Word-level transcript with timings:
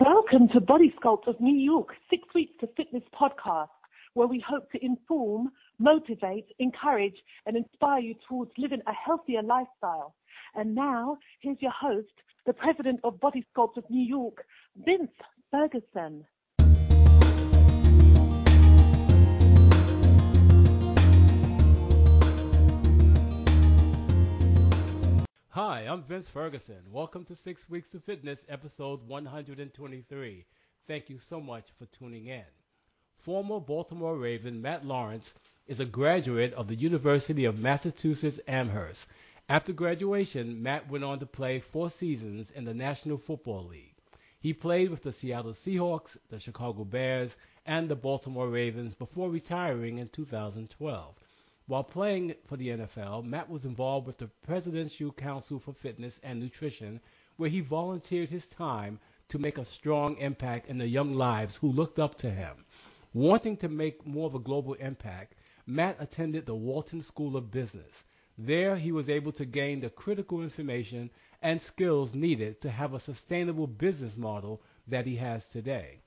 Welcome 0.00 0.48
to 0.48 0.60
Body 0.60 0.94
Sculpt 1.00 1.26
of 1.26 1.40
New 1.40 1.56
York, 1.56 1.88
Six 2.10 2.22
Weeks 2.34 2.52
to 2.60 2.66
Fitness 2.76 3.02
podcast, 3.18 3.68
where 4.12 4.28
we 4.28 4.44
hope 4.46 4.70
to 4.72 4.84
inform, 4.84 5.48
motivate, 5.78 6.44
encourage, 6.58 7.16
and 7.46 7.56
inspire 7.56 8.00
you 8.00 8.14
towards 8.28 8.50
living 8.58 8.82
a 8.86 8.92
healthier 8.92 9.42
lifestyle. 9.42 10.14
And 10.54 10.74
now, 10.74 11.16
here's 11.40 11.62
your 11.62 11.72
host, 11.72 12.12
the 12.44 12.52
president 12.52 13.00
of 13.04 13.18
Body 13.20 13.42
Sculpt 13.56 13.78
of 13.78 13.88
New 13.88 14.06
York, 14.06 14.44
Vince 14.84 15.10
Ferguson. 15.50 16.26
Hi, 25.56 25.86
I'm 25.88 26.02
Vince 26.02 26.28
Ferguson. 26.28 26.82
Welcome 26.92 27.24
to 27.24 27.34
Six 27.34 27.66
Weeks 27.70 27.94
of 27.94 28.04
Fitness, 28.04 28.44
episode 28.46 29.08
123. 29.08 30.44
Thank 30.86 31.08
you 31.08 31.18
so 31.18 31.40
much 31.40 31.64
for 31.78 31.86
tuning 31.86 32.26
in. 32.26 32.44
Former 33.20 33.58
Baltimore 33.58 34.18
Raven 34.18 34.60
Matt 34.60 34.84
Lawrence 34.84 35.32
is 35.66 35.80
a 35.80 35.86
graduate 35.86 36.52
of 36.52 36.68
the 36.68 36.74
University 36.74 37.46
of 37.46 37.58
Massachusetts 37.58 38.38
Amherst. 38.46 39.08
After 39.48 39.72
graduation, 39.72 40.62
Matt 40.62 40.90
went 40.90 41.04
on 41.04 41.20
to 41.20 41.26
play 41.26 41.60
four 41.60 41.88
seasons 41.88 42.50
in 42.50 42.66
the 42.66 42.74
National 42.74 43.16
Football 43.16 43.64
League. 43.64 43.96
He 44.38 44.52
played 44.52 44.90
with 44.90 45.04
the 45.04 45.12
Seattle 45.12 45.54
Seahawks, 45.54 46.18
the 46.28 46.38
Chicago 46.38 46.84
Bears, 46.84 47.34
and 47.64 47.88
the 47.88 47.96
Baltimore 47.96 48.50
Ravens 48.50 48.94
before 48.94 49.30
retiring 49.30 49.96
in 49.96 50.08
2012. 50.08 51.15
While 51.68 51.82
playing 51.82 52.36
for 52.44 52.56
the 52.56 52.68
NFL, 52.68 53.24
Matt 53.24 53.50
was 53.50 53.64
involved 53.64 54.06
with 54.06 54.18
the 54.18 54.28
Presidential 54.28 55.10
Council 55.10 55.58
for 55.58 55.72
Fitness 55.72 56.20
and 56.22 56.38
Nutrition, 56.38 57.00
where 57.38 57.50
he 57.50 57.58
volunteered 57.58 58.30
his 58.30 58.46
time 58.46 59.00
to 59.30 59.40
make 59.40 59.58
a 59.58 59.64
strong 59.64 60.16
impact 60.18 60.68
in 60.68 60.78
the 60.78 60.86
young 60.86 61.14
lives 61.14 61.56
who 61.56 61.66
looked 61.66 61.98
up 61.98 62.14
to 62.18 62.30
him. 62.30 62.64
Wanting 63.12 63.56
to 63.56 63.68
make 63.68 64.06
more 64.06 64.28
of 64.28 64.36
a 64.36 64.38
global 64.38 64.74
impact, 64.74 65.34
Matt 65.66 65.96
attended 65.98 66.46
the 66.46 66.54
Wharton 66.54 67.02
School 67.02 67.36
of 67.36 67.50
Business. 67.50 68.04
There, 68.38 68.76
he 68.76 68.92
was 68.92 69.08
able 69.08 69.32
to 69.32 69.44
gain 69.44 69.80
the 69.80 69.90
critical 69.90 70.42
information 70.42 71.10
and 71.42 71.60
skills 71.60 72.14
needed 72.14 72.60
to 72.60 72.70
have 72.70 72.94
a 72.94 73.00
sustainable 73.00 73.66
business 73.66 74.16
model 74.16 74.62
that 74.86 75.04
he 75.04 75.16
has 75.16 75.48
today. 75.48 75.98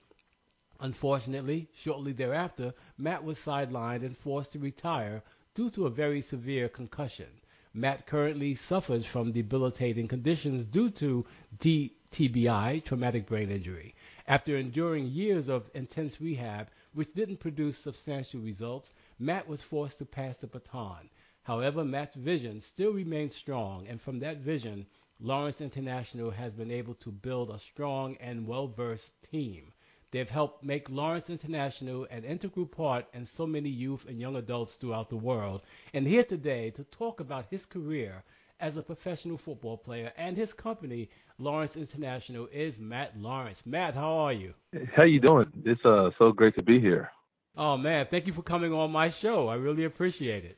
Unfortunately, 0.79 1.67
shortly 1.73 2.13
thereafter, 2.13 2.73
Matt 2.97 3.25
was 3.25 3.37
sidelined 3.37 4.05
and 4.05 4.17
forced 4.17 4.53
to 4.53 4.59
retire 4.59 5.21
due 5.55 5.69
to 5.69 5.85
a 5.85 5.89
very 5.89 6.21
severe 6.21 6.69
concussion. 6.69 7.27
Matt 7.73 8.07
currently 8.07 8.55
suffers 8.55 9.05
from 9.05 9.31
debilitating 9.31 10.07
conditions 10.07 10.65
due 10.65 10.89
to 10.89 11.25
TBI, 11.59 12.83
traumatic 12.83 13.27
brain 13.27 13.51
injury. 13.51 13.93
After 14.27 14.57
enduring 14.57 15.07
years 15.07 15.47
of 15.47 15.69
intense 15.73 16.19
rehab, 16.19 16.69
which 16.93 17.13
didn't 17.13 17.37
produce 17.37 17.77
substantial 17.77 18.41
results, 18.41 18.91
Matt 19.19 19.47
was 19.47 19.61
forced 19.61 19.99
to 19.99 20.05
pass 20.05 20.37
the 20.37 20.47
baton. 20.47 21.09
However, 21.43 21.85
Matt's 21.85 22.15
vision 22.15 22.61
still 22.61 22.91
remains 22.91 23.35
strong, 23.35 23.87
and 23.87 24.01
from 24.01 24.19
that 24.19 24.37
vision, 24.37 24.85
Lawrence 25.19 25.61
International 25.61 26.31
has 26.31 26.55
been 26.55 26.71
able 26.71 26.95
to 26.95 27.11
build 27.11 27.49
a 27.49 27.59
strong 27.59 28.15
and 28.17 28.47
well 28.47 28.67
versed 28.67 29.13
team. 29.21 29.73
They've 30.11 30.29
helped 30.29 30.63
make 30.63 30.89
Lawrence 30.89 31.29
International 31.29 32.07
an 32.09 32.23
integral 32.23 32.65
part 32.65 33.05
in 33.13 33.25
so 33.25 33.45
many 33.45 33.69
youth 33.69 34.05
and 34.07 34.19
young 34.19 34.35
adults 34.35 34.75
throughout 34.75 35.09
the 35.09 35.17
world. 35.17 35.61
And 35.93 36.07
here 36.07 36.23
today 36.23 36.71
to 36.71 36.83
talk 36.85 37.19
about 37.19 37.45
his 37.51 37.65
career 37.65 38.23
as 38.59 38.75
a 38.75 38.81
professional 38.81 39.37
football 39.37 39.77
player 39.77 40.11
and 40.17 40.35
his 40.35 40.51
company, 40.51 41.09
Lawrence 41.37 41.77
International, 41.77 42.47
is 42.51 42.79
Matt 42.79 43.17
Lawrence. 43.17 43.63
Matt, 43.65 43.95
how 43.95 44.13
are 44.17 44.33
you? 44.33 44.53
How 44.95 45.03
you 45.03 45.19
doing? 45.19 45.45
It's 45.63 45.85
uh 45.85 46.09
so 46.17 46.31
great 46.31 46.57
to 46.57 46.63
be 46.63 46.79
here. 46.79 47.11
Oh 47.55 47.77
man, 47.77 48.07
thank 48.09 48.27
you 48.27 48.33
for 48.33 48.41
coming 48.41 48.73
on 48.73 48.91
my 48.91 49.09
show. 49.09 49.47
I 49.47 49.55
really 49.55 49.85
appreciate 49.85 50.43
it. 50.43 50.57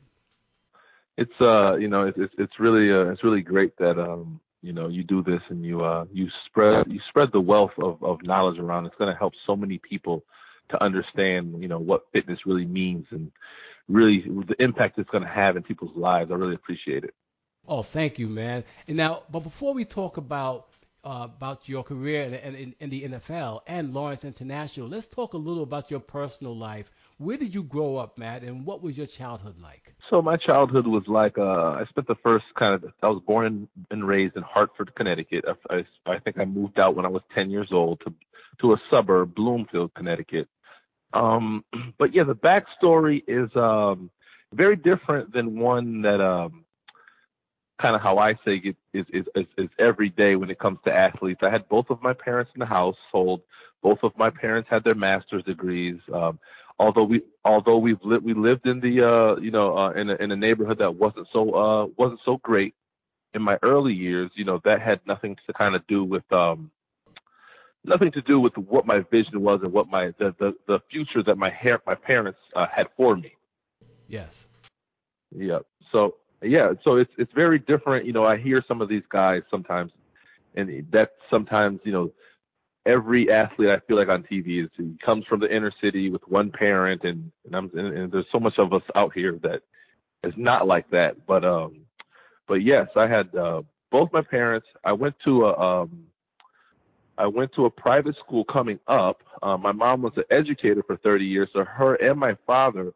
It's 1.18 1.42
uh 1.42 1.76
you 1.76 1.90
know 1.90 2.08
it's 2.08 2.18
it's, 2.18 2.34
it's 2.38 2.60
really 2.60 2.92
uh, 2.92 3.12
it's 3.12 3.24
really 3.24 3.42
great 3.42 3.76
that 3.78 4.00
um 4.00 4.40
you 4.62 4.74
know 4.74 4.88
you 4.88 5.04
do 5.04 5.24
this 5.24 5.42
and 5.50 5.66
you 5.66 5.84
uh 5.84 6.06
you 6.12 6.28
spread 6.46 6.86
you 6.88 7.00
spread 7.10 7.30
the 7.34 7.40
wealth 7.40 7.72
of 7.82 8.02
of 8.04 8.22
knowledge 8.24 8.60
around 8.60 8.86
it's 8.86 8.96
going 8.98 9.12
to 9.12 9.18
help 9.18 9.34
so 9.46 9.56
many 9.56 9.78
people 9.78 10.24
to 10.70 10.82
understand 10.84 11.62
you 11.62 11.68
know 11.68 11.80
what 11.80 12.06
fitness 12.14 12.40
really 12.46 12.66
means 12.66 13.06
and 13.12 13.32
really 13.88 14.24
the 14.48 14.56
impact 14.60 14.98
it's 14.98 15.10
going 15.10 15.24
to 15.24 15.30
have 15.30 15.58
in 15.58 15.64
people's 15.64 15.96
lives 15.96 16.32
i 16.32 16.36
really 16.36 16.56
appreciate 16.56 17.04
it 17.04 17.14
oh 17.68 17.84
thank 17.84 18.20
you 18.20 18.28
man 18.28 18.64
and 18.88 18.98
now 18.98 19.24
but 19.32 19.40
before 19.40 19.74
we 19.74 19.84
talk 19.84 20.18
about 20.18 20.68
uh, 21.04 21.28
about 21.36 21.68
your 21.68 21.84
career 21.84 22.24
in, 22.24 22.56
in, 22.56 22.76
in 22.80 22.90
the 22.90 23.04
NFL 23.04 23.62
and 23.66 23.94
Lawrence 23.94 24.24
International. 24.24 24.88
Let's 24.88 25.08
talk 25.08 25.34
a 25.34 25.38
little 25.38 25.64
about 25.64 25.90
your 25.90 26.00
personal 26.00 26.56
life. 26.56 26.92
Where 27.22 27.38
did 27.38 27.54
you 27.54 27.62
grow 27.62 27.98
up, 27.98 28.18
Matt, 28.18 28.42
and 28.42 28.66
what 28.66 28.82
was 28.82 28.98
your 28.98 29.06
childhood 29.06 29.60
like? 29.62 29.94
So 30.10 30.24
my 30.24 30.38
childhood 30.38 30.88
was 30.88 31.04
like 31.06 31.38
uh, 31.38 31.44
I 31.44 31.84
spent 31.88 32.08
the 32.08 32.16
first 32.24 32.46
kind 32.58 32.74
of 32.74 32.92
I 33.04 33.10
was 33.10 33.22
born 33.28 33.68
and 33.92 34.08
raised 34.08 34.36
in 34.36 34.42
Hartford, 34.42 34.96
Connecticut. 34.96 35.46
I, 35.48 35.76
I, 35.76 36.14
I 36.14 36.20
think 36.20 36.40
I 36.40 36.46
moved 36.46 36.80
out 36.80 36.96
when 36.96 37.06
I 37.06 37.10
was 37.10 37.22
10 37.36 37.52
years 37.52 37.70
old 37.72 38.02
to 38.06 38.14
to 38.62 38.74
a 38.74 38.78
suburb, 38.90 39.36
Bloomfield, 39.36 39.94
Connecticut. 39.94 40.48
Um, 41.14 41.64
but 42.00 42.16
yeah, 42.16 42.24
the 42.24 42.34
backstory 42.34 43.22
is 43.28 43.56
um, 43.56 44.10
very 44.52 44.76
different 44.76 45.32
than 45.32 45.60
one 45.60 46.02
that 46.02 46.22
um, 46.22 46.66
kind 47.80 47.96
of 47.96 48.02
how 48.02 48.18
I 48.18 48.34
say 48.46 48.62
it 48.64 48.76
is, 48.94 49.06
is, 49.14 49.26
is, 49.36 49.46
is 49.60 49.70
every 49.78 50.10
day 50.10 50.36
when 50.36 50.50
it 50.50 50.58
comes 50.58 50.80
to 50.86 50.92
athletes. 50.92 51.42
I 51.44 51.52
had 51.52 51.70
both 51.70 51.86
of 51.92 52.02
my 52.02 52.14
parents 52.14 52.52
in 52.56 52.60
the 52.60 52.66
household. 52.66 53.42
Both 53.82 54.00
of 54.04 54.12
my 54.18 54.30
parents 54.30 54.70
had 54.72 54.84
their 54.84 54.96
master's 54.96 55.44
degrees. 55.44 56.00
Um, 56.14 56.40
although 56.82 57.04
we, 57.04 57.22
although 57.46 57.78
we've 57.78 58.04
lived, 58.04 58.26
we 58.26 58.34
lived 58.34 58.66
in 58.66 58.80
the, 58.80 58.96
uh, 59.06 59.40
you 59.40 59.52
know, 59.52 59.78
uh, 59.78 59.92
in 59.92 60.10
a, 60.10 60.16
in 60.16 60.32
a 60.32 60.36
neighborhood 60.36 60.80
that 60.80 60.96
wasn't 60.96 61.28
so, 61.32 61.42
uh, 61.54 61.86
wasn't 61.98 62.20
so 62.26 62.38
great 62.44 62.74
in 63.34 63.42
my 63.42 63.58
early 63.62 63.94
years, 63.94 64.30
you 64.36 64.44
know, 64.44 64.60
that 64.66 64.82
had 64.82 65.00
nothing 65.06 65.38
to 65.48 65.54
kind 65.54 65.76
of 65.76 65.86
do 65.88 66.04
with, 66.04 66.30
um, 66.34 66.72
nothing 67.86 68.12
to 68.12 68.22
do 68.22 68.40
with 68.40 68.58
what 68.58 68.86
my 68.86 69.00
vision 69.12 69.42
was 69.42 69.60
and 69.64 69.72
what 69.72 69.88
my, 69.88 70.08
the, 70.20 70.36
the, 70.40 70.54
the 70.68 70.80
future 70.92 71.24
that 71.24 71.38
my 71.38 71.52
hair, 71.52 71.80
my 71.86 71.96
parents, 71.96 72.40
uh, 72.56 72.66
had 72.76 72.88
for 72.98 73.16
me. 73.16 73.32
Yes. 74.08 74.48
Yeah. 75.32 75.60
So 75.92 76.16
yeah, 76.42 76.74
so 76.84 76.96
it's 76.96 77.12
it's 77.18 77.32
very 77.34 77.60
different. 77.60 78.06
You 78.06 78.14
know, 78.14 78.26
I 78.26 78.38
hear 78.38 78.64
some 78.68 78.82
of 78.82 78.90
these 78.90 79.04
guys 79.12 79.44
sometimes, 79.52 79.92
and 80.56 80.88
that 80.92 81.12
sometimes 81.30 81.80
you 81.84 81.92
know 81.92 82.12
every 82.86 83.32
athlete 83.32 83.70
I 83.70 83.80
feel 83.88 83.98
like 83.98 84.10
on 84.10 84.24
TV 84.24 84.64
is 84.64 84.70
comes 85.06 85.26
from 85.26 85.40
the 85.40 85.54
inner 85.54 85.72
city 85.82 86.10
with 86.10 86.22
one 86.28 86.52
parent, 86.52 87.04
and 87.04 87.32
and, 87.46 87.56
I'm, 87.56 87.72
and, 87.74 87.98
and 87.98 88.12
there's 88.12 88.26
so 88.32 88.40
much 88.40 88.58
of 88.58 88.74
us 88.74 88.84
out 88.96 89.14
here 89.14 89.40
that 89.44 89.62
is 90.24 90.34
not 90.38 90.68
like 90.68 90.90
that. 90.92 91.26
But 91.26 91.44
um, 91.44 91.82
but 92.48 92.56
yes, 92.56 92.88
I 92.96 93.08
had 93.08 93.34
uh, 93.36 93.62
both 93.92 94.10
my 94.14 94.22
parents. 94.22 94.68
I 94.84 94.94
went 94.94 95.16
to 95.26 95.46
a 95.46 95.58
um, 95.58 96.06
I 97.18 97.28
went 97.28 97.54
to 97.56 97.66
a 97.66 97.70
private 97.70 98.16
school 98.18 98.44
coming 98.46 98.80
up. 98.88 99.22
Uh, 99.44 99.58
my 99.58 99.72
mom 99.72 100.02
was 100.02 100.14
an 100.16 100.24
educator 100.32 100.84
for 100.86 100.98
30 100.98 101.26
years, 101.26 101.50
so 101.54 101.64
her 101.64 101.96
and 101.96 102.20
my 102.20 102.36
father 102.48 102.94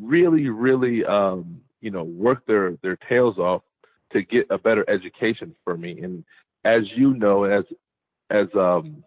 really, 0.00 0.48
really 0.48 1.04
um, 1.04 1.60
you 1.80 1.90
know, 1.90 2.04
work 2.04 2.46
their 2.46 2.76
their 2.82 2.96
tails 3.08 3.38
off 3.38 3.62
to 4.12 4.22
get 4.22 4.46
a 4.50 4.58
better 4.58 4.88
education 4.88 5.54
for 5.64 5.76
me. 5.76 6.00
And 6.02 6.24
as 6.64 6.82
you 6.96 7.14
know, 7.14 7.44
as 7.44 7.64
as 8.30 8.46
um, 8.54 9.02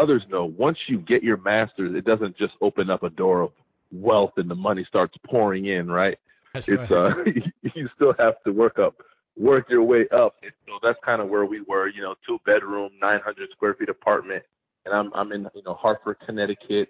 others 0.00 0.22
know, 0.30 0.44
once 0.44 0.78
you 0.88 0.98
get 0.98 1.22
your 1.22 1.36
master's, 1.38 1.94
it 1.94 2.04
doesn't 2.04 2.36
just 2.36 2.54
open 2.60 2.90
up 2.90 3.02
a 3.02 3.10
door 3.10 3.42
of 3.42 3.52
wealth 3.92 4.32
and 4.36 4.50
the 4.50 4.54
money 4.54 4.84
starts 4.88 5.14
pouring 5.26 5.66
in, 5.66 5.90
right? 5.90 6.18
That's 6.54 6.68
it's 6.68 6.90
right. 6.90 7.12
uh, 7.12 7.24
you 7.74 7.88
still 7.94 8.14
have 8.18 8.34
to 8.44 8.52
work 8.52 8.78
up, 8.78 8.96
work 9.36 9.66
your 9.68 9.82
way 9.82 10.06
up. 10.12 10.36
And 10.42 10.52
so 10.66 10.78
that's 10.82 10.98
kind 11.04 11.20
of 11.20 11.28
where 11.28 11.44
we 11.44 11.62
were, 11.62 11.88
you 11.88 12.02
know, 12.02 12.14
two 12.26 12.38
bedroom, 12.46 12.92
900 13.00 13.50
square 13.50 13.74
feet 13.74 13.88
apartment, 13.88 14.42
and 14.84 14.94
I'm 14.94 15.12
I'm 15.14 15.32
in 15.32 15.48
you 15.54 15.62
know 15.64 15.74
Hartford, 15.74 16.16
Connecticut, 16.26 16.88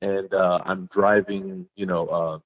and 0.00 0.32
uh, 0.32 0.60
I'm 0.64 0.88
driving, 0.94 1.66
you 1.74 1.86
know, 1.86 2.06
uh, 2.08 2.38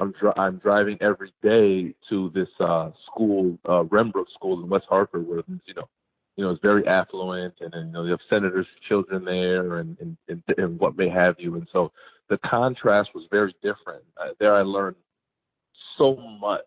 I'm 0.00 0.12
dri- 0.12 0.32
I'm 0.36 0.58
driving 0.58 0.98
every 1.00 1.32
day 1.42 1.94
to 2.08 2.30
this 2.34 2.48
uh 2.60 2.90
school, 3.06 3.58
uh 3.64 3.82
Renbrook 3.84 4.26
School 4.34 4.62
in 4.62 4.68
West 4.68 4.86
Hartford, 4.88 5.26
where 5.26 5.42
you 5.66 5.74
know, 5.74 5.88
you 6.38 6.44
know, 6.44 6.50
it's 6.50 6.62
very 6.62 6.86
affluent, 6.86 7.54
and, 7.60 7.74
and 7.74 7.88
you 7.88 7.92
know, 7.92 8.04
you 8.04 8.12
have 8.12 8.20
senators' 8.30 8.64
children 8.88 9.24
there, 9.24 9.78
and, 9.78 9.98
and 9.98 10.16
and 10.28 10.42
and 10.56 10.78
what 10.78 10.96
may 10.96 11.08
have 11.08 11.34
you, 11.36 11.56
and 11.56 11.66
so 11.72 11.90
the 12.30 12.38
contrast 12.48 13.10
was 13.12 13.24
very 13.28 13.52
different. 13.60 14.04
Uh, 14.16 14.28
there, 14.38 14.54
I 14.54 14.62
learned 14.62 14.94
so 15.98 16.14
much 16.40 16.62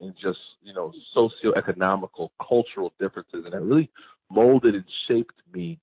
in 0.00 0.14
just 0.22 0.38
you 0.62 0.72
know 0.72 0.92
socioeconomical, 1.16 2.28
cultural 2.48 2.92
differences, 3.00 3.42
and 3.44 3.54
it 3.54 3.60
really 3.60 3.90
molded 4.30 4.76
and 4.76 4.84
shaped 5.08 5.34
me 5.52 5.80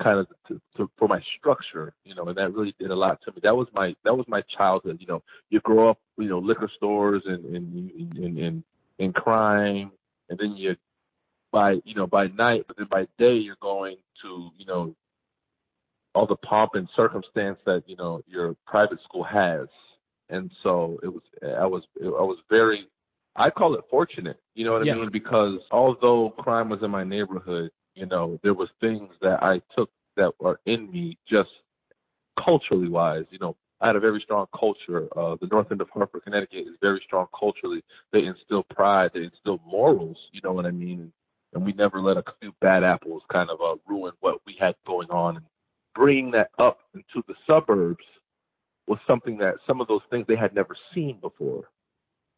kind 0.00 0.20
of 0.20 0.28
to, 0.46 0.60
to, 0.76 0.88
for 0.96 1.08
my 1.08 1.20
structure, 1.36 1.92
you 2.04 2.14
know, 2.14 2.28
and 2.28 2.38
that 2.38 2.54
really 2.54 2.76
did 2.78 2.92
a 2.92 2.94
lot 2.94 3.18
to 3.24 3.32
me. 3.32 3.40
That 3.42 3.56
was 3.56 3.66
my 3.72 3.92
that 4.04 4.14
was 4.14 4.26
my 4.28 4.42
childhood. 4.56 4.98
You 5.00 5.08
know, 5.08 5.22
you 5.50 5.58
grow 5.64 5.90
up, 5.90 5.98
you 6.16 6.28
know, 6.28 6.38
liquor 6.38 6.70
stores 6.76 7.24
and 7.26 7.44
and 7.44 7.90
and 8.14 8.38
and, 8.38 8.64
and 9.00 9.14
crime, 9.16 9.90
and 10.30 10.38
then 10.38 10.54
you 10.56 10.76
by 11.52 11.76
you 11.84 11.94
know 11.94 12.06
by 12.06 12.28
night, 12.28 12.64
but 12.66 12.76
then 12.76 12.88
by 12.90 13.06
day 13.18 13.34
you're 13.34 13.56
going 13.60 13.96
to 14.22 14.50
you 14.56 14.66
know 14.66 14.94
all 16.14 16.26
the 16.26 16.36
pomp 16.36 16.72
and 16.74 16.88
circumstance 16.96 17.58
that 17.66 17.84
you 17.86 17.96
know 17.96 18.22
your 18.26 18.56
private 18.66 18.98
school 19.04 19.24
has, 19.24 19.68
and 20.28 20.50
so 20.62 20.98
it 21.02 21.08
was 21.08 21.22
I 21.42 21.66
was 21.66 21.82
I 22.02 22.22
was 22.22 22.38
very 22.50 22.86
I 23.36 23.50
call 23.50 23.74
it 23.74 23.84
fortunate, 23.88 24.40
you 24.54 24.64
know 24.64 24.72
what. 24.72 24.82
I 24.82 24.86
mean? 24.96 25.10
Because 25.12 25.60
although 25.70 26.30
crime 26.38 26.68
was 26.68 26.82
in 26.82 26.90
my 26.90 27.04
neighborhood, 27.04 27.70
you 27.94 28.06
know, 28.06 28.38
there 28.42 28.54
was 28.54 28.68
things 28.80 29.10
that 29.22 29.42
I 29.42 29.60
took 29.76 29.90
that 30.16 30.32
were 30.40 30.60
in 30.66 30.90
me 30.90 31.16
just 31.28 31.50
culturally 32.44 32.88
wise. 32.88 33.24
You 33.30 33.38
know, 33.38 33.56
I 33.80 33.86
had 33.86 33.96
a 33.96 34.00
very 34.00 34.20
strong 34.24 34.46
culture. 34.58 35.08
Uh, 35.16 35.36
the 35.40 35.46
north 35.46 35.70
end 35.70 35.80
of 35.80 35.88
Hartford, 35.90 36.24
Connecticut 36.24 36.66
is 36.66 36.76
very 36.80 37.00
strong 37.06 37.26
culturally. 37.38 37.84
They 38.12 38.24
instill 38.24 38.64
pride, 38.64 39.12
they 39.14 39.22
instill 39.22 39.60
morals, 39.64 40.16
you 40.32 40.40
know 40.42 40.52
what 40.52 40.66
I 40.66 40.72
mean? 40.72 41.12
And 41.54 41.64
we 41.64 41.72
never 41.72 42.00
let 42.00 42.16
a 42.16 42.24
few 42.40 42.52
bad 42.60 42.84
apples 42.84 43.22
kind 43.32 43.48
of 43.50 43.60
uh, 43.60 43.76
ruin 43.88 44.12
what 44.20 44.40
we 44.46 44.56
had 44.60 44.74
going 44.86 45.10
on. 45.10 45.36
And 45.36 45.46
bringing 45.94 46.30
that 46.32 46.50
up 46.58 46.78
into 46.94 47.24
the 47.26 47.34
suburbs 47.46 48.04
was 48.86 48.98
something 49.06 49.38
that 49.38 49.54
some 49.66 49.80
of 49.80 49.88
those 49.88 50.02
things 50.10 50.26
they 50.28 50.36
had 50.36 50.54
never 50.54 50.76
seen 50.94 51.18
before. 51.20 51.64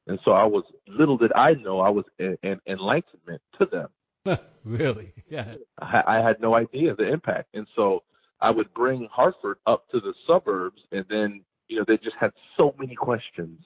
And 0.07 0.19
so 0.25 0.33
I 0.33 0.45
was, 0.45 0.65
little 0.89 1.17
did 1.17 1.33
I 1.35 1.55
know, 1.55 1.81
I 1.81 1.91
was 1.91 2.05
an, 2.19 2.37
an 2.43 2.61
enlightenment 2.67 3.43
to 3.59 3.67
them. 3.67 4.39
really? 4.65 5.13
Yeah. 5.29 5.55
I, 5.81 6.03
I 6.07 6.27
had 6.27 6.41
no 6.41 6.55
idea 6.55 6.95
the 6.95 7.13
impact. 7.13 7.49
And 7.55 7.67
so 7.77 8.03
I 8.41 8.51
would 8.51 8.73
bring 8.75 9.09
Hartford 9.11 9.59
up 9.67 9.89
to 9.91 10.01
the 10.01 10.15
suburbs, 10.27 10.81
and 10.93 11.05
then 11.09 11.45
you 11.69 11.77
know 11.77 11.85
they 11.87 11.99
just 11.99 12.17
had 12.19 12.33
so 12.57 12.75
many 12.79 12.95
questions, 12.95 13.61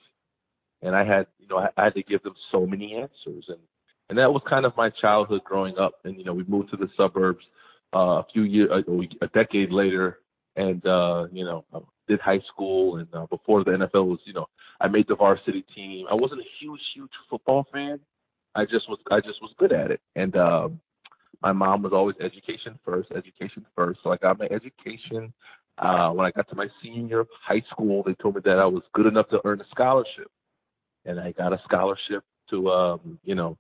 and 0.83 0.97
I 0.97 1.05
had 1.05 1.27
you 1.39 1.47
know 1.47 1.59
I, 1.59 1.69
I 1.77 1.85
had 1.85 1.95
to 1.95 2.03
give 2.03 2.23
them 2.23 2.35
so 2.51 2.67
many 2.67 2.95
answers, 2.95 3.45
and 3.49 3.61
and 4.15 4.21
that 4.21 4.33
was 4.33 4.43
kind 4.49 4.65
of 4.65 4.77
my 4.77 4.91
childhood 4.91 5.43
growing 5.43 5.77
up. 5.77 5.95
And 6.05 6.17
you 6.17 6.25
know 6.25 6.33
we 6.33 6.45
moved 6.45 6.71
to 6.71 6.77
the 6.77 6.89
suburbs 6.97 7.45
uh, 7.93 8.23
a 8.23 8.27
few 8.33 8.45
years, 8.45 8.71
a, 8.71 9.25
a 9.25 9.29
decade 9.29 9.73
later, 9.73 10.21
and 10.55 10.87
uh, 10.87 11.27
you 11.33 11.45
know 11.45 11.65
I 11.75 11.81
did 12.07 12.21
high 12.21 12.39
school, 12.53 12.99
and 12.99 13.09
uh, 13.13 13.27
before 13.27 13.65
the 13.65 13.73
NFL 13.73 14.07
was 14.07 14.21
you 14.25 14.33
know 14.33 14.47
I 14.81 14.87
made 14.87 15.09
the 15.09 15.17
varsity 15.17 15.65
team. 15.75 16.07
I 16.09 16.15
wasn't 16.15 16.43
a 16.43 16.51
huge 16.61 16.81
huge 16.95 17.11
football 17.29 17.67
fan. 17.73 17.99
I 18.55 18.67
just 18.67 18.89
was 18.89 19.01
I 19.11 19.19
just 19.19 19.43
was 19.43 19.53
good 19.59 19.73
at 19.73 19.91
it, 19.91 20.01
and 20.15 20.37
um, 20.37 20.81
my 21.43 21.51
mom 21.51 21.83
was 21.83 21.93
always 21.93 22.15
education 22.21 22.79
first, 22.85 23.11
education 23.11 23.67
first. 23.75 23.99
So 24.05 24.13
I 24.13 24.17
got 24.19 24.39
my 24.39 24.47
education. 24.47 25.33
Uh, 25.77 26.11
when 26.11 26.25
I 26.25 26.31
got 26.31 26.49
to 26.51 26.55
my 26.55 26.69
senior 26.81 27.09
year 27.09 27.21
of 27.21 27.29
high 27.45 27.65
school, 27.69 28.05
they 28.05 28.15
told 28.15 28.37
me 28.37 28.43
that 28.45 28.61
I 28.61 28.67
was 28.67 28.85
good 28.93 29.07
enough 29.07 29.29
to 29.31 29.41
earn 29.45 29.61
a 29.61 29.67
scholarship, 29.73 30.31
and 31.05 31.19
I 31.19 31.33
got 31.33 31.53
a 31.53 31.59
scholarship 31.65 32.23
to, 32.51 32.71
um, 32.71 33.19
you 33.25 33.35
know, 33.35 33.57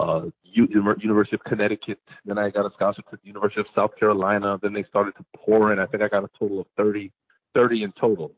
uh, 0.00 0.22
U- 0.44 0.68
University 0.70 1.36
of 1.36 1.44
Connecticut. 1.44 1.98
Then 2.24 2.38
I 2.38 2.50
got 2.50 2.66
a 2.66 2.70
scholarship 2.74 3.08
to 3.10 3.16
the 3.22 3.26
University 3.26 3.60
of 3.60 3.66
South 3.74 3.90
Carolina. 3.98 4.58
Then 4.62 4.72
they 4.72 4.84
started 4.84 5.14
to 5.16 5.24
pour 5.36 5.72
in. 5.72 5.78
I 5.78 5.86
think 5.86 6.02
I 6.02 6.08
got 6.08 6.24
a 6.24 6.30
total 6.38 6.60
of 6.60 6.66
30, 6.76 7.12
30 7.54 7.82
in 7.84 7.92
total. 8.00 8.32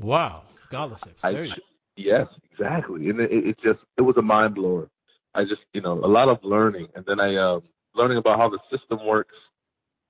Wow. 0.00 0.42
Scholarships. 0.66 1.24
I, 1.24 1.32
There 1.32 1.44
you- 1.46 1.54
yes, 1.96 2.26
exactly. 2.52 3.08
And 3.10 3.20
it, 3.20 3.30
it 3.32 3.56
just, 3.62 3.80
it 3.96 4.02
was 4.02 4.16
a 4.18 4.22
mind 4.22 4.54
blower. 4.54 4.88
I 5.34 5.44
just, 5.44 5.62
you 5.72 5.80
know, 5.80 5.92
a 5.92 6.06
lot 6.06 6.28
of 6.28 6.38
learning. 6.42 6.88
And 6.94 7.04
then 7.06 7.20
I, 7.20 7.36
um, 7.36 7.62
learning 7.94 8.18
about 8.18 8.38
how 8.38 8.48
the 8.48 8.58
system 8.70 9.04
works, 9.06 9.34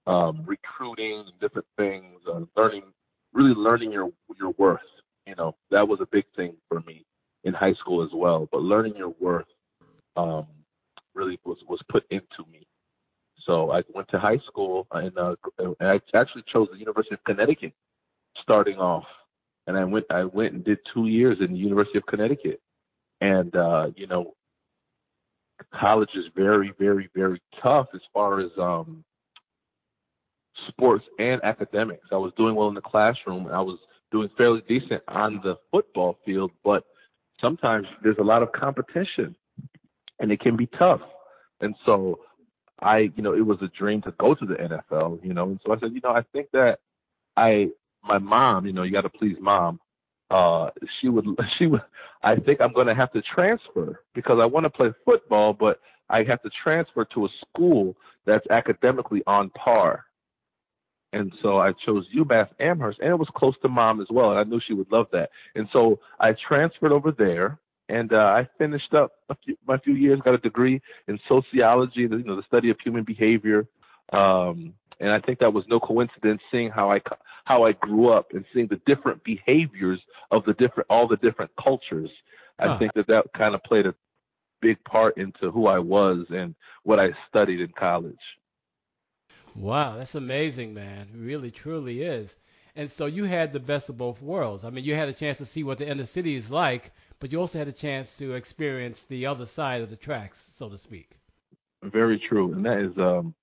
um, 0.07 0.43
recruiting 0.47 1.25
and 1.27 1.41
different 1.41 1.67
things, 1.77 2.21
uh, 2.33 2.41
learning, 2.57 2.83
really 3.33 3.55
learning 3.55 3.93
your, 3.93 4.11
your 4.39 4.53
worth. 4.59 4.81
You 5.27 5.35
know, 5.37 5.55
that 5.71 5.87
was 5.87 6.01
a 6.01 6.07
big 6.07 6.25
thing 6.35 6.57
for 6.69 6.81
me 6.81 7.05
in 7.45 7.53
high 7.55 7.75
school 7.75 8.03
as 8.03 8.11
well, 8.15 8.49
but 8.51 8.63
learning 8.63 8.95
your 8.97 9.15
worth, 9.21 9.47
um, 10.17 10.47
really 11.19 11.39
was, 11.45 11.59
was 11.69 11.81
put 11.91 12.05
into 12.11 12.51
me. 12.51 12.67
So 13.47 13.73
I 13.73 13.83
went 13.95 14.09
to 14.11 14.19
high 14.19 14.39
school 14.47 14.87
and, 14.93 15.17
uh, 15.19 15.35
and 15.59 15.75
I 15.81 16.01
actually 16.15 16.45
chose 16.53 16.69
the 16.71 16.79
University 16.79 17.15
of 17.15 17.25
Connecticut 17.25 17.73
starting 18.43 18.79
off. 18.79 19.05
And 19.67 19.77
I 19.77 19.85
went, 19.85 20.07
I 20.11 20.25
went 20.25 20.55
and 20.55 20.65
did 20.65 20.79
two 20.95 21.07
years 21.09 21.39
in 21.41 21.53
the 21.53 21.59
University 21.59 21.99
of 21.99 22.07
Connecticut. 22.07 22.61
And, 23.21 23.55
uh, 23.55 23.89
you 23.97 24.07
know, 24.07 24.35
college 25.75 26.11
is 26.15 26.25
very, 26.35 26.73
very, 26.79 27.11
very 27.15 27.43
tough 27.63 27.89
as 27.95 28.01
far 28.15 28.41
as 28.41 28.51
um, 28.59 29.05
sports 30.69 31.05
and 31.19 31.43
academics. 31.43 32.07
I 32.13 32.17
was 32.17 32.33
doing 32.37 32.55
well 32.55 32.69
in 32.69 32.75
the 32.75 32.81
classroom. 32.81 33.49
I 33.49 33.61
was 33.61 33.79
doing 34.11 34.31
fairly 34.39 34.63
decent 34.69 35.03
on 35.09 35.41
the 35.43 35.57
football 35.71 36.19
field, 36.25 36.51
but 36.65 36.85
sometimes 37.41 37.87
there's 38.03 38.19
a 38.19 38.25
lot 38.25 38.43
of 38.43 38.53
competition, 38.53 39.37
and 40.21 40.33
it 40.33 40.41
can 40.41 40.57
be 40.57 40.67
tough. 40.67 41.01
And 41.61 41.75
so, 41.87 42.21
I, 42.81 43.11
you 43.17 43.23
know, 43.23 43.35
it 43.35 43.47
was 43.47 43.59
a 43.63 43.69
dream 43.79 44.03
to 44.03 44.13
go 44.21 44.35
to 44.35 44.47
the 44.47 44.55
NFL. 44.55 45.25
You 45.25 45.35
know, 45.35 45.45
and 45.45 45.61
so 45.65 45.73
I 45.73 45.81
said, 45.81 45.93
you 45.93 46.01
know, 46.03 46.11
I 46.13 46.23
think 46.33 46.49
that 46.53 46.79
I, 47.37 47.69
my 48.05 48.19
mom, 48.19 48.67
you 48.67 48.73
know, 48.73 48.83
you 48.83 48.93
got 48.93 49.03
to 49.03 49.09
please 49.11 49.37
mom 49.41 49.81
uh 50.31 50.71
she 51.01 51.09
would 51.09 51.25
she 51.59 51.67
would 51.67 51.83
I 52.23 52.37
think 52.37 52.61
I'm 52.61 52.73
going 52.73 52.87
to 52.87 52.95
have 52.95 53.13
to 53.13 53.23
transfer 53.23 54.01
because 54.15 54.39
I 54.41 54.47
want 54.47 54.65
to 54.65 54.71
play 54.71 54.93
football 55.05 55.53
but 55.53 55.81
I 56.11 56.25
have 56.25 56.43
to 56.43 56.51
transfer 56.63 57.05
to 57.15 57.27
a 57.27 57.29
school 57.47 57.97
that's 58.27 58.47
academically 58.51 59.23
on 59.27 59.51
par. 59.51 60.05
And 61.13 61.33
so 61.43 61.59
I 61.59 61.73
chose 61.87 62.07
UMass 62.17 62.49
Amherst 62.61 62.99
and 63.01 63.11
it 63.11 63.19
was 63.19 63.29
close 63.35 63.55
to 63.63 63.69
mom 63.69 64.01
as 64.01 64.09
well 64.11 64.31
and 64.31 64.39
I 64.39 64.45
knew 64.45 64.61
she 64.67 64.75
would 64.75 64.91
love 64.93 65.07
that. 65.13 65.31
And 65.55 65.69
so 65.73 66.01
I 66.21 66.35
transferred 66.47 66.93
over 66.93 67.13
there 67.13 67.59
and 67.89 68.13
uh, 68.13 68.17
I 68.17 68.49
finished 68.59 68.93
up 68.95 69.13
a 69.31 69.37
few, 69.45 69.57
my 69.67 69.79
few 69.79 69.95
years 69.95 70.21
got 70.25 70.35
a 70.35 70.39
degree 70.39 70.81
in 71.09 71.19
sociology, 71.29 72.01
you 72.01 72.09
know, 72.09 72.37
the 72.37 72.43
study 72.47 72.71
of 72.71 72.77
human 72.85 73.05
behavior. 73.05 73.67
Um 74.13 74.75
and 75.01 75.11
I 75.13 75.21
think 75.21 75.39
that 75.39 75.53
was 75.53 75.65
no 75.69 75.79
coincidence 75.81 76.41
seeing 76.51 76.71
how 76.71 76.91
I 76.91 77.01
how 77.45 77.65
I 77.65 77.73
grew 77.73 78.11
up 78.13 78.29
and 78.33 78.45
seeing 78.53 78.69
the 78.69 78.81
different 78.87 79.23
behaviors 79.25 80.01
of 80.31 80.45
the 80.45 80.55
different 80.55 80.89
all 80.91 81.07
the 81.09 81.17
different 81.17 81.51
cultures. 81.63 82.11
I 82.59 82.69
Huh. 82.69 82.79
think 82.79 82.95
that 82.95 83.07
that 83.09 83.25
kind 83.37 83.55
of 83.55 83.63
played 83.65 83.87
a 83.87 83.95
big 84.61 84.83
part 84.85 85.17
into 85.19 85.51
who 85.51 85.67
I 85.67 85.79
was 85.79 86.27
and 86.31 86.55
what 86.85 86.99
I 86.99 87.09
studied 87.29 87.61
in 87.61 87.73
college. 87.79 88.17
Wow, 89.55 89.97
that's 89.97 90.15
amazing, 90.15 90.75
man. 90.75 91.09
It 91.13 91.17
really, 91.19 91.51
truly 91.51 92.03
is. 92.03 92.37
And 92.77 92.91
so 92.91 93.07
you 93.07 93.25
had 93.25 93.53
the 93.53 93.61
best 93.61 93.89
of 93.89 93.97
both 93.99 94.23
worlds. 94.23 94.65
I 94.65 94.71
mean, 94.71 94.85
you 94.85 94.95
had 94.95 95.09
a 95.09 95.13
chance 95.13 95.39
to 95.39 95.47
see 95.47 95.65
what 95.65 95.79
the 95.79 95.89
inner 95.89 96.07
city 96.07 96.37
is 96.37 96.51
like, 96.51 96.93
but 97.21 97.33
you 97.33 97.41
also 97.41 97.59
had 97.59 97.69
a 97.69 97.73
chance 97.73 98.17
to 98.19 98.35
experience 98.35 99.05
the 99.05 99.27
other 99.27 99.47
side 99.47 99.81
of 99.81 99.91
the 99.91 99.97
tracks, 99.97 100.39
so 100.53 100.69
to 100.69 100.79
speak. 100.79 101.19
Very 101.83 102.21
true, 102.29 102.53
and 102.53 102.65
that 102.65 102.79
is 102.79 102.97
um, 102.99 103.35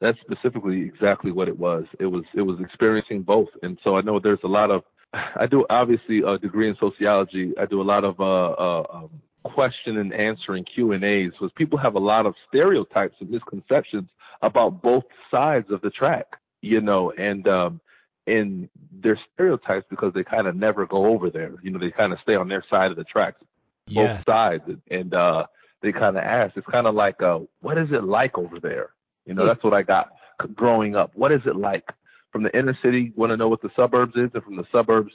that's 0.00 0.18
specifically 0.20 0.82
exactly 0.82 1.30
what 1.30 1.48
it 1.48 1.58
was. 1.58 1.84
It 1.98 2.06
was 2.06 2.24
it 2.34 2.42
was 2.42 2.58
experiencing 2.60 3.22
both, 3.22 3.48
and 3.62 3.78
so 3.84 3.96
I 3.96 4.00
know 4.00 4.18
there's 4.18 4.38
a 4.44 4.48
lot 4.48 4.70
of. 4.70 4.82
I 5.12 5.46
do 5.46 5.66
obviously 5.68 6.22
a 6.26 6.38
degree 6.38 6.68
in 6.68 6.76
sociology. 6.80 7.52
I 7.60 7.66
do 7.66 7.82
a 7.82 7.84
lot 7.84 8.04
of 8.04 8.18
uh, 8.20 8.50
uh, 8.52 8.82
um, 8.92 9.10
question 9.44 9.98
and 9.98 10.12
answering 10.14 10.64
Q 10.64 10.92
and 10.92 11.04
A's 11.04 11.32
because 11.32 11.52
people 11.56 11.78
have 11.78 11.96
a 11.96 12.00
lot 12.00 12.26
of 12.26 12.34
stereotypes 12.48 13.16
and 13.20 13.30
misconceptions 13.30 14.08
about 14.42 14.82
both 14.82 15.04
sides 15.30 15.66
of 15.70 15.82
the 15.82 15.90
track, 15.90 16.26
you 16.62 16.80
know, 16.80 17.12
and 17.18 17.46
um, 17.46 17.80
and 18.26 18.68
they're 19.02 19.18
stereotypes 19.34 19.86
because 19.90 20.12
they 20.14 20.24
kind 20.24 20.46
of 20.46 20.54
never 20.56 20.86
go 20.86 21.06
over 21.06 21.30
there. 21.30 21.52
You 21.62 21.70
know, 21.70 21.78
they 21.78 21.90
kind 21.90 22.12
of 22.12 22.18
stay 22.22 22.34
on 22.34 22.48
their 22.48 22.64
side 22.70 22.90
of 22.90 22.96
the 22.96 23.04
tracks 23.04 23.40
Yeah. 23.86 24.16
both 24.16 24.24
sides 24.24 24.64
and, 24.90 25.14
uh 25.14 25.44
they 25.82 25.92
kind 25.92 26.16
of 26.18 26.22
ask. 26.22 26.56
It's 26.58 26.66
kind 26.66 26.86
of 26.86 26.94
like 26.94 27.22
uh 27.22 27.38
what 27.62 27.78
is 27.78 27.88
it 27.90 28.04
like 28.04 28.36
over 28.36 28.60
there? 28.60 28.90
You 29.26 29.34
know 29.34 29.42
Hmm. 29.42 29.48
that's 29.48 29.64
what 29.64 29.72
i 29.74 29.82
got 29.82 30.10
growing 30.54 30.94
up. 30.96 31.10
What 31.14 31.32
is 31.32 31.40
it 31.46 31.56
like? 31.56 31.84
From 32.32 32.42
the 32.42 32.56
inner 32.56 32.76
city 32.82 33.12
want 33.16 33.30
to 33.30 33.36
know 33.36 33.48
what 33.48 33.62
the 33.62 33.70
suburbs 33.74 34.14
is 34.16 34.30
and 34.34 34.42
from 34.44 34.56
the 34.56 34.66
suburbs 34.70 35.12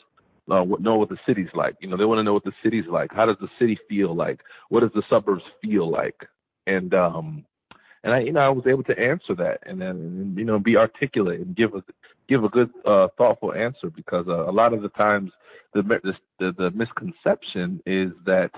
uh 0.50 0.64
know 0.80 0.98
what 0.98 1.10
the 1.10 1.18
city's 1.26 1.54
like. 1.54 1.76
You 1.82 1.88
know 1.88 1.98
they 1.98 2.06
want 2.06 2.20
to 2.20 2.24
know 2.24 2.34
what 2.34 2.44
the 2.44 2.54
city's 2.64 2.88
like. 2.88 3.12
How 3.14 3.26
does 3.28 3.38
the 3.40 3.50
city 3.60 3.78
feel 3.88 4.16
like? 4.16 4.40
What 4.70 4.80
does 4.82 4.92
the 4.96 5.04
suburbs 5.10 5.44
feel 5.62 5.90
like? 5.90 6.20
And 6.68 6.94
um 6.94 7.46
and 8.06 8.14
i 8.14 8.20
you 8.20 8.32
know 8.32 8.40
i 8.40 8.48
was 8.50 8.66
able 8.66 8.84
to 8.84 8.98
answer 8.98 9.36
that 9.36 9.60
and 9.66 9.82
then 9.82 10.34
you 10.38 10.46
know 10.46 10.58
be 10.58 10.78
articulate 10.78 11.42
and 11.42 11.58
give 11.58 11.76
a 11.76 11.84
give 12.30 12.46
a 12.46 12.50
good 12.50 12.70
uh 12.86 13.08
thoughtful 13.18 13.54
answer 13.54 13.90
because 13.90 14.26
uh, 14.30 14.50
a 14.50 14.54
lot 14.54 14.74
of 14.74 14.82
the 14.82 14.90
times 14.90 15.32
the, 15.74 15.82
the 16.40 16.54
the 16.58 16.72
misconception 16.72 17.82
is 17.86 18.12
that 18.26 18.52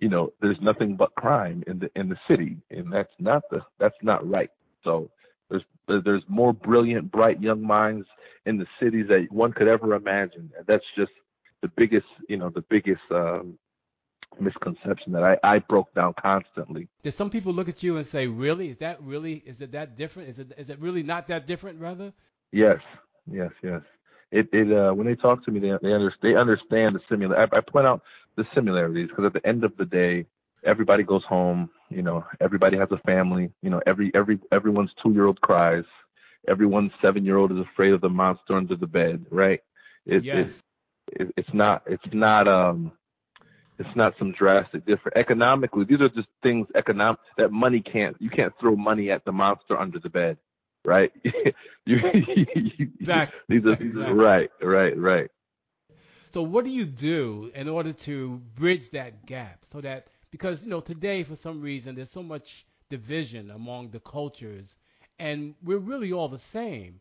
you 0.00 0.08
know 0.08 0.32
there's 0.40 0.60
nothing 0.60 0.96
but 0.96 1.14
crime 1.14 1.62
in 1.66 1.78
the 1.78 1.90
in 1.96 2.08
the 2.08 2.16
city 2.28 2.56
and 2.70 2.92
that's 2.92 3.12
not 3.18 3.42
the 3.50 3.60
that's 3.78 3.96
not 4.02 4.28
right. 4.28 4.50
So 4.82 5.10
there's 5.48 5.62
there's 5.86 6.22
more 6.28 6.52
brilliant 6.52 7.10
bright 7.10 7.40
young 7.40 7.66
minds 7.66 8.06
in 8.46 8.58
the 8.58 8.66
cities 8.80 9.06
that 9.08 9.26
one 9.30 9.52
could 9.52 9.68
ever 9.68 9.94
imagine. 9.94 10.50
And 10.56 10.66
that's 10.66 10.84
just 10.96 11.12
the 11.62 11.68
biggest 11.68 12.06
you 12.28 12.36
know 12.36 12.50
the 12.50 12.64
biggest 12.68 13.02
um 13.10 13.58
misconception 14.40 15.12
that 15.12 15.22
I, 15.22 15.36
I 15.42 15.58
broke 15.58 15.92
down 15.94 16.14
constantly 16.20 16.88
Did 17.02 17.14
some 17.14 17.30
people 17.30 17.52
look 17.52 17.68
at 17.68 17.82
you 17.82 17.96
and 17.96 18.06
say, 18.06 18.26
"Really? 18.26 18.68
Is 18.68 18.78
that 18.78 19.02
really? 19.02 19.42
Is 19.46 19.60
it 19.60 19.72
that 19.72 19.96
different? 19.96 20.28
Is 20.30 20.38
it 20.38 20.52
is 20.56 20.70
it 20.70 20.78
really 20.80 21.02
not 21.02 21.28
that 21.28 21.46
different, 21.46 21.80
rather?" 21.80 22.12
Yes, 22.52 22.78
yes, 23.30 23.50
yes. 23.62 23.82
It 24.30 24.48
it 24.52 24.72
uh 24.72 24.92
when 24.92 25.06
they 25.06 25.14
talk 25.14 25.44
to 25.44 25.50
me, 25.50 25.60
they 25.60 25.72
they 25.82 25.92
understand 25.92 26.22
they 26.22 26.34
understand 26.34 26.94
the 26.94 27.00
similar. 27.08 27.36
I, 27.38 27.58
I 27.58 27.60
point 27.60 27.86
out 27.86 28.02
the 28.36 28.44
similarities 28.54 29.08
because 29.08 29.26
at 29.26 29.32
the 29.32 29.46
end 29.46 29.64
of 29.64 29.76
the 29.76 29.84
day, 29.84 30.26
everybody 30.64 31.02
goes 31.02 31.24
home. 31.24 31.70
You 31.90 32.02
know, 32.02 32.24
everybody 32.40 32.76
has 32.78 32.88
a 32.90 32.98
family. 32.98 33.50
You 33.62 33.70
know, 33.70 33.80
every 33.86 34.10
every 34.14 34.38
everyone's 34.52 34.90
two 35.02 35.12
year 35.12 35.26
old 35.26 35.40
cries, 35.40 35.84
everyone's 36.48 36.92
seven 37.00 37.24
year 37.24 37.36
old 37.36 37.52
is 37.52 37.58
afraid 37.58 37.92
of 37.92 38.00
the 38.00 38.08
monster 38.08 38.54
under 38.54 38.76
the 38.76 38.86
bed, 38.86 39.26
right? 39.30 39.60
It, 40.06 40.24
yes. 40.24 40.50
It, 41.08 41.20
it, 41.20 41.34
it's 41.36 41.54
not. 41.54 41.82
It's 41.86 42.02
not. 42.12 42.48
Um, 42.48 42.92
it's 43.78 43.96
not 43.96 44.14
some 44.18 44.32
drastic 44.32 44.86
difference 44.86 45.16
economically. 45.16 45.84
These 45.84 46.00
are 46.00 46.08
just 46.08 46.28
things 46.42 46.66
economic 46.74 47.18
that 47.38 47.50
money 47.50 47.80
can't. 47.80 48.16
You 48.20 48.30
can't 48.30 48.52
throw 48.60 48.76
money 48.76 49.10
at 49.10 49.24
the 49.24 49.32
monster 49.32 49.78
under 49.78 49.98
the 49.98 50.08
bed, 50.08 50.38
right? 50.84 51.10
you, 51.86 51.98
exactly. 53.00 53.40
These 53.48 53.66
are, 53.66 53.72
exactly. 53.72 54.12
right, 54.12 54.50
right, 54.62 54.96
right. 54.96 55.30
So 56.32 56.42
what 56.42 56.64
do 56.64 56.70
you 56.70 56.84
do 56.84 57.50
in 57.54 57.68
order 57.68 57.92
to 57.92 58.40
bridge 58.56 58.90
that 58.90 59.26
gap 59.26 59.60
so 59.72 59.80
that 59.80 60.08
because 60.30 60.64
you 60.64 60.70
know 60.70 60.80
today 60.80 61.22
for 61.22 61.36
some 61.36 61.60
reason 61.60 61.94
there's 61.94 62.10
so 62.10 62.24
much 62.24 62.66
division 62.90 63.52
among 63.52 63.90
the 63.90 64.00
cultures 64.00 64.76
and 65.18 65.54
we're 65.62 65.78
really 65.78 66.12
all 66.12 66.28
the 66.28 66.40
same, 66.40 67.00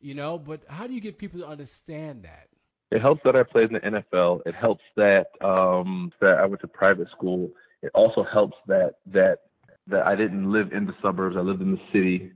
you 0.00 0.14
know, 0.14 0.38
but 0.38 0.62
how 0.68 0.86
do 0.86 0.94
you 0.94 1.00
get 1.00 1.18
people 1.18 1.40
to 1.40 1.46
understand 1.46 2.24
that? 2.24 2.48
It 2.92 3.00
helps 3.00 3.22
that 3.24 3.34
I 3.34 3.42
played 3.42 3.70
in 3.70 3.74
the 3.74 4.02
NFL. 4.02 4.42
It 4.44 4.54
helps 4.54 4.84
that 4.96 5.28
um 5.40 6.12
that 6.20 6.32
I 6.32 6.44
went 6.44 6.60
to 6.60 6.68
private 6.68 7.08
school. 7.10 7.50
It 7.82 7.90
also 7.94 8.22
helps 8.22 8.56
that 8.66 8.96
that 9.06 9.38
that 9.86 10.06
I 10.06 10.14
didn't 10.14 10.52
live 10.52 10.72
in 10.72 10.86
the 10.86 10.94
suburbs. 11.00 11.36
I 11.36 11.40
lived 11.40 11.62
in 11.62 11.72
the 11.72 11.80
city. 11.90 12.32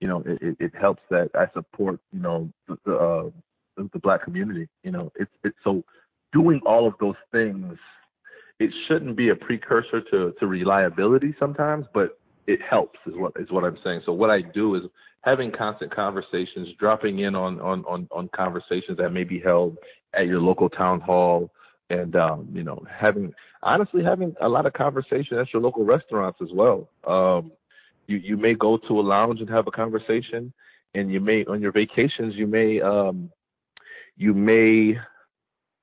You 0.00 0.08
know, 0.08 0.22
it, 0.24 0.38
it, 0.40 0.56
it 0.60 0.72
helps 0.78 1.02
that 1.10 1.30
I 1.34 1.46
support, 1.52 1.98
you 2.12 2.20
know, 2.20 2.52
the 2.68 2.78
the, 2.84 2.96
uh, 2.96 3.30
the 3.76 3.98
black 3.98 4.22
community. 4.22 4.68
You 4.84 4.92
know, 4.92 5.12
it's 5.16 5.32
it's 5.42 5.58
so 5.64 5.82
doing 6.32 6.60
all 6.64 6.86
of 6.86 6.94
those 7.00 7.16
things. 7.32 7.76
It 8.60 8.70
shouldn't 8.86 9.16
be 9.16 9.30
a 9.30 9.36
precursor 9.36 10.02
to 10.12 10.34
to 10.38 10.46
reliability 10.46 11.34
sometimes, 11.40 11.86
but 11.92 12.16
it 12.46 12.60
helps 12.62 13.00
is 13.06 13.14
what 13.16 13.32
is 13.40 13.50
what 13.50 13.64
I'm 13.64 13.78
saying. 13.82 14.02
So 14.06 14.12
what 14.12 14.30
I 14.30 14.40
do 14.40 14.76
is 14.76 14.82
having 15.26 15.50
constant 15.50 15.94
conversations, 15.94 16.68
dropping 16.78 17.18
in 17.18 17.34
on 17.34 17.60
on 17.60 17.84
on, 17.84 18.08
on 18.12 18.30
conversations 18.34 18.96
that 18.96 19.10
may 19.10 19.24
be 19.24 19.40
held 19.40 19.76
at 20.14 20.26
your 20.26 20.40
local 20.40 20.70
town 20.70 21.00
hall, 21.00 21.50
and 21.90 22.14
um, 22.16 22.48
you 22.52 22.62
know 22.62 22.82
having 22.88 23.34
honestly 23.62 24.02
having 24.02 24.34
a 24.40 24.48
lot 24.48 24.64
of 24.64 24.72
conversation 24.72 25.36
at 25.36 25.52
your 25.52 25.60
local 25.60 25.84
restaurants 25.84 26.38
as 26.40 26.48
well. 26.54 26.88
Um, 27.06 27.52
you 28.06 28.18
you 28.18 28.36
may 28.36 28.54
go 28.54 28.78
to 28.78 29.00
a 29.00 29.02
lounge 29.02 29.40
and 29.40 29.50
have 29.50 29.66
a 29.66 29.72
conversation, 29.72 30.52
and 30.94 31.12
you 31.12 31.20
may 31.20 31.44
on 31.44 31.60
your 31.60 31.72
vacations 31.72 32.34
you 32.36 32.46
may 32.46 32.80
um, 32.80 33.30
you 34.16 34.32
may 34.32 34.96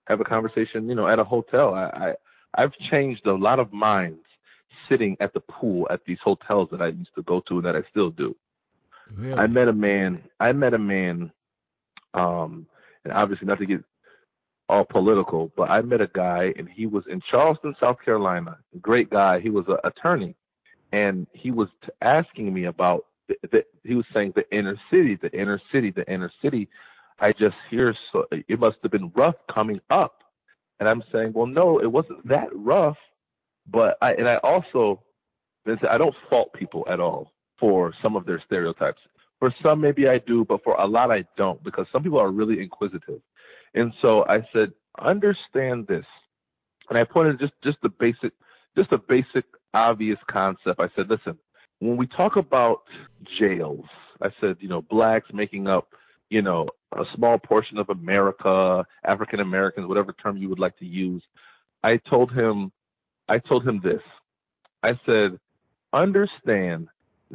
have 0.08 0.22
a 0.22 0.26
conversation 0.26 0.88
you 0.88 0.96
know 0.96 1.08
at 1.08 1.20
a 1.20 1.24
hotel. 1.24 1.74
I, 1.74 1.84
I 1.84 2.14
I've 2.56 2.74
changed 2.90 3.26
a 3.28 3.34
lot 3.34 3.60
of 3.60 3.74
minds 3.74 4.20
sitting 4.88 5.18
at 5.20 5.34
the 5.34 5.42
pool 5.42 5.88
at 5.90 6.00
these 6.06 6.20
hotels 6.24 6.70
that 6.72 6.82
I 6.82 6.88
used 6.88 7.14
to 7.16 7.24
go 7.24 7.42
to 7.48 7.56
and 7.58 7.66
that 7.66 7.76
I 7.76 7.82
still 7.90 8.10
do. 8.10 8.36
Really? 9.16 9.34
I 9.34 9.48
met 9.48 9.68
a 9.68 9.74
man. 9.74 10.24
I 10.40 10.52
met 10.54 10.74
a 10.74 10.80
man, 10.80 11.32
um, 12.14 12.68
and 13.04 13.14
obviously 13.14 13.48
not 13.48 13.60
to 13.60 13.66
get 13.66 13.84
all 14.70 14.86
political, 14.86 15.52
but 15.58 15.70
I 15.70 15.82
met 15.82 16.02
a 16.02 16.08
guy 16.08 16.54
and 16.58 16.70
he 16.70 16.86
was 16.88 17.04
in 17.10 17.22
Charleston, 17.30 17.76
South 17.80 17.98
Carolina. 18.04 18.58
Great 18.82 19.10
guy. 19.10 19.40
He 19.40 19.50
was 19.50 19.66
an 19.68 19.78
attorney, 19.84 20.36
and 20.92 21.28
he 21.34 21.52
was 21.52 21.70
t- 21.84 21.92
asking 22.02 22.54
me 22.54 22.66
about. 22.66 23.06
The, 23.30 23.36
the, 23.52 23.66
he 23.84 23.96
was 23.96 24.06
saying 24.14 24.34
the 24.36 24.50
inner 24.56 24.78
city, 24.92 25.18
the 25.22 25.32
inner 25.32 25.62
city, 25.72 25.92
the 25.92 26.10
inner 26.12 26.32
city. 26.42 26.70
I 27.20 27.32
just 27.32 27.56
hear 27.70 27.96
so 28.12 28.26
it 28.32 28.60
must 28.60 28.78
have 28.84 28.92
been 28.92 29.12
rough 29.16 29.36
coming 29.54 29.80
up, 29.90 30.24
and 30.80 30.90
I'm 30.90 31.04
saying, 31.12 31.34
well, 31.34 31.48
no, 31.48 31.80
it 31.80 31.92
wasn't 31.92 32.28
that 32.28 32.50
rough 32.54 32.98
but 33.72 33.98
I 34.02 34.14
and 34.14 34.28
I 34.28 34.38
also 34.38 35.02
I 35.90 35.98
don't 35.98 36.16
fault 36.30 36.54
people 36.54 36.86
at 36.90 37.00
all 37.00 37.32
for 37.60 37.94
some 38.02 38.16
of 38.16 38.26
their 38.26 38.42
stereotypes. 38.46 39.00
For 39.40 39.54
some 39.62 39.82
maybe 39.82 40.08
I 40.08 40.20
do, 40.20 40.46
but 40.46 40.64
for 40.64 40.76
a 40.76 40.88
lot 40.88 41.12
I 41.12 41.26
don't 41.38 41.64
because 41.64 41.86
some 41.92 42.04
people 42.04 42.20
are 42.20 42.32
really 42.32 42.62
inquisitive. 42.62 43.22
And 43.74 43.94
so 44.02 44.26
I 44.28 44.40
said, 44.54 44.72
understand 45.00 45.88
this. 45.88 46.06
And 46.90 46.98
I 46.98 47.04
pointed 47.04 47.40
just 47.40 47.54
just 47.64 47.78
the 47.82 47.90
basic 47.90 48.34
just 48.78 48.92
a 48.92 48.98
basic 48.98 49.46
obvious 49.74 50.20
concept. 50.30 50.80
I 50.80 50.88
said, 50.96 51.10
listen, 51.10 51.38
when 51.80 51.98
we 51.98 52.08
talk 52.08 52.36
about 52.36 52.82
jails, 53.40 53.86
I 54.22 54.30
said, 54.40 54.58
you 54.60 54.70
know, 54.70 54.82
blacks 54.82 55.28
making 55.34 55.68
up, 55.68 55.90
you 56.30 56.42
know, 56.42 56.68
a 56.94 57.04
small 57.16 57.38
portion 57.38 57.78
of 57.78 57.90
America, 57.90 58.86
African 59.06 59.40
Americans, 59.40 59.88
whatever 59.88 60.14
term 60.14 60.38
you 60.38 60.50
would 60.50 60.60
like 60.60 60.78
to 60.78 60.86
use. 60.86 61.24
I 61.84 62.00
told 62.10 62.32
him 62.32 62.72
I 63.30 63.40
told 63.40 63.68
him 63.68 63.82
this. 63.84 64.02
I 64.84 65.00
said, 65.06 65.40
understand 65.94 66.90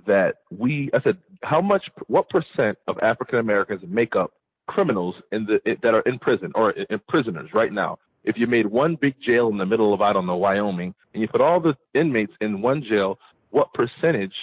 that 0.07 0.37
we, 0.51 0.91
I 0.95 1.01
said, 1.03 1.19
how 1.43 1.61
much, 1.61 1.85
what 2.07 2.29
percent 2.29 2.79
of 2.87 2.99
African 3.03 3.39
Americans 3.39 3.83
make 3.87 4.17
up 4.17 4.33
criminals 4.67 5.15
in 5.33 5.47
the 5.47 5.77
that 5.83 5.95
are 5.95 6.03
in 6.03 6.19
prison 6.19 6.53
or 6.55 6.73
in 6.73 7.01
prisoners 7.09 7.51
right 7.55 7.73
now? 7.73 7.99
If 8.25 8.37
you 8.37 8.47
made 8.47 8.67
one 8.67 8.97
big 9.01 9.15
jail 9.25 9.49
in 9.49 9.59
the 9.59 9.67
middle 9.67 9.95
of 9.95 10.01
I 10.01 10.13
don't 10.13 10.27
know 10.27 10.37
Wyoming 10.37 10.95
and 11.15 11.23
you 11.23 11.29
put 11.29 11.41
all 11.41 11.61
the 11.61 11.75
inmates 11.95 12.33
in 12.41 12.61
one 12.61 12.83
jail, 12.83 13.19
what 13.51 13.73
percentage 13.73 14.35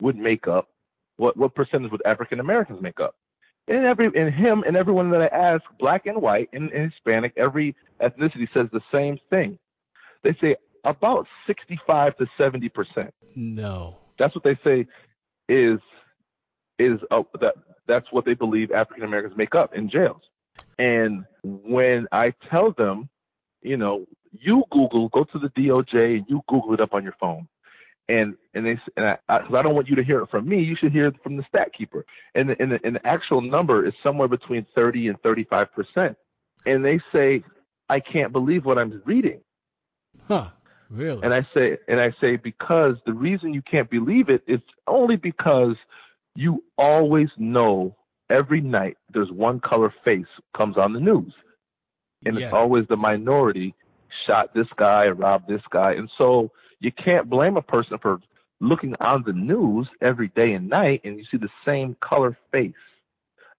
would 0.00 0.16
make 0.16 0.46
up? 0.48 0.68
What 1.16 1.36
what 1.36 1.54
percentage 1.54 1.90
would 1.90 2.02
African 2.06 2.40
Americans 2.40 2.80
make 2.82 3.00
up? 3.00 3.16
And 3.68 3.84
every 3.84 4.06
and 4.06 4.34
him 4.34 4.62
and 4.66 4.76
everyone 4.76 5.10
that 5.10 5.22
I 5.22 5.26
ask, 5.26 5.62
black 5.78 6.06
and 6.06 6.22
white 6.22 6.48
and, 6.52 6.70
and 6.70 6.92
Hispanic, 6.92 7.32
every 7.36 7.74
ethnicity 8.00 8.48
says 8.54 8.66
the 8.72 8.82
same 8.92 9.18
thing. 9.30 9.58
They 10.22 10.36
say 10.40 10.56
about 10.84 11.26
65 11.46 12.16
to 12.18 12.26
70 12.38 12.68
percent. 12.68 13.14
No, 13.34 13.98
that's 14.18 14.34
what 14.34 14.44
they 14.44 14.58
say 14.64 14.86
is 15.48 15.78
is 16.78 16.98
uh, 17.10 17.22
that 17.40 17.54
that's 17.86 18.06
what 18.10 18.24
they 18.24 18.34
believe 18.34 18.70
African 18.70 19.04
Americans 19.04 19.36
make 19.36 19.54
up 19.54 19.74
in 19.74 19.88
jails. 19.88 20.22
And 20.78 21.24
when 21.42 22.06
I 22.12 22.34
tell 22.50 22.72
them, 22.72 23.08
you 23.62 23.76
know, 23.76 24.06
you 24.32 24.64
Google, 24.70 25.08
go 25.08 25.24
to 25.24 25.38
the 25.38 25.48
DOJ, 25.48 26.18
and 26.18 26.26
you 26.28 26.42
Google 26.48 26.74
it 26.74 26.80
up 26.80 26.92
on 26.92 27.02
your 27.02 27.14
phone, 27.18 27.48
and 28.08 28.34
and 28.54 28.66
they 28.66 28.78
and 28.96 29.06
I, 29.06 29.18
I, 29.28 29.38
I 29.38 29.62
don't 29.62 29.74
want 29.74 29.88
you 29.88 29.96
to 29.96 30.04
hear 30.04 30.20
it 30.20 30.30
from 30.30 30.48
me. 30.48 30.62
You 30.62 30.76
should 30.78 30.92
hear 30.92 31.06
it 31.06 31.16
from 31.22 31.36
the 31.36 31.44
stat 31.48 31.70
keeper. 31.76 32.04
And 32.34 32.50
the, 32.50 32.56
and 32.60 32.72
the, 32.72 32.78
and 32.84 32.96
the 32.96 33.06
actual 33.06 33.40
number 33.40 33.86
is 33.86 33.94
somewhere 34.02 34.28
between 34.28 34.66
30 34.74 35.08
and 35.08 35.20
35 35.22 35.68
percent. 35.72 36.16
And 36.66 36.84
they 36.84 37.00
say, 37.12 37.42
I 37.88 38.00
can't 38.00 38.32
believe 38.32 38.64
what 38.64 38.78
I'm 38.78 39.00
reading. 39.04 39.40
Huh. 40.28 40.48
Really? 40.90 41.20
And 41.22 41.34
I 41.34 41.46
say, 41.54 41.78
and 41.88 42.00
I 42.00 42.12
say, 42.20 42.36
because 42.36 42.96
the 43.06 43.12
reason 43.12 43.52
you 43.52 43.62
can't 43.62 43.90
believe 43.90 44.28
it 44.28 44.42
is 44.46 44.60
only 44.86 45.16
because 45.16 45.76
you 46.34 46.62
always 46.78 47.28
know 47.38 47.96
every 48.30 48.60
night 48.60 48.96
there's 49.12 49.30
one 49.30 49.60
color 49.60 49.92
face 50.04 50.26
comes 50.56 50.76
on 50.76 50.92
the 50.92 51.00
news, 51.00 51.32
and 52.24 52.38
yeah. 52.38 52.46
it's 52.46 52.54
always 52.54 52.86
the 52.88 52.96
minority 52.96 53.74
shot 54.26 54.54
this 54.54 54.68
guy, 54.76 55.06
robbed 55.06 55.48
this 55.48 55.62
guy, 55.70 55.92
and 55.92 56.10
so 56.16 56.50
you 56.80 56.92
can't 56.92 57.28
blame 57.28 57.56
a 57.56 57.62
person 57.62 57.98
for 58.00 58.20
looking 58.60 58.94
on 59.00 59.22
the 59.26 59.32
news 59.32 59.88
every 60.00 60.28
day 60.28 60.52
and 60.52 60.68
night, 60.68 61.00
and 61.04 61.18
you 61.18 61.24
see 61.30 61.36
the 61.36 61.48
same 61.64 61.96
color 62.00 62.36
face 62.52 62.72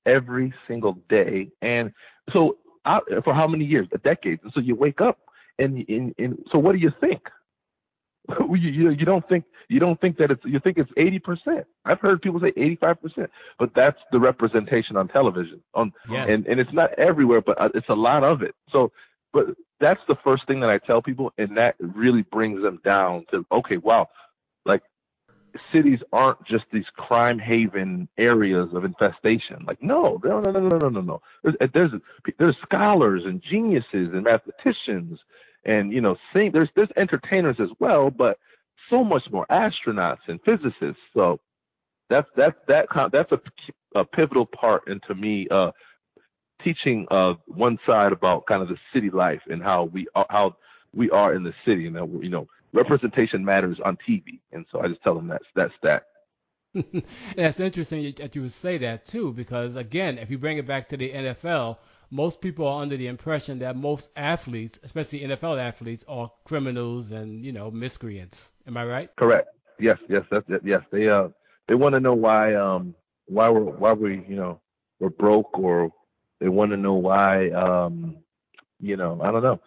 every 0.06 0.54
single 0.68 0.98
day, 1.10 1.50
and 1.62 1.92
so 2.32 2.58
uh, 2.88 3.00
for 3.24 3.34
how 3.34 3.48
many 3.48 3.66
years? 3.66 3.88
A 3.92 3.98
decade. 3.98 4.40
And 4.44 4.52
so 4.54 4.62
you 4.62 4.76
wake 4.76 5.02
up 5.02 5.20
and, 5.60 5.86
and, 5.88 6.16
and 6.18 6.46
so 6.52 6.60
what 6.60 6.74
do 6.74 6.80
you 6.80 6.92
think? 7.00 7.22
you, 8.50 8.56
you 8.56 8.90
you 8.92 9.06
don't 9.06 9.28
think 9.30 9.46
you 9.70 9.80
don't 9.80 10.00
think 10.02 10.18
that 10.18 10.32
it's 10.32 10.44
you 10.44 10.60
think 10.60 10.78
it's 10.78 10.92
eighty 10.98 11.20
percent. 11.20 11.66
I've 11.86 12.00
heard 12.00 12.22
people 12.22 12.40
say 12.40 12.52
eighty 12.58 12.76
five 12.76 13.02
percent, 13.02 13.30
but 13.58 13.74
that's 13.74 14.00
the 14.12 14.20
representation 14.20 14.98
on 14.98 15.08
television. 15.08 15.62
On 15.74 15.94
yes. 16.10 16.28
and 16.30 16.46
and 16.48 16.60
it's 16.60 16.74
not 16.74 16.92
everywhere, 17.00 17.42
but 17.42 17.60
uh, 17.60 17.70
it's 17.74 17.90
a 17.90 17.96
lot 17.96 18.24
of 18.24 18.42
it. 18.42 18.54
So, 18.72 18.92
but 19.32 19.46
that's 19.80 20.02
the 20.08 20.16
first 20.24 20.46
thing 20.48 20.60
that 20.62 20.70
I 20.70 20.80
tell 20.80 21.02
people, 21.02 21.32
and 21.38 21.56
that 21.58 21.76
really 21.80 22.24
brings 22.24 22.62
them 22.62 22.82
down 22.84 23.26
to 23.32 23.46
okay, 23.52 23.78
wow, 23.78 24.10
like 24.66 24.82
cities 25.72 26.00
aren't 26.12 26.44
just 26.46 26.66
these 26.74 26.86
crime 26.98 27.40
haven 27.40 28.10
areas 28.18 28.70
of 28.74 28.84
infestation. 28.84 29.64
Like 29.66 29.82
no, 29.82 30.20
no, 30.22 30.42
no, 30.42 30.52
no, 30.52 30.60
no, 30.68 30.78
no, 30.78 30.90
no, 30.90 31.02
no. 31.02 31.22
There's 31.44 31.56
there's 31.74 31.92
there's 32.40 32.58
scholars 32.62 33.24
and 33.26 33.42
geniuses 33.42 34.10
and 34.14 34.24
mathematicians 34.24 35.20
and 35.68 35.92
you 35.92 36.02
know, 36.02 36.16
sing. 36.34 36.52
There's 36.52 36.70
there's 36.76 36.90
entertainers 36.98 37.58
as 37.60 37.70
well, 37.80 38.10
but 38.10 38.40
so 38.90 39.04
much 39.04 39.24
more 39.32 39.46
astronauts 39.52 40.26
and 40.28 40.40
physicists. 40.44 41.02
So 41.14 41.40
that's 42.10 42.28
that's 42.36 42.56
that 42.68 42.90
kind 42.90 43.12
that's 43.12 43.32
a, 43.32 44.00
a 44.00 44.06
pivotal 44.06 44.46
part 44.46 44.88
into 44.88 45.14
me 45.14 45.48
uh, 45.52 45.72
teaching 46.64 47.06
uh, 47.12 47.34
one 47.46 47.78
side 47.86 48.14
about 48.14 48.46
kind 48.48 48.62
of 48.62 48.70
the 48.70 48.78
city 48.94 49.10
life 49.10 49.42
and 49.48 49.62
how 49.62 49.90
we 49.94 50.08
are, 50.16 50.26
how 50.30 50.56
we 50.96 51.10
are 51.12 51.36
in 51.36 51.44
the 51.44 51.54
city, 51.66 51.86
and 51.86 51.96
that 51.96 52.20
you 52.22 52.30
know 52.30 52.48
representation 52.74 53.44
matters 53.44 53.78
on 53.84 53.98
TV. 54.10 54.40
And 54.52 54.66
so 54.72 54.80
I 54.82 54.88
just 54.88 55.04
tell 55.04 55.16
them 55.16 55.28
that's 55.28 55.46
that's 55.56 55.74
that. 55.84 56.04
that's 57.36 57.60
interesting 57.60 58.14
that 58.18 58.36
you 58.36 58.42
would 58.42 58.54
say 58.54 58.78
that 58.78 59.06
too, 59.06 59.34
because 59.34 59.76
again, 59.76 60.18
if 60.18 60.30
you 60.30 60.38
bring 60.38 60.58
it 60.58 60.68
back 60.68 60.90
to 60.90 60.98
the 60.98 61.12
NFL, 61.12 61.78
most 62.10 62.42
people 62.42 62.68
are 62.68 62.82
under 62.82 62.98
the 62.98 63.08
impression 63.08 63.60
that 63.60 63.76
most 63.76 64.10
athletes, 64.16 64.80
especially 64.84 65.22
NFL 65.22 65.60
athletes, 65.60 66.04
are 66.08 66.32
criminals 66.46 67.12
and 67.12 67.44
you 67.46 67.52
know 67.52 67.70
miscreants. 67.72 68.52
Am 68.68 68.78
I 68.78 68.86
right? 68.86 69.10
Correct. 69.18 69.48
Yes, 69.80 69.98
yes, 70.10 70.24
that's 70.32 70.46
it. 70.50 70.62
Yes, 70.64 70.82
they 70.92 71.08
uh 71.08 71.30
they 71.68 71.76
want 71.76 71.94
to 71.94 72.00
know 72.00 72.14
why 72.14 72.56
um 72.56 72.96
why 73.28 73.50
we're 73.50 73.62
why 73.62 73.94
we 73.94 74.24
you 74.28 74.36
know 74.36 74.60
we're 75.00 75.10
broke 75.10 75.58
or 75.58 75.92
they 76.40 76.50
want 76.50 76.72
to 76.72 76.78
know 76.78 76.94
why 76.94 77.50
um 77.52 78.18
you 78.80 78.96
know 78.98 79.20
I 79.22 79.32
don't 79.32 79.44
know. 79.44 79.60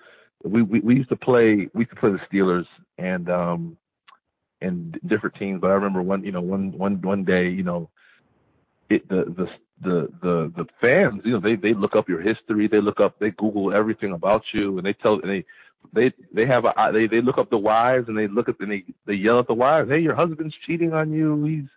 We, 0.44 0.62
we 0.62 0.80
we 0.80 0.94
used 0.96 1.10
to 1.10 1.16
play 1.16 1.68
we 1.74 1.80
used 1.80 1.90
to 1.90 1.96
play 2.00 2.10
the 2.10 2.20
Steelers 2.30 2.66
and 2.98 3.28
um 3.30 3.76
and 4.60 4.98
different 5.06 5.36
teams, 5.36 5.60
but 5.60 5.70
I 5.70 5.74
remember 5.74 6.02
one 6.02 6.24
you 6.24 6.32
know 6.32 6.40
one 6.40 6.72
one 6.76 7.00
one 7.02 7.24
day 7.24 7.48
you 7.48 7.62
know 7.62 7.90
it 8.88 9.08
the 9.08 9.24
the 9.36 9.46
the 9.82 10.08
the 10.22 10.52
the 10.56 10.66
fans 10.80 11.20
you 11.24 11.32
know 11.32 11.40
they 11.40 11.56
they 11.56 11.74
look 11.74 11.96
up 11.96 12.08
your 12.08 12.20
history 12.20 12.68
they 12.68 12.80
look 12.80 13.00
up 13.00 13.18
they 13.18 13.30
Google 13.30 13.72
everything 13.74 14.12
about 14.12 14.42
you 14.52 14.76
and 14.76 14.86
they 14.86 14.92
tell 14.92 15.14
and 15.14 15.30
they 15.30 15.44
they 15.92 16.12
they 16.32 16.46
have 16.46 16.64
a 16.64 16.72
they 16.92 17.06
they 17.06 17.20
look 17.20 17.38
up 17.38 17.50
the 17.50 17.58
wives 17.58 18.08
and 18.08 18.16
they 18.16 18.28
look 18.28 18.48
at 18.48 18.60
and 18.60 18.70
they 18.70 18.84
they 19.06 19.14
yell 19.14 19.38
at 19.38 19.46
the 19.46 19.54
wives 19.54 19.88
hey 19.88 19.98
your 19.98 20.14
husband's 20.14 20.54
cheating 20.66 20.92
on 20.92 21.12
you. 21.12 21.42
He's 21.44 21.68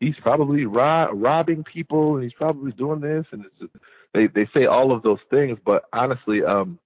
he's 0.00 0.22
probably 0.22 0.66
ro- 0.66 1.12
robbing 1.12 1.64
people 1.64 2.14
and 2.14 2.24
he's 2.24 2.32
probably 2.32 2.72
doing 2.72 3.00
this 3.00 3.24
and 3.32 3.44
it's 3.44 3.58
just, 3.58 3.72
they 4.12 4.26
they 4.26 4.48
say 4.54 4.66
all 4.66 4.92
of 4.92 5.02
those 5.02 5.18
things 5.30 5.58
but 5.64 5.84
honestly 5.92 6.42
um 6.44 6.78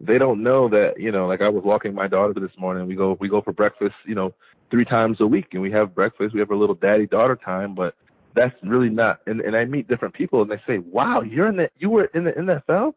they 0.00 0.18
don't 0.18 0.42
know 0.42 0.68
that 0.68 0.94
you 0.98 1.10
know 1.10 1.26
like 1.26 1.40
i 1.40 1.48
was 1.48 1.64
walking 1.64 1.94
my 1.94 2.06
daughter 2.08 2.34
this 2.38 2.50
morning 2.58 2.86
we 2.86 2.94
go 2.94 3.16
we 3.20 3.28
go 3.28 3.40
for 3.40 3.52
breakfast 3.52 3.94
you 4.04 4.14
know 4.14 4.34
three 4.70 4.84
times 4.84 5.18
a 5.20 5.26
week 5.26 5.46
and 5.52 5.62
we 5.62 5.70
have 5.70 5.94
breakfast 5.94 6.34
we 6.34 6.40
have 6.40 6.50
a 6.50 6.56
little 6.56 6.74
daddy 6.74 7.06
daughter 7.06 7.36
time 7.36 7.74
but 7.74 7.94
that's 8.36 8.54
really 8.62 8.90
not 8.90 9.20
and, 9.26 9.40
and 9.40 9.56
i 9.56 9.64
meet 9.64 9.88
different 9.88 10.14
people 10.14 10.42
and 10.42 10.50
they 10.50 10.60
say 10.66 10.78
wow 10.78 11.22
you're 11.22 11.48
in 11.48 11.56
the 11.56 11.68
you 11.78 11.90
were 11.90 12.04
in 12.14 12.24
the 12.24 12.32
nfl 12.32 12.92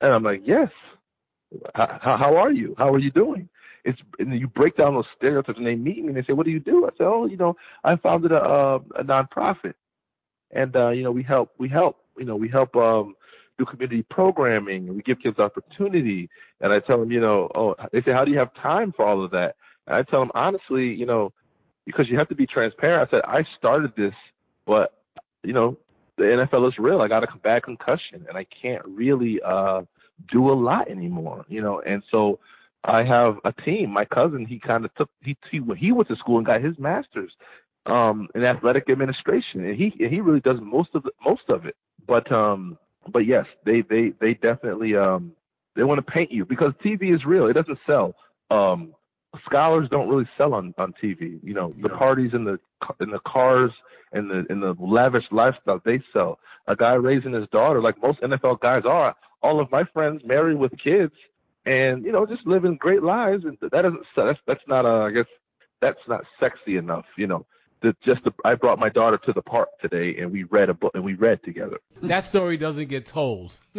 and 0.00 0.12
i'm 0.12 0.22
like 0.22 0.42
yes. 0.44 0.68
How, 1.74 1.88
how 2.02 2.36
are 2.36 2.52
you? 2.52 2.74
How 2.76 2.92
are 2.92 2.98
you 2.98 3.10
doing? 3.10 3.48
It's 3.82 3.98
and 4.18 4.38
you 4.38 4.48
break 4.48 4.76
down 4.76 4.94
those 4.94 5.06
stereotypes 5.16 5.56
and 5.56 5.66
they 5.66 5.76
meet 5.76 6.02
me 6.02 6.08
and 6.08 6.16
they 6.16 6.22
say 6.24 6.34
what 6.34 6.44
do 6.44 6.52
you 6.52 6.60
do? 6.60 6.84
I 6.84 6.90
say 6.90 7.04
oh 7.04 7.24
you 7.26 7.38
know 7.38 7.56
i 7.84 7.96
founded 7.96 8.32
a 8.32 8.36
a, 8.44 8.76
a 8.76 9.04
nonprofit 9.04 9.72
and 10.50 10.76
uh 10.76 10.90
you 10.90 11.02
know 11.02 11.10
we 11.10 11.22
help 11.22 11.52
we 11.58 11.70
help 11.70 11.96
you 12.18 12.26
know 12.26 12.36
we 12.36 12.50
help 12.50 12.76
um 12.76 13.14
do 13.58 13.64
community 13.64 14.04
programming. 14.10 14.88
And 14.88 14.96
we 14.96 15.02
give 15.02 15.20
kids 15.20 15.38
opportunity. 15.38 16.30
And 16.60 16.72
I 16.72 16.80
tell 16.80 16.98
them, 16.98 17.10
you 17.10 17.20
know, 17.20 17.50
oh 17.54 17.74
they 17.92 18.00
say, 18.02 18.12
How 18.12 18.24
do 18.24 18.30
you 18.30 18.38
have 18.38 18.54
time 18.54 18.92
for 18.96 19.06
all 19.06 19.24
of 19.24 19.30
that? 19.32 19.56
And 19.86 19.96
I 19.96 20.02
tell 20.02 20.20
them 20.20 20.30
honestly, 20.34 20.86
you 20.86 21.06
know, 21.06 21.32
because 21.84 22.06
you 22.08 22.18
have 22.18 22.28
to 22.28 22.34
be 22.34 22.46
transparent. 22.46 23.08
I 23.08 23.16
said, 23.16 23.22
I 23.26 23.44
started 23.58 23.92
this 23.96 24.14
but 24.68 24.92
you 25.42 25.54
know, 25.54 25.78
the 26.18 26.24
NFL 26.24 26.68
is 26.68 26.78
real. 26.78 27.00
I 27.00 27.08
got 27.08 27.24
a 27.24 27.38
bad 27.42 27.62
concussion 27.62 28.26
and 28.28 28.36
I 28.36 28.46
can't 28.62 28.84
really 28.84 29.40
uh 29.44 29.82
do 30.30 30.50
a 30.50 30.54
lot 30.54 30.90
anymore, 30.90 31.44
you 31.48 31.62
know, 31.62 31.80
and 31.80 32.02
so 32.10 32.38
I 32.84 33.02
have 33.04 33.36
a 33.44 33.52
team. 33.52 33.90
My 33.90 34.04
cousin, 34.04 34.46
he 34.46 34.60
kind 34.60 34.84
of 34.84 34.94
took 34.94 35.10
he 35.22 35.36
he 35.50 35.60
he 35.76 35.92
went 35.92 36.08
to 36.08 36.16
school 36.16 36.36
and 36.36 36.46
got 36.46 36.62
his 36.62 36.78
master's 36.78 37.32
um 37.86 38.28
in 38.34 38.44
athletic 38.44 38.90
administration 38.90 39.64
and 39.64 39.74
he 39.74 39.92
and 39.98 40.12
he 40.12 40.20
really 40.20 40.40
does 40.40 40.58
most 40.60 40.90
of 40.94 41.02
the, 41.04 41.10
most 41.24 41.48
of 41.48 41.64
it. 41.64 41.76
But 42.06 42.30
um 42.30 42.78
but 43.10 43.20
yes, 43.20 43.46
they 43.64 43.80
they 43.80 44.12
they 44.20 44.34
definitely 44.34 44.94
um 44.96 45.32
they 45.78 45.84
want 45.84 46.04
to 46.04 46.12
paint 46.12 46.32
you 46.32 46.44
because 46.44 46.72
TV 46.84 47.14
is 47.14 47.24
real. 47.24 47.46
It 47.46 47.52
doesn't 47.54 47.78
sell. 47.86 48.16
Um, 48.50 48.94
scholars 49.44 49.88
don't 49.90 50.08
really 50.08 50.28
sell 50.36 50.52
on 50.54 50.74
on 50.76 50.92
TV. 51.02 51.38
You 51.42 51.54
know, 51.54 51.74
the 51.80 51.88
parties 51.88 52.30
and 52.32 52.46
the 52.46 52.58
in 53.00 53.10
the 53.10 53.20
cars 53.26 53.70
and 54.12 54.30
the 54.30 54.46
in 54.50 54.60
the 54.60 54.74
lavish 54.78 55.24
lifestyle 55.30 55.80
they 55.84 56.00
sell. 56.12 56.38
A 56.66 56.76
guy 56.76 56.94
raising 56.94 57.32
his 57.32 57.48
daughter, 57.50 57.80
like 57.80 58.00
most 58.02 58.20
NFL 58.20 58.60
guys 58.60 58.82
are. 58.86 59.14
All 59.42 59.60
of 59.60 59.70
my 59.70 59.84
friends 59.92 60.22
married 60.24 60.58
with 60.58 60.72
kids, 60.82 61.14
and 61.64 62.04
you 62.04 62.12
know, 62.12 62.26
just 62.26 62.46
living 62.46 62.76
great 62.76 63.02
lives. 63.02 63.44
And 63.44 63.56
that 63.60 63.70
doesn't 63.70 64.02
that's 64.16 64.38
that's 64.46 64.66
not 64.66 64.84
a 64.84 65.06
I 65.06 65.10
guess 65.10 65.26
that's 65.80 66.00
not 66.08 66.24
sexy 66.40 66.76
enough. 66.76 67.06
You 67.16 67.26
know, 67.26 67.46
the, 67.82 67.94
just 68.04 68.24
the, 68.24 68.32
I 68.44 68.54
brought 68.54 68.78
my 68.78 68.88
daughter 68.88 69.18
to 69.24 69.32
the 69.32 69.42
park 69.42 69.68
today 69.80 70.16
and 70.20 70.32
we 70.32 70.44
read 70.44 70.68
a 70.68 70.74
book 70.74 70.92
and 70.94 71.04
we 71.04 71.14
read 71.14 71.42
together. 71.44 71.78
That 72.02 72.24
story 72.24 72.56
doesn't 72.56 72.88
get 72.88 73.06
told. 73.06 73.58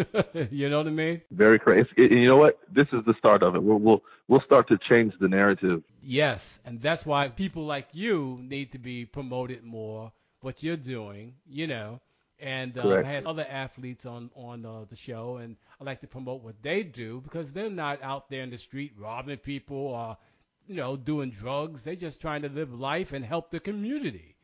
you 0.52 0.70
know 0.70 0.78
what 0.78 0.88
I 0.88 0.92
mean? 0.92 1.22
Very 1.32 1.60
crazy. 1.60 1.90
It, 1.98 2.12
you 2.12 2.28
know 2.28 2.38
what? 2.38 2.60
This 2.74 2.88
is 2.94 3.04
the 3.06 3.14
start 3.18 3.44
of 3.44 3.56
it. 3.56 3.64
We'll, 3.64 3.80
we'll 3.80 4.02
we'll 4.28 4.44
start 4.46 4.68
to 4.70 4.78
change 4.90 5.14
the 5.20 5.28
narrative. 5.28 5.84
Yes, 6.02 6.60
and 6.66 6.82
that's 6.82 7.06
why 7.06 7.28
people 7.30 7.66
like 7.66 7.88
you 7.92 8.40
need 8.42 8.72
to 8.72 8.80
be 8.80 9.06
promoted 9.06 9.64
more. 9.64 10.12
What 10.42 10.64
you're 10.64 10.78
doing, 10.78 11.34
you 11.48 11.68
know, 11.68 12.00
and 12.40 12.78
uh, 12.78 12.88
I 12.88 13.04
have 13.04 13.28
other 13.28 13.46
athletes 13.50 14.06
on 14.06 14.30
on 14.36 14.66
uh, 14.66 14.86
the 14.90 14.96
show, 14.96 15.38
and 15.38 15.58
I 15.80 15.84
like 15.84 16.02
to 16.02 16.08
promote 16.08 16.44
what 16.44 16.56
they 16.62 16.84
do 16.84 17.22
because 17.22 17.52
they're 17.52 17.70
not 17.70 18.02
out 18.02 18.30
there 18.30 18.44
in 18.44 18.50
the 18.50 18.58
street 18.58 18.94
robbing 18.98 19.38
people 19.38 19.78
or 19.78 20.18
you 20.70 20.76
know, 20.76 20.96
doing 20.96 21.32
drugs. 21.32 21.84
They're 21.84 21.96
just 21.96 22.22
trying 22.22 22.44
to 22.44 22.50
live 22.50 22.72
life 22.72 23.12
and 23.12 23.26
help 23.26 23.50
the 23.50 23.60
community. 23.60 24.36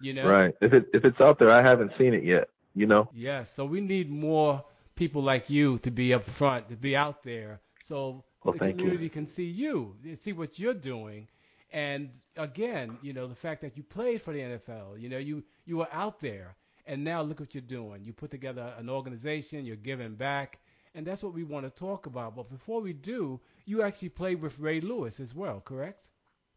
You 0.00 0.12
know. 0.12 0.28
Right. 0.28 0.54
If 0.60 0.72
it 0.72 0.88
if 0.92 1.04
it's 1.04 1.20
out 1.20 1.38
there, 1.38 1.50
I 1.50 1.62
haven't 1.62 1.92
seen 1.96 2.12
it 2.12 2.24
yet. 2.24 2.48
You 2.74 2.86
know. 2.86 3.08
Yes. 3.14 3.54
So 3.54 3.64
we 3.64 3.80
need 3.80 4.10
more 4.10 4.62
people 4.96 5.22
like 5.22 5.48
you 5.48 5.78
to 5.78 5.90
be 5.90 6.12
up 6.12 6.24
front, 6.24 6.68
to 6.68 6.76
be 6.76 6.96
out 6.96 7.22
there, 7.22 7.60
so 7.84 8.24
well, 8.42 8.52
the 8.52 8.58
community 8.58 9.04
you. 9.04 9.10
can 9.10 9.26
see 9.26 9.44
you, 9.44 9.94
see 10.20 10.32
what 10.32 10.58
you're 10.58 10.74
doing. 10.74 11.28
And 11.72 12.10
again, 12.38 12.96
you 13.02 13.12
know, 13.12 13.26
the 13.26 13.34
fact 13.34 13.60
that 13.62 13.76
you 13.76 13.82
played 13.82 14.22
for 14.22 14.32
the 14.32 14.40
NFL, 14.40 15.00
you 15.00 15.08
know, 15.08 15.18
you 15.18 15.42
you 15.66 15.76
were 15.76 15.88
out 15.92 16.20
there, 16.20 16.56
and 16.86 17.04
now 17.04 17.20
look 17.20 17.40
what 17.40 17.54
you're 17.54 17.62
doing. 17.62 18.04
You 18.04 18.12
put 18.12 18.30
together 18.30 18.72
an 18.78 18.88
organization, 18.88 19.66
you're 19.66 19.76
giving 19.76 20.14
back, 20.14 20.60
and 20.94 21.06
that's 21.06 21.22
what 21.22 21.34
we 21.34 21.44
want 21.44 21.66
to 21.66 21.70
talk 21.70 22.06
about. 22.06 22.36
But 22.36 22.48
before 22.48 22.80
we 22.80 22.92
do, 22.92 23.40
you 23.66 23.82
actually 23.82 24.10
played 24.10 24.40
with 24.40 24.58
Ray 24.58 24.80
Lewis 24.80 25.20
as 25.20 25.34
well, 25.34 25.60
correct? 25.60 26.08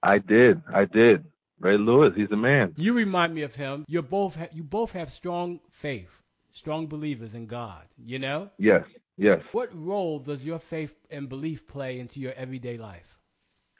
I 0.03 0.19
did. 0.19 0.61
I 0.73 0.85
did. 0.85 1.25
Ray 1.59 1.77
Lewis, 1.77 2.13
he's 2.15 2.31
a 2.31 2.37
man. 2.37 2.73
You 2.77 2.93
remind 2.93 3.35
me 3.35 3.43
of 3.43 3.53
him. 3.53 3.85
You 3.87 4.01
both 4.01 4.35
ha- 4.35 4.47
you 4.51 4.63
both 4.63 4.91
have 4.93 5.11
strong 5.11 5.59
faith, 5.69 6.09
strong 6.51 6.87
believers 6.87 7.35
in 7.35 7.45
God. 7.45 7.83
You 7.97 8.19
know? 8.19 8.49
Yes. 8.57 8.83
Yes. 9.17 9.41
What 9.51 9.69
role 9.75 10.17
does 10.19 10.43
your 10.43 10.57
faith 10.57 10.95
and 11.11 11.29
belief 11.29 11.67
play 11.67 11.99
into 11.99 12.19
your 12.19 12.33
everyday 12.33 12.77
life? 12.77 13.20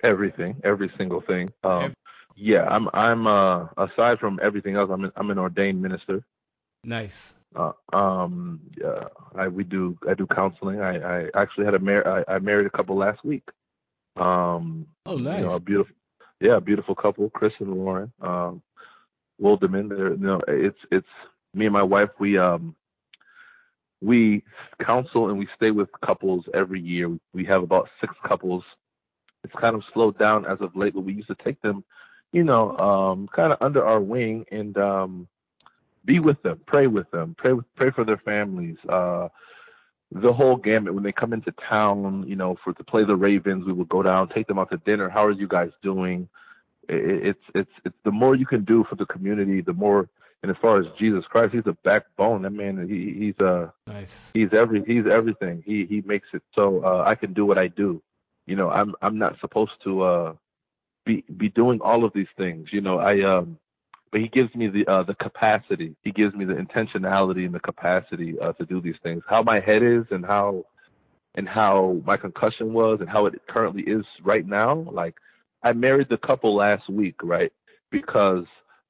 Everything, 0.03 0.59
every 0.63 0.91
single 0.97 1.21
thing. 1.21 1.49
Um, 1.63 1.93
yeah, 2.35 2.63
I'm. 2.63 2.87
I'm. 2.93 3.27
Uh, 3.27 3.65
aside 3.77 4.19
from 4.19 4.39
everything 4.41 4.75
else, 4.75 4.89
I'm. 4.91 5.03
An, 5.03 5.11
I'm 5.15 5.29
an 5.29 5.37
ordained 5.37 5.81
minister. 5.81 6.23
Nice. 6.83 7.33
Uh, 7.55 7.73
um, 7.93 8.61
yeah, 8.77 9.07
I 9.35 9.47
we 9.47 9.63
do 9.63 9.97
I 10.09 10.13
do 10.13 10.25
counseling. 10.27 10.81
I, 10.81 10.97
I 10.97 11.25
actually 11.35 11.65
had 11.65 11.75
a 11.75 11.79
mar- 11.79 12.25
I, 12.27 12.35
I 12.35 12.39
married 12.39 12.67
a 12.67 12.69
couple 12.69 12.97
last 12.97 13.23
week. 13.25 13.43
Um, 14.15 14.87
oh, 15.05 15.17
nice. 15.17 15.39
You 15.39 15.45
know, 15.45 15.53
a 15.55 15.59
beautiful, 15.59 15.95
yeah, 16.39 16.57
a 16.57 16.61
beautiful 16.61 16.95
couple, 16.95 17.29
Chris 17.29 17.53
and 17.59 17.73
Lauren. 17.73 18.11
Um, 18.21 18.61
Wilderman. 19.41 19.89
They're, 19.89 20.11
you 20.11 20.17
know, 20.17 20.41
it's 20.47 20.77
it's 20.91 21.07
me 21.53 21.65
and 21.65 21.73
my 21.73 21.83
wife. 21.83 22.09
We 22.19 22.37
um 22.37 22.75
we 24.01 24.43
counsel 24.85 25.29
and 25.29 25.37
we 25.37 25.47
stay 25.55 25.71
with 25.71 25.89
couples 26.05 26.45
every 26.53 26.79
year. 26.79 27.17
We 27.33 27.45
have 27.45 27.63
about 27.63 27.89
six 27.99 28.13
couples. 28.27 28.63
It's 29.43 29.53
kind 29.59 29.75
of 29.75 29.83
slowed 29.93 30.17
down 30.17 30.45
as 30.45 30.59
of 30.61 30.75
late, 30.75 30.93
but 30.93 31.01
we 31.01 31.13
used 31.13 31.27
to 31.27 31.35
take 31.43 31.61
them, 31.61 31.83
you 32.31 32.43
know, 32.43 32.77
um, 32.77 33.27
kind 33.35 33.51
of 33.51 33.57
under 33.61 33.85
our 33.85 33.99
wing 33.99 34.45
and 34.51 34.77
um 34.77 35.27
be 36.05 36.19
with 36.19 36.41
them, 36.41 36.59
pray 36.65 36.87
with 36.87 37.09
them, 37.11 37.35
pray 37.37 37.53
with, 37.53 37.65
pray 37.75 37.91
for 37.91 38.03
their 38.03 38.17
families. 38.17 38.77
Uh, 38.89 39.27
the 40.11 40.33
whole 40.33 40.57
gamut. 40.57 40.93
When 40.93 41.03
they 41.03 41.11
come 41.11 41.33
into 41.33 41.53
town, 41.69 42.25
you 42.27 42.35
know, 42.35 42.57
for 42.63 42.73
to 42.73 42.83
play 42.83 43.05
the 43.05 43.15
Ravens, 43.15 43.65
we 43.65 43.73
would 43.73 43.89
go 43.89 44.03
down, 44.03 44.29
take 44.29 44.47
them 44.47 44.59
out 44.59 44.69
to 44.71 44.77
dinner. 44.77 45.09
How 45.09 45.25
are 45.25 45.31
you 45.31 45.47
guys 45.47 45.69
doing? 45.81 46.27
It, 46.89 47.27
it's 47.27 47.43
it's 47.55 47.71
it's 47.85 47.95
the 48.03 48.11
more 48.11 48.35
you 48.35 48.45
can 48.45 48.65
do 48.65 48.83
for 48.89 48.95
the 48.95 49.05
community, 49.05 49.61
the 49.61 49.73
more. 49.73 50.09
And 50.43 50.49
as 50.49 50.57
far 50.59 50.79
as 50.79 50.87
Jesus 50.97 51.23
Christ, 51.29 51.53
he's 51.53 51.67
a 51.67 51.77
backbone. 51.83 52.41
That 52.41 52.49
man, 52.49 52.87
he, 52.89 53.25
he's 53.25 53.39
uh 53.39 53.69
nice. 53.87 54.31
He's 54.33 54.49
every 54.53 54.83
he's 54.85 55.05
everything. 55.05 55.63
He 55.65 55.85
he 55.85 56.01
makes 56.01 56.27
it 56.33 56.41
so 56.55 56.83
uh, 56.83 57.03
I 57.05 57.15
can 57.15 57.33
do 57.33 57.45
what 57.45 57.57
I 57.57 57.67
do. 57.67 58.01
You 58.45 58.55
know, 58.55 58.69
I'm 58.69 58.95
I'm 59.01 59.17
not 59.17 59.39
supposed 59.39 59.71
to 59.83 60.01
uh 60.01 60.33
be 61.05 61.23
be 61.35 61.49
doing 61.49 61.79
all 61.81 62.05
of 62.05 62.13
these 62.13 62.27
things. 62.37 62.69
You 62.71 62.81
know, 62.81 62.99
I 62.99 63.21
um 63.21 63.57
but 64.11 64.19
he 64.19 64.27
gives 64.27 64.53
me 64.55 64.67
the 64.67 64.85
uh, 64.91 65.03
the 65.03 65.15
capacity. 65.15 65.95
He 66.03 66.11
gives 66.11 66.35
me 66.35 66.43
the 66.43 66.53
intentionality 66.53 67.45
and 67.45 67.53
the 67.53 67.59
capacity 67.59 68.35
uh, 68.39 68.51
to 68.53 68.65
do 68.65 68.81
these 68.81 68.95
things. 69.03 69.23
How 69.27 69.41
my 69.41 69.61
head 69.61 69.83
is 69.83 70.03
and 70.11 70.25
how 70.25 70.65
and 71.35 71.47
how 71.47 72.01
my 72.05 72.17
concussion 72.17 72.73
was 72.73 72.99
and 72.99 73.09
how 73.09 73.25
it 73.25 73.41
currently 73.49 73.83
is 73.83 74.03
right 74.23 74.45
now. 74.45 74.85
Like 74.91 75.15
I 75.63 75.71
married 75.71 76.07
the 76.09 76.17
couple 76.17 76.55
last 76.55 76.89
week, 76.89 77.15
right? 77.23 77.53
Because 77.89 78.43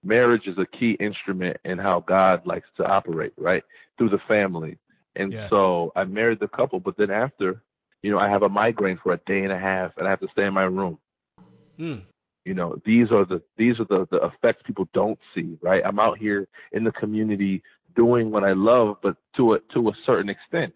marriage 0.03 0.47
is 0.47 0.57
a 0.57 0.65
key 0.77 0.97
instrument 0.99 1.57
in 1.63 1.77
how 1.77 2.03
God 2.07 2.45
likes 2.47 2.67
to 2.77 2.83
operate, 2.83 3.33
right? 3.37 3.63
Through 3.97 4.09
the 4.09 4.21
family. 4.27 4.77
And 5.15 5.33
yeah. 5.33 5.49
so 5.49 5.91
I 5.95 6.05
married 6.05 6.39
the 6.39 6.47
couple, 6.47 6.79
but 6.79 6.97
then 6.97 7.11
after, 7.11 7.61
you 8.01 8.11
know, 8.11 8.19
I 8.19 8.29
have 8.29 8.43
a 8.43 8.49
migraine 8.49 8.99
for 9.01 9.13
a 9.13 9.19
day 9.25 9.43
and 9.43 9.51
a 9.51 9.59
half 9.59 9.91
and 9.97 10.07
I 10.07 10.09
have 10.09 10.19
to 10.21 10.27
stay 10.31 10.45
in 10.45 10.53
my 10.53 10.63
room. 10.63 10.97
Mm. 11.79 12.03
You 12.45 12.53
know, 12.55 12.75
these 12.85 13.11
are 13.11 13.25
the 13.25 13.41
these 13.57 13.79
are 13.79 13.85
the, 13.85 14.07
the 14.09 14.25
effects 14.25 14.63
people 14.65 14.87
don't 14.93 15.19
see, 15.35 15.57
right? 15.61 15.83
I'm 15.85 15.99
out 15.99 16.17
here 16.17 16.47
in 16.71 16.83
the 16.83 16.91
community 16.91 17.61
doing 17.95 18.31
what 18.31 18.43
I 18.43 18.53
love, 18.53 18.97
but 19.03 19.15
to 19.37 19.53
a 19.53 19.59
to 19.73 19.89
a 19.89 19.93
certain 20.05 20.29
extent. 20.29 20.73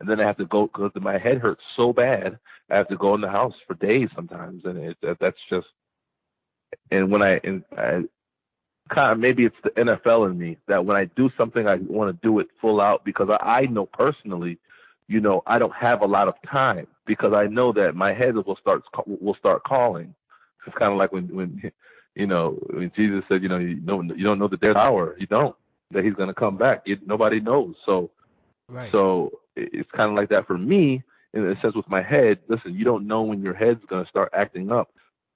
And 0.00 0.08
then 0.08 0.20
I 0.20 0.26
have 0.26 0.38
to 0.38 0.46
go 0.46 0.66
because 0.66 0.90
my 0.96 1.18
head 1.18 1.38
hurts 1.38 1.62
so 1.76 1.92
bad. 1.92 2.38
I 2.68 2.76
have 2.76 2.88
to 2.88 2.96
go 2.96 3.14
in 3.14 3.20
the 3.20 3.30
house 3.30 3.54
for 3.66 3.74
days 3.74 4.08
sometimes, 4.14 4.62
and 4.64 4.78
it, 4.78 4.96
that's 5.20 5.38
just. 5.48 5.66
And 6.90 7.12
when 7.12 7.22
I 7.22 7.40
and 7.44 7.62
I, 7.76 8.02
kind 8.92 9.12
of 9.12 9.18
maybe 9.18 9.44
it's 9.44 9.56
the 9.62 9.70
NFL 9.70 10.30
in 10.30 10.38
me 10.38 10.58
that 10.66 10.84
when 10.84 10.96
I 10.96 11.04
do 11.16 11.30
something, 11.38 11.68
I 11.68 11.76
want 11.76 12.10
to 12.10 12.26
do 12.26 12.40
it 12.40 12.48
full 12.60 12.80
out 12.80 13.04
because 13.04 13.28
I, 13.30 13.60
I 13.60 13.66
know 13.66 13.86
personally, 13.86 14.58
you 15.08 15.20
know, 15.20 15.42
I 15.46 15.58
don't 15.58 15.74
have 15.74 16.02
a 16.02 16.06
lot 16.06 16.28
of 16.28 16.34
time 16.50 16.86
because 17.06 17.32
I 17.34 17.46
know 17.46 17.72
that 17.72 17.94
my 17.94 18.14
head 18.14 18.34
will 18.34 18.58
start 18.60 18.82
will 19.06 19.36
start 19.38 19.62
calling. 19.64 20.14
It's 20.66 20.76
kind 20.78 20.92
of 20.92 20.98
like 20.98 21.12
when 21.12 21.34
when 21.34 21.70
you 22.14 22.26
know 22.26 22.58
when 22.70 22.90
Jesus 22.96 23.22
said, 23.28 23.42
you 23.42 23.48
know, 23.48 23.58
you 23.58 23.76
don't 23.76 24.08
you 24.16 24.24
don't 24.24 24.38
know 24.38 24.48
the 24.48 24.56
dead 24.56 24.76
hour. 24.76 25.16
You 25.18 25.26
don't 25.26 25.54
that 25.90 26.04
he's 26.04 26.14
going 26.14 26.28
to 26.28 26.34
come 26.34 26.56
back. 26.56 26.82
It, 26.86 27.06
nobody 27.06 27.40
knows. 27.40 27.74
So 27.86 28.10
Right. 28.68 28.90
so 28.92 29.30
it's 29.56 29.90
kind 29.92 30.08
of 30.10 30.16
like 30.16 30.30
that 30.30 30.46
for 30.46 30.56
me 30.56 31.02
in 31.34 31.46
a 31.46 31.60
sense 31.60 31.74
with 31.74 31.88
my 31.88 32.02
head. 32.02 32.38
Listen, 32.48 32.74
you 32.74 32.84
don't 32.84 33.06
know 33.06 33.22
when 33.22 33.42
your 33.42 33.54
head's 33.54 33.84
going 33.88 34.02
to 34.02 34.08
start 34.08 34.32
acting 34.34 34.72
up. 34.72 34.90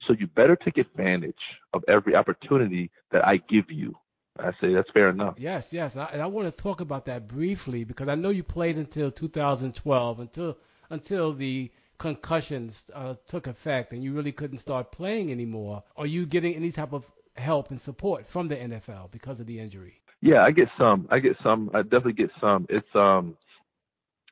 So 0.06 0.14
you 0.18 0.26
better 0.28 0.56
take 0.56 0.78
advantage 0.78 1.34
of 1.74 1.84
every 1.88 2.14
opportunity 2.14 2.90
that 3.12 3.26
I 3.26 3.36
give 3.36 3.70
you. 3.70 3.94
I 4.38 4.52
say 4.60 4.74
that's 4.74 4.90
fair 4.92 5.08
enough. 5.08 5.34
Yes, 5.38 5.72
yes. 5.72 5.96
I, 5.96 6.06
and 6.06 6.22
I 6.22 6.26
want 6.26 6.46
to 6.46 6.62
talk 6.62 6.80
about 6.80 7.06
that 7.06 7.28
briefly 7.28 7.84
because 7.84 8.08
I 8.08 8.14
know 8.14 8.30
you 8.30 8.42
played 8.42 8.76
until 8.78 9.10
2012, 9.10 10.20
until 10.20 10.58
until 10.90 11.32
the 11.32 11.70
concussions 11.98 12.86
uh, 12.94 13.14
took 13.26 13.46
effect 13.46 13.92
and 13.92 14.02
you 14.02 14.12
really 14.12 14.32
couldn't 14.32 14.58
start 14.58 14.92
playing 14.92 15.30
anymore. 15.30 15.82
Are 15.96 16.06
you 16.06 16.26
getting 16.26 16.54
any 16.54 16.70
type 16.70 16.92
of 16.92 17.04
help 17.36 17.70
and 17.70 17.80
support 17.80 18.26
from 18.26 18.48
the 18.48 18.56
NFL 18.56 19.10
because 19.10 19.40
of 19.40 19.46
the 19.46 19.58
injury? 19.58 20.00
Yeah, 20.20 20.42
I 20.42 20.50
get 20.50 20.68
some. 20.78 21.06
I 21.10 21.18
get 21.18 21.36
some. 21.42 21.70
I 21.74 21.82
definitely 21.82 22.14
get 22.14 22.30
some. 22.40 22.66
It's 22.68 22.88
um, 22.94 23.36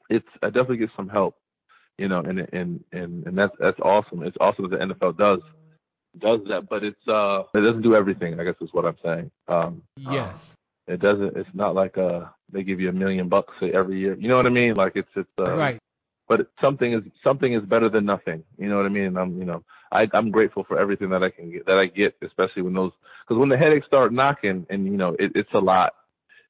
it's 0.08 0.26
I 0.42 0.46
definitely 0.46 0.78
get 0.78 0.90
some 0.96 1.08
help. 1.08 1.36
You 1.98 2.08
know, 2.08 2.20
and 2.20 2.40
and 2.52 2.84
and 2.92 3.26
and 3.26 3.38
that's 3.38 3.52
that's 3.58 3.78
awesome. 3.80 4.22
It's 4.22 4.36
awesome 4.40 4.68
that 4.68 4.78
the 4.78 4.94
NFL 4.94 5.16
does 5.16 5.40
does 6.20 6.40
that, 6.48 6.68
but 6.68 6.84
it's 6.84 7.08
uh, 7.08 7.42
it 7.54 7.60
doesn't 7.60 7.82
do 7.82 7.94
everything. 7.94 8.40
I 8.40 8.44
guess 8.44 8.54
is 8.60 8.70
what 8.72 8.84
I'm 8.84 8.96
saying. 9.04 9.30
Um, 9.48 9.82
Yes. 9.96 10.54
it 10.86 11.00
doesn't. 11.00 11.36
It's 11.36 11.50
not 11.54 11.74
like 11.74 11.98
uh, 11.98 12.26
they 12.52 12.62
give 12.62 12.80
you 12.80 12.88
a 12.88 12.92
million 12.92 13.28
bucks 13.28 13.54
every 13.62 13.98
year. 13.98 14.16
You 14.18 14.28
know 14.28 14.36
what 14.36 14.46
I 14.46 14.50
mean? 14.50 14.74
Like 14.74 14.92
it's 14.94 15.08
it's 15.16 15.28
uh, 15.38 15.56
right. 15.56 15.78
but 16.28 16.48
something 16.60 16.92
is 16.92 17.02
something 17.24 17.52
is 17.52 17.64
better 17.64 17.88
than 17.88 18.04
nothing. 18.04 18.44
You 18.58 18.68
know 18.68 18.76
what 18.76 18.86
I 18.86 18.90
mean? 18.90 19.04
And 19.04 19.18
I'm 19.18 19.38
you 19.38 19.44
know 19.44 19.64
I 19.90 20.06
I'm 20.12 20.30
grateful 20.30 20.64
for 20.64 20.78
everything 20.78 21.10
that 21.10 21.22
I 21.22 21.30
can 21.30 21.50
get 21.50 21.66
that 21.66 21.78
I 21.78 21.86
get, 21.86 22.16
especially 22.22 22.62
when 22.62 22.74
those 22.74 22.92
because 23.26 23.38
when 23.40 23.48
the 23.48 23.58
headaches 23.58 23.86
start 23.86 24.12
knocking 24.12 24.66
and 24.70 24.86
you 24.86 24.96
know 24.96 25.16
it, 25.18 25.32
it's 25.34 25.52
a 25.54 25.58
lot. 25.58 25.94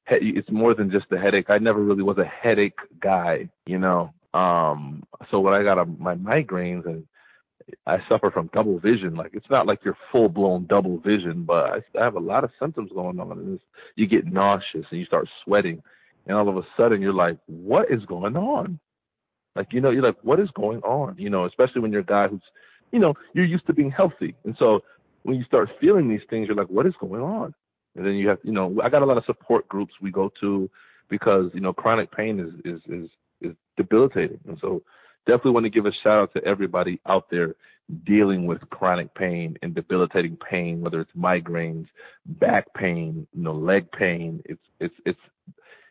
It's 0.09 0.49
more 0.49 0.73
than 0.73 0.89
just 0.89 1.09
the 1.09 1.19
headache. 1.19 1.49
I 1.49 1.57
never 1.57 1.83
really 1.83 2.03
was 2.03 2.17
a 2.17 2.23
headache 2.23 2.79
guy, 3.01 3.49
you 3.65 3.77
know. 3.77 4.13
Um, 4.33 5.03
so 5.29 5.41
when 5.41 5.53
I 5.53 5.63
got 5.63 5.79
a, 5.79 5.85
my 5.85 6.15
migraines 6.15 6.85
and 6.85 7.05
I 7.85 7.97
suffer 8.07 8.31
from 8.31 8.49
double 8.53 8.79
vision, 8.79 9.15
like 9.15 9.31
it's 9.33 9.49
not 9.49 9.65
like 9.65 9.79
you're 9.83 9.97
full 10.11 10.29
blown 10.29 10.67
double 10.67 10.99
vision, 10.99 11.43
but 11.43 11.65
I, 11.65 11.99
I 11.99 12.03
have 12.03 12.15
a 12.15 12.19
lot 12.19 12.43
of 12.43 12.51
symptoms 12.59 12.91
going 12.93 13.19
on. 13.19 13.31
And 13.31 13.59
you 13.95 14.07
get 14.07 14.25
nauseous 14.25 14.85
and 14.89 14.99
you 14.99 15.05
start 15.05 15.27
sweating, 15.43 15.81
and 16.25 16.37
all 16.37 16.47
of 16.47 16.57
a 16.57 16.67
sudden 16.77 17.01
you're 17.01 17.13
like, 17.13 17.37
what 17.47 17.91
is 17.91 18.05
going 18.05 18.37
on? 18.37 18.79
Like 19.55 19.73
you 19.73 19.81
know, 19.81 19.89
you're 19.89 20.03
like, 20.03 20.17
what 20.21 20.39
is 20.39 20.49
going 20.51 20.79
on? 20.81 21.15
You 21.17 21.29
know, 21.29 21.45
especially 21.45 21.81
when 21.81 21.91
you're 21.91 22.01
a 22.01 22.05
guy 22.05 22.27
who's, 22.27 22.41
you 22.91 22.99
know, 22.99 23.13
you're 23.33 23.45
used 23.45 23.67
to 23.67 23.73
being 23.73 23.91
healthy, 23.91 24.35
and 24.45 24.55
so 24.57 24.81
when 25.23 25.35
you 25.35 25.43
start 25.43 25.69
feeling 25.81 26.07
these 26.07 26.21
things, 26.29 26.47
you're 26.47 26.55
like, 26.55 26.69
what 26.69 26.85
is 26.85 26.93
going 27.01 27.21
on? 27.21 27.53
And 27.97 28.05
then 28.05 28.13
you 28.13 28.29
have, 28.29 28.37
you 28.43 28.53
know, 28.53 28.79
I 28.81 28.89
got 28.89 29.01
a 29.01 29.05
lot 29.05 29.17
of 29.17 29.25
support 29.25 29.67
groups 29.67 29.93
we 30.01 30.09
go 30.09 30.31
to 30.39 30.69
because 31.09 31.51
you 31.53 31.59
know 31.59 31.73
chronic 31.73 32.11
pain 32.11 32.39
is 32.39 32.53
is 32.63 32.81
is 32.87 33.09
is 33.41 33.55
debilitating, 33.75 34.39
and 34.47 34.57
so 34.61 34.81
definitely 35.27 35.51
want 35.51 35.65
to 35.65 35.69
give 35.69 35.85
a 35.85 35.91
shout 36.03 36.19
out 36.19 36.33
to 36.33 36.43
everybody 36.43 36.99
out 37.07 37.29
there 37.29 37.55
dealing 38.05 38.45
with 38.47 38.59
chronic 38.69 39.13
pain 39.13 39.57
and 39.61 39.73
debilitating 39.75 40.37
pain, 40.49 40.81
whether 40.81 40.99
it's 40.99 41.11
migraines, 41.17 41.87
back 42.25 42.65
pain, 42.73 43.27
you 43.33 43.43
know, 43.43 43.53
leg 43.53 43.91
pain. 43.91 44.41
It's 44.45 44.63
it's 44.79 44.95
it's 45.05 45.19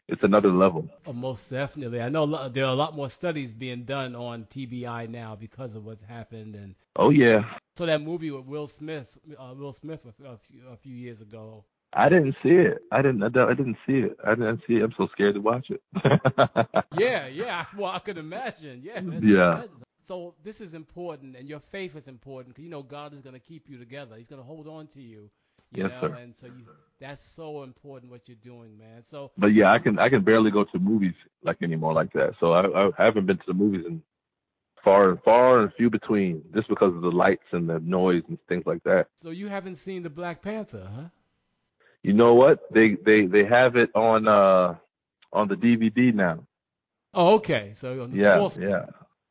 it's 0.09 0.23
another 0.23 0.51
level. 0.51 0.89
Oh, 1.07 1.13
most 1.13 1.51
definitely. 1.51 2.01
I 2.01 2.09
know 2.09 2.49
there 2.49 2.65
are 2.65 2.73
a 2.73 2.77
lot 2.77 2.95
more 2.95 3.11
studies 3.11 3.53
being 3.55 3.85
done 3.85 4.15
on 4.15 4.45
TBI 4.45 5.09
now 5.09 5.37
because 5.37 5.75
of 5.75 5.85
what's 5.85 6.05
happened. 6.05 6.55
And 6.55 6.75
Oh 6.97 7.11
yeah, 7.11 7.43
so 7.77 7.87
that 7.87 8.01
movie 8.01 8.31
with 8.31 8.47
Will 8.47 8.69
Smith, 8.69 9.19
uh, 9.39 9.53
Will 9.55 9.73
Smith 9.73 10.01
a, 10.07 10.29
a, 10.29 10.37
few, 10.39 10.61
a 10.73 10.77
few 10.77 10.95
years 10.95 11.21
ago. 11.21 11.65
I 11.97 12.09
didn't 12.11 12.37
see 12.43 12.51
it. 12.51 12.79
I 12.93 13.03
didn't. 13.03 13.23
I 13.25 13.29
didn't 13.55 13.79
see 13.87 13.99
it. 14.01 14.17
I 14.25 14.35
didn't 14.35 14.63
see 14.69 14.75
it. 14.75 14.83
I'm 14.85 14.95
so 14.99 15.09
scared 15.13 15.35
to 15.37 15.41
watch 15.41 15.71
it. 15.71 15.83
Yeah, 16.91 17.27
yeah. 17.27 17.67
Well, 17.77 17.91
I 17.93 17.99
could 18.01 18.19
imagine. 18.19 18.83
Yeah. 18.83 19.03
Yeah. 19.21 19.65
So 20.03 20.35
this 20.43 20.61
is 20.61 20.75
important, 20.75 21.37
and 21.37 21.49
your 21.49 21.61
faith 21.61 21.97
is 21.97 22.09
important 22.09 22.55
because 22.55 22.65
you 22.65 22.71
know 22.71 22.83
God 22.83 23.13
is 23.13 23.21
going 23.23 23.35
to 23.35 23.41
keep 23.41 23.69
you 23.69 23.79
together. 23.79 24.17
He's 24.17 24.29
going 24.29 24.41
to 24.41 24.47
hold 24.47 24.67
on 24.69 24.87
to 24.89 25.03
you. 25.03 25.31
You 25.73 25.85
Yes, 25.85 25.89
know, 25.89 26.13
sir. 26.13 26.13
and 26.13 26.35
so 26.35 26.47
you 26.47 26.67
that's 27.01 27.23
so 27.23 27.63
important 27.63 28.11
what 28.11 28.29
you're 28.29 28.37
doing, 28.37 28.79
man. 28.79 29.03
So 29.05 29.33
But 29.37 29.49
yeah, 29.49 29.73
I 29.73 29.79
can 29.79 29.99
I 29.99 30.09
can 30.09 30.23
barely 30.23 30.51
go 30.51 30.65
to 30.65 30.79
movies 30.79 31.15
like 31.43 31.63
anymore 31.63 31.93
like 31.95 32.13
that. 32.13 32.35
So 32.41 32.53
I, 32.53 32.89
I 32.89 32.91
haven't 32.97 33.27
been 33.27 33.39
to 33.39 33.45
the 33.47 33.55
movies 33.55 33.85
in 33.87 34.03
far 34.85 35.11
and 35.11 35.21
far 35.23 35.61
and 35.63 35.73
few 35.75 35.91
between, 35.91 36.43
just 36.55 36.69
because 36.69 36.95
of 36.95 37.03
the 37.03 37.11
lights 37.11 37.47
and 37.53 37.69
the 37.69 37.81
noise 37.81 38.23
and 38.29 38.39
things 38.49 38.65
like 38.67 38.83
that. 38.85 39.07
so 39.15 39.31
you 39.31 39.49
haven't 39.49 39.77
seen 39.77 40.03
the 40.03 40.11
Black 40.11 40.43
Panther, 40.43 40.89
huh? 40.93 41.09
You 42.07 42.15
know 42.15 42.35
what? 42.35 42.61
They 42.73 42.89
they 43.09 43.27
they 43.27 43.45
have 43.45 43.77
it 43.77 43.91
on 43.95 44.29
uh 44.29 44.77
on 45.33 45.49
the 45.49 45.57
DVD 45.57 46.15
now. 46.15 46.47
Oh, 47.15 47.35
okay. 47.37 47.73
So 47.75 48.03
on 48.03 48.11
the 48.11 48.19
Yeah, 48.19 48.49
yeah, 48.59 48.87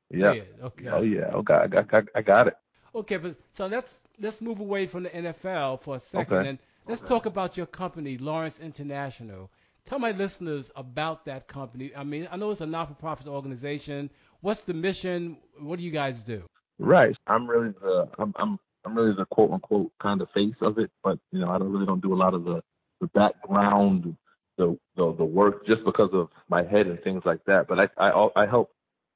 yeah. 0.09 0.33
did. 0.33 0.47
Okay. 0.61 0.88
Oh 0.89 1.01
yeah. 1.01 1.31
God, 1.43 1.73
I 1.75 1.81
got 1.83 2.05
I 2.15 2.21
got 2.21 2.47
it. 2.47 2.55
Okay, 2.95 3.17
but 3.17 3.35
so 3.53 3.67
let's 3.67 4.03
let's 4.19 4.41
move 4.41 4.59
away 4.59 4.88
from 4.88 5.03
the 5.03 5.09
NFL 5.15 5.77
for 5.81 5.95
a 5.95 5.99
second 5.99 6.39
Okay. 6.39 6.47
and 6.47 6.59
let's 6.88 7.01
talk 7.01 7.25
about 7.25 7.57
your 7.57 7.67
company, 7.67 8.17
Lawrence 8.17 8.59
International. 8.59 9.51
Tell 9.85 9.99
my 9.99 10.11
listeners 10.11 10.71
about 10.75 11.25
that 11.25 11.47
company. 11.47 11.91
I 11.95 12.03
mean, 12.03 12.27
I 12.31 12.38
know 12.38 12.51
it's 12.51 12.61
a 12.61 12.65
not-for-profit 12.65 13.27
organization. 13.27 14.09
What's 14.41 14.63
the 14.63 14.73
mission? 14.73 15.38
What 15.59 15.77
do 15.79 15.83
you 15.83 15.91
guys 15.91 16.23
do? 16.23 16.43
Right. 16.79 17.15
I'm 17.27 17.47
really 17.47 17.69
the 17.81 18.09
I'm 18.17 18.33
I'm 18.38 18.59
I'm 18.85 18.95
really 18.97 19.15
the 19.15 19.25
quote 19.25 19.51
unquote 19.51 19.91
kind 20.01 20.21
of 20.21 20.29
face 20.33 20.55
of 20.61 20.77
it, 20.79 20.91
but 21.03 21.19
you 21.31 21.39
know 21.39 21.49
I 21.49 21.57
don't 21.57 21.71
really 21.71 21.85
don't 21.85 22.01
do 22.01 22.13
a 22.13 22.17
lot 22.17 22.33
of 22.33 22.43
the 22.45 22.61
the 23.01 23.07
background, 23.07 24.15
the 24.57 24.77
the 24.95 25.15
the 25.17 25.25
work 25.25 25.65
just 25.67 25.83
because 25.85 26.09
of 26.13 26.29
my 26.49 26.63
head 26.63 26.87
and 26.87 27.01
things 27.03 27.23
like 27.25 27.43
that. 27.45 27.67
But 27.67 27.79
I 27.79 27.87
I 27.97 28.29
I 28.43 28.45
help 28.47 28.71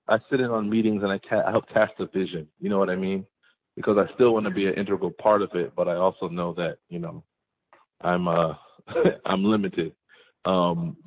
I 0.07 0.17
sit 0.29 0.39
in 0.39 0.47
on 0.47 0.69
meetings 0.69 1.03
and 1.03 1.11
I 1.11 1.19
ca- 1.19 1.43
I 1.47 1.51
help 1.51 1.69
cast 1.69 1.93
a 1.99 2.07
vision. 2.07 2.47
You 2.59 2.69
know 2.69 2.79
what 2.79 2.89
I 2.89 2.95
mean? 2.95 3.25
Because 3.75 3.97
I 3.97 4.13
still 4.15 4.33
want 4.33 4.45
to 4.45 4.51
be 4.51 4.67
an 4.67 4.73
integral 4.73 5.11
part 5.11 5.41
of 5.41 5.51
it, 5.53 5.73
but 5.75 5.87
I 5.87 5.95
also 5.95 6.27
know 6.29 6.53
that 6.55 6.77
you 6.89 6.99
know 6.99 7.23
I'm 8.01 8.27
uh 8.27 8.53
I'm 9.25 9.43
limited. 9.43 9.93
Um, 10.45 10.97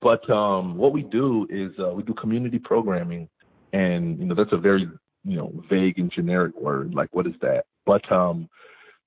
but 0.00 0.28
um, 0.30 0.76
what 0.76 0.92
we 0.92 1.02
do 1.02 1.46
is 1.50 1.72
uh, 1.78 1.90
we 1.92 2.02
do 2.02 2.14
community 2.14 2.58
programming, 2.58 3.28
and 3.72 4.18
you 4.18 4.26
know 4.26 4.34
that's 4.34 4.52
a 4.52 4.58
very 4.58 4.88
you 5.24 5.36
know 5.36 5.52
vague 5.70 5.98
and 5.98 6.10
generic 6.12 6.54
word. 6.60 6.94
Like 6.94 7.08
what 7.12 7.26
is 7.26 7.34
that? 7.42 7.64
But 7.86 8.10
um, 8.10 8.48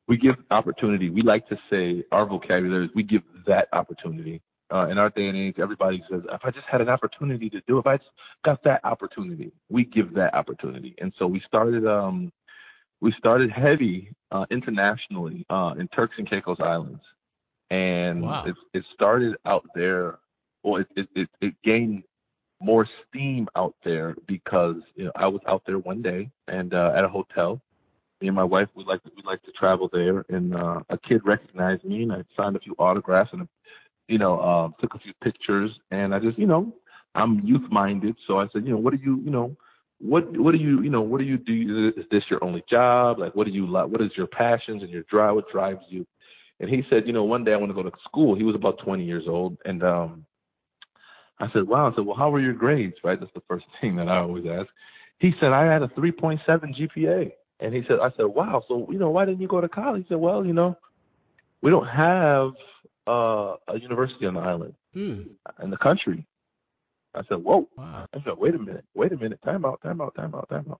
we 0.07 0.17
give 0.17 0.35
opportunity. 0.51 1.09
We 1.09 1.21
like 1.21 1.47
to 1.49 1.57
say 1.69 2.03
our 2.11 2.25
vocabulary 2.25 2.85
is 2.85 2.91
we 2.95 3.03
give 3.03 3.23
that 3.47 3.67
opportunity. 3.73 4.41
Uh, 4.73 4.87
in 4.89 4.97
our 4.97 5.09
day 5.11 5.27
and 5.29 5.37
age, 5.37 5.55
everybody 5.59 6.03
says, 6.11 6.21
if 6.29 6.41
I 6.43 6.51
just 6.51 6.67
had 6.69 6.81
an 6.81 6.89
opportunity 6.89 7.49
to 7.51 7.61
do, 7.67 7.77
if 7.79 7.87
I 7.87 7.97
just 7.97 8.09
got 8.43 8.61
that 8.65 8.81
opportunity, 8.83 9.53
we 9.69 9.85
give 9.85 10.13
that 10.15 10.33
opportunity. 10.33 10.93
And 10.99 11.13
so 11.17 11.25
we 11.25 11.41
started, 11.47 11.87
um, 11.87 12.33
we 12.99 13.13
started 13.17 13.49
heavy 13.49 14.11
uh, 14.31 14.45
internationally 14.51 15.45
uh, 15.49 15.75
in 15.79 15.87
Turks 15.89 16.15
and 16.17 16.29
Caicos 16.29 16.57
Islands, 16.59 16.99
and 17.69 18.23
Wow. 18.23 18.43
it, 18.45 18.55
it 18.73 18.83
started 18.93 19.37
out 19.45 19.65
there. 19.73 20.19
Well, 20.63 20.81
it, 20.81 20.87
it, 20.97 21.07
it, 21.15 21.29
it 21.39 21.53
gained 21.63 22.03
more 22.59 22.87
steam 23.07 23.47
out 23.55 23.75
there 23.85 24.15
because 24.27 24.77
you 24.95 25.05
know 25.05 25.11
I 25.15 25.27
was 25.27 25.41
out 25.47 25.61
there 25.65 25.77
one 25.77 26.01
day 26.01 26.29
and 26.47 26.73
uh, 26.73 26.91
at 26.95 27.05
a 27.05 27.07
hotel. 27.09 27.61
Me 28.21 28.27
and 28.27 28.35
my 28.35 28.43
wife 28.43 28.67
we 28.75 28.83
like 28.83 29.01
we 29.05 29.21
like 29.25 29.43
to 29.43 29.51
travel 29.51 29.89
there, 29.91 30.25
and 30.29 30.55
uh, 30.55 30.79
a 30.89 30.97
kid 30.97 31.21
recognized 31.25 31.83
me, 31.83 32.03
and 32.03 32.11
I 32.11 32.23
signed 32.35 32.55
a 32.55 32.59
few 32.59 32.75
autographs 32.79 33.29
and 33.33 33.47
you 34.07 34.17
know 34.17 34.41
um, 34.41 34.75
took 34.79 34.95
a 34.95 34.99
few 34.99 35.13
pictures, 35.23 35.71
and 35.91 36.15
I 36.15 36.19
just 36.19 36.39
you 36.39 36.47
know 36.47 36.73
I'm 37.15 37.41
youth 37.45 37.69
minded, 37.71 38.15
so 38.27 38.39
I 38.39 38.47
said 38.53 38.65
you 38.65 38.71
know 38.71 38.79
what 38.79 38.93
do 38.93 38.99
you 39.03 39.21
you 39.23 39.31
know 39.31 39.55
what 39.99 40.37
what 40.37 40.51
do 40.51 40.57
you 40.57 40.81
you 40.81 40.89
know 40.89 41.01
what 41.01 41.19
do 41.19 41.25
you 41.25 41.37
do? 41.37 41.91
Is 41.97 42.05
this 42.11 42.23
your 42.29 42.43
only 42.43 42.63
job? 42.69 43.19
Like 43.19 43.35
what 43.35 43.45
do 43.45 43.51
you 43.51 43.67
like? 43.67 43.87
What 43.87 44.01
is 44.01 44.11
your 44.15 44.27
passions 44.27 44.83
and 44.83 44.91
your 44.91 45.03
drive? 45.09 45.35
What 45.35 45.51
drives 45.51 45.81
you? 45.89 46.05
And 46.59 46.69
he 46.69 46.83
said 46.89 47.03
you 47.05 47.13
know 47.13 47.23
one 47.23 47.43
day 47.43 47.53
i 47.53 47.57
want 47.57 47.69
to 47.69 47.75
go 47.75 47.83
to 47.83 47.95
school. 48.03 48.35
He 48.35 48.43
was 48.43 48.55
about 48.55 48.79
20 48.83 49.03
years 49.03 49.23
old. 49.27 49.57
And 49.65 49.83
um 49.83 50.25
i 51.39 51.47
said 51.51 51.67
wow. 51.67 51.91
I 51.91 51.95
said 51.95 52.05
well 52.05 52.17
how 52.17 52.29
were 52.29 52.39
your 52.39 52.53
grades? 52.53 52.95
Right? 53.03 53.19
That's 53.19 53.33
the 53.33 53.43
first 53.47 53.65
thing 53.81 53.95
that 53.95 54.07
i 54.07 54.17
always 54.17 54.45
ask. 54.49 54.69
He 55.19 55.31
said 55.39 55.51
i 55.51 55.65
had 55.71 55.81
a 55.81 55.87
3.7 55.89 56.39
gpa 56.47 57.31
and 57.59 57.73
he 57.73 57.81
said 57.87 57.99
i 58.01 58.09
said 58.17 58.25
wow 58.25 58.63
so 58.67 58.87
you 58.91 58.99
know 58.99 59.09
why 59.09 59.25
didn't 59.25 59.41
you 59.41 59.47
go 59.47 59.61
to 59.61 59.69
college 59.69 60.03
he 60.03 60.07
said 60.09 60.17
well 60.17 60.45
you 60.45 60.53
know 60.53 60.75
we 61.61 61.71
don't 61.71 61.87
have 61.87 62.51
uh 63.07 63.55
a 63.69 63.79
university 63.79 64.25
on 64.25 64.33
the 64.35 64.39
island 64.41 64.73
Hmm. 64.93 65.21
in 65.61 65.69
the 65.69 65.77
country 65.77 66.25
i 67.15 67.21
said 67.29 67.37
whoa 67.37 67.67
Wow. 67.77 68.05
I 68.13 68.17
said, 68.23 68.33
wait 68.37 68.55
a 68.55 68.59
minute, 68.59 68.85
wait 68.95 69.11
a 69.11 69.17
minute, 69.17 69.39
time 69.43 69.63
out, 69.65 69.81
time 69.83 70.01
out, 70.01 70.15
time 70.15 70.33
out, 70.35 70.49
time 70.49 70.65
out. 70.69 70.79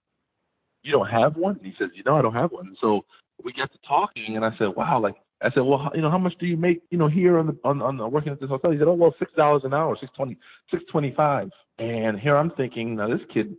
You 0.82 0.92
don't 0.92 1.08
have 1.08 1.36
one? 1.36 1.56
And 1.56 1.66
he 1.66 1.74
says, 1.78 1.90
you 1.94 2.02
know, 2.04 2.16
I 2.16 2.22
don't 2.22 2.34
have 2.34 2.52
one. 2.52 2.76
So 2.80 3.04
we 3.44 3.52
got 3.52 3.70
to 3.72 3.78
talking, 3.86 4.36
and 4.36 4.44
I 4.44 4.50
said, 4.58 4.68
wow, 4.76 5.00
like 5.00 5.14
I 5.42 5.50
said, 5.50 5.60
well, 5.60 5.90
you 5.94 6.00
know, 6.00 6.10
how 6.10 6.18
much 6.18 6.34
do 6.40 6.46
you 6.46 6.56
make, 6.56 6.82
you 6.90 6.98
know, 6.98 7.08
here 7.08 7.38
on 7.38 7.46
the 7.48 7.56
on 7.64 7.80
on 7.82 8.10
working 8.10 8.32
at 8.32 8.40
this 8.40 8.48
hotel? 8.48 8.70
He 8.70 8.78
said, 8.78 8.88
oh, 8.88 8.94
well, 8.94 9.14
six 9.18 9.32
dollars 9.34 9.62
an 9.64 9.74
hour, 9.74 9.96
six 10.00 10.10
twenty, 10.16 10.36
six 10.70 10.82
twenty 10.90 11.12
five. 11.16 11.50
And 11.78 12.18
here 12.18 12.36
I'm 12.36 12.50
thinking, 12.52 12.96
now 12.96 13.08
this 13.08 13.20
kid, 13.32 13.54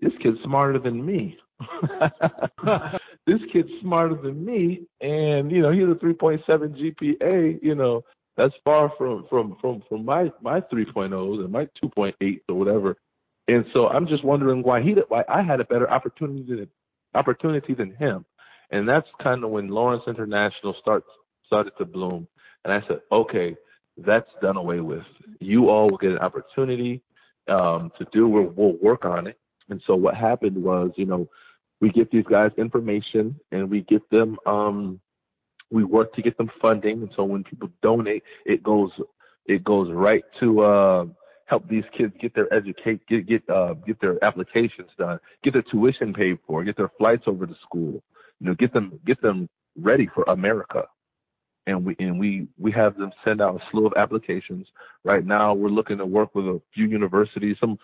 this 0.00 0.12
kid's 0.22 0.38
smarter 0.44 0.78
than 0.78 1.04
me. 1.04 1.36
this 3.26 3.40
kid's 3.52 3.70
smarter 3.80 4.14
than 4.14 4.44
me, 4.44 4.86
and 5.00 5.50
you 5.50 5.60
know, 5.60 5.72
he 5.72 5.80
he's 5.80 5.88
a 5.88 5.94
3.7 5.94 6.42
GPA. 6.48 7.58
You 7.62 7.74
know, 7.74 8.04
that's 8.36 8.54
far 8.64 8.92
from 8.96 9.26
from 9.28 9.56
from 9.60 9.82
from 9.88 10.04
my 10.04 10.30
my 10.40 10.60
3.0s 10.60 11.40
and 11.40 11.52
my 11.52 11.68
2.8 11.82 12.40
or 12.48 12.54
whatever. 12.54 12.96
And 13.48 13.64
so 13.72 13.88
I'm 13.88 14.06
just 14.06 14.24
wondering 14.24 14.62
why 14.62 14.82
he 14.82 14.94
why 15.08 15.24
I 15.28 15.42
had 15.42 15.60
a 15.60 15.64
better 15.64 15.90
opportunity 15.90 16.44
than 16.48 16.68
opportunity 17.14 17.74
than 17.74 17.94
him. 17.94 18.24
And 18.70 18.88
that's 18.88 19.08
kind 19.22 19.42
of 19.42 19.50
when 19.50 19.68
Lawrence 19.68 20.04
International 20.06 20.74
starts 20.80 21.06
started 21.46 21.72
to 21.78 21.84
bloom. 21.84 22.28
And 22.64 22.72
I 22.72 22.86
said, 22.86 23.00
okay, 23.10 23.56
that's 23.96 24.28
done 24.42 24.56
away 24.56 24.80
with. 24.80 25.04
You 25.40 25.70
all 25.70 25.88
will 25.88 25.98
get 25.98 26.12
an 26.12 26.18
opportunity 26.18 27.02
um, 27.48 27.90
to 27.98 28.06
do. 28.12 28.28
We'll, 28.28 28.52
we'll 28.54 28.76
work 28.82 29.04
on 29.04 29.26
it. 29.26 29.38
And 29.70 29.82
so 29.86 29.94
what 29.94 30.14
happened 30.14 30.62
was, 30.62 30.90
you 30.96 31.06
know, 31.06 31.28
we 31.80 31.90
get 31.90 32.10
these 32.10 32.24
guys 32.24 32.50
information 32.58 33.38
and 33.52 33.70
we 33.70 33.82
get 33.82 34.08
them. 34.10 34.36
Um, 34.46 35.00
we 35.70 35.84
work 35.84 36.14
to 36.14 36.22
get 36.22 36.36
them 36.38 36.50
funding. 36.60 37.02
And 37.02 37.10
so 37.14 37.24
when 37.24 37.44
people 37.44 37.70
donate, 37.82 38.22
it 38.44 38.62
goes 38.62 38.90
it 39.46 39.64
goes 39.64 39.90
right 39.92 40.24
to 40.40 40.60
uh, 40.60 41.04
help 41.46 41.68
these 41.68 41.84
kids 41.96 42.12
get 42.20 42.34
their 42.34 42.52
educate 42.52 43.06
get 43.06 43.26
get 43.26 43.48
uh, 43.48 43.74
get 43.86 44.00
their 44.00 44.22
applications 44.24 44.90
done, 44.98 45.18
get 45.42 45.52
their 45.52 45.64
tuition 45.70 46.12
paid 46.12 46.38
for, 46.46 46.64
get 46.64 46.76
their 46.76 46.90
flights 46.98 47.24
over 47.26 47.46
to 47.46 47.54
school, 47.62 48.02
you 48.40 48.46
know, 48.46 48.54
get 48.54 48.72
them 48.72 48.98
get 49.06 49.20
them 49.22 49.48
ready 49.76 50.08
for 50.14 50.24
America. 50.28 50.84
And 51.66 51.84
we 51.84 51.96
and 51.98 52.18
we 52.18 52.48
we 52.58 52.72
have 52.72 52.96
them 52.96 53.12
send 53.24 53.42
out 53.42 53.56
a 53.56 53.64
slew 53.70 53.86
of 53.86 53.92
applications. 53.96 54.66
Right 55.04 55.24
now, 55.24 55.52
we're 55.52 55.68
looking 55.68 55.98
to 55.98 56.06
work 56.06 56.34
with 56.34 56.46
a 56.46 56.62
few 56.74 56.86
universities, 56.86 57.56
some 57.60 57.78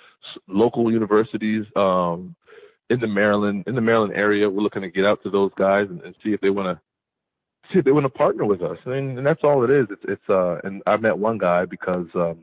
local 0.49 0.91
universities 0.91 1.67
um, 1.77 2.35
in 2.91 3.01
the 3.01 3.07
Maryland 3.07 3.65
in 3.67 3.75
the 3.75 3.81
Maryland 3.81 4.15
area. 4.15 4.49
We're 4.49 4.63
looking 4.63 4.83
to 4.83 4.91
get 4.91 5.05
out 5.05 5.23
to 5.23 5.31
those 5.31 5.51
guys 5.57 5.87
and, 5.89 6.01
and 6.03 6.15
see 6.23 6.31
if 6.31 6.41
they 6.41 6.51
want 6.51 6.77
to 6.77 6.83
see 7.73 7.79
if 7.79 7.85
they 7.85 7.93
want 7.93 8.05
to 8.05 8.11
partner 8.11 8.45
with 8.45 8.63
us. 8.63 8.79
I 8.87 8.91
mean, 8.91 9.19
and 9.19 9.27
that's 9.27 9.43
all 9.43 9.65
it 9.65 9.71
is. 9.71 9.87
It's 9.91 10.03
it's 10.05 10.29
uh, 10.29 10.59
and 10.65 10.83
I 10.87 10.97
met 10.97 11.19
one 11.19 11.39
guy 11.39 11.65
because 11.65 12.07
um, 12.15 12.41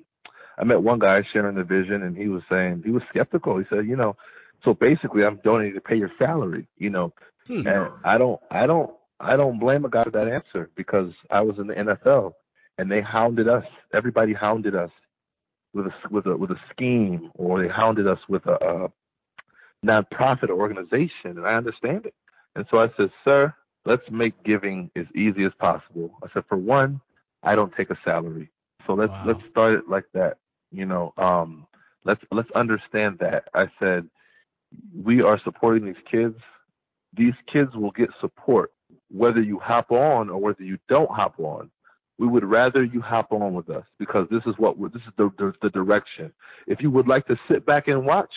I 0.57 0.63
met 0.63 0.81
one 0.81 0.99
guy 0.99 1.21
sharing 1.31 1.55
the 1.55 1.63
vision, 1.63 2.03
and 2.03 2.17
he 2.17 2.27
was 2.27 2.43
saying 2.49 2.83
he 2.85 2.91
was 2.91 3.03
skeptical. 3.09 3.57
He 3.57 3.65
said, 3.69 3.87
you 3.87 3.95
know, 3.95 4.15
so 4.63 4.73
basically, 4.73 5.23
I'm 5.23 5.39
donating 5.43 5.75
to 5.75 5.81
pay 5.81 5.95
your 5.95 6.11
salary, 6.17 6.67
you 6.77 6.89
know, 6.89 7.13
hmm. 7.47 7.67
and 7.67 7.91
I 8.03 8.17
don't, 8.17 8.39
I 8.51 8.67
don't, 8.67 8.91
I 9.19 9.35
don't 9.35 9.59
blame 9.59 9.85
a 9.85 9.89
guy 9.89 10.03
for 10.03 10.11
that 10.11 10.27
answer 10.27 10.69
because 10.75 11.11
I 11.29 11.41
was 11.41 11.57
in 11.57 11.67
the 11.67 11.73
NFL 11.73 12.33
and 12.77 12.91
they 12.91 13.01
hounded 13.01 13.47
us. 13.47 13.65
Everybody 13.93 14.33
hounded 14.33 14.75
us 14.75 14.91
with 15.73 15.87
a 15.87 15.91
with 16.09 16.25
a 16.25 16.35
with 16.35 16.51
a 16.51 16.59
scheme, 16.71 17.31
or 17.35 17.61
they 17.61 17.69
hounded 17.69 18.07
us 18.07 18.19
with 18.27 18.45
a, 18.45 18.53
a 18.53 18.91
nonprofit 19.85 20.49
organization, 20.49 21.37
and 21.37 21.45
I 21.45 21.55
understand 21.55 22.05
it. 22.05 22.13
And 22.55 22.65
so 22.69 22.79
I 22.79 22.87
said, 22.97 23.11
sir, 23.23 23.53
let's 23.85 24.03
make 24.11 24.43
giving 24.43 24.91
as 24.95 25.05
easy 25.15 25.45
as 25.45 25.51
possible. 25.59 26.11
I 26.23 26.27
said, 26.33 26.43
for 26.47 26.57
one, 26.57 27.01
I 27.43 27.55
don't 27.55 27.73
take 27.75 27.89
a 27.89 27.97
salary, 28.03 28.51
so 28.85 28.93
let's 28.93 29.11
wow. 29.11 29.23
let's 29.27 29.39
start 29.49 29.73
it 29.73 29.89
like 29.89 30.05
that. 30.13 30.37
You 30.71 30.85
know, 30.85 31.13
um, 31.17 31.65
let's 32.05 32.21
let's 32.31 32.51
understand 32.53 33.17
that. 33.19 33.45
I 33.53 33.65
said 33.79 34.07
we 34.95 35.21
are 35.21 35.39
supporting 35.43 35.85
these 35.85 36.03
kids. 36.09 36.35
These 37.17 37.33
kids 37.51 37.75
will 37.75 37.91
get 37.91 38.09
support 38.21 38.71
whether 39.09 39.41
you 39.41 39.59
hop 39.59 39.91
on 39.91 40.29
or 40.29 40.39
whether 40.39 40.63
you 40.63 40.77
don't 40.87 41.11
hop 41.11 41.39
on. 41.39 41.69
We 42.17 42.27
would 42.27 42.43
rather 42.43 42.83
you 42.83 43.01
hop 43.01 43.31
on 43.31 43.53
with 43.53 43.69
us 43.69 43.85
because 43.97 44.27
this 44.29 44.43
is 44.45 44.53
what 44.57 44.79
this 44.93 45.01
is 45.07 45.13
the, 45.17 45.31
the, 45.37 45.53
the 45.61 45.69
direction. 45.69 46.31
If 46.67 46.79
you 46.81 46.91
would 46.91 47.07
like 47.07 47.25
to 47.27 47.35
sit 47.49 47.65
back 47.65 47.87
and 47.87 48.05
watch, 48.05 48.31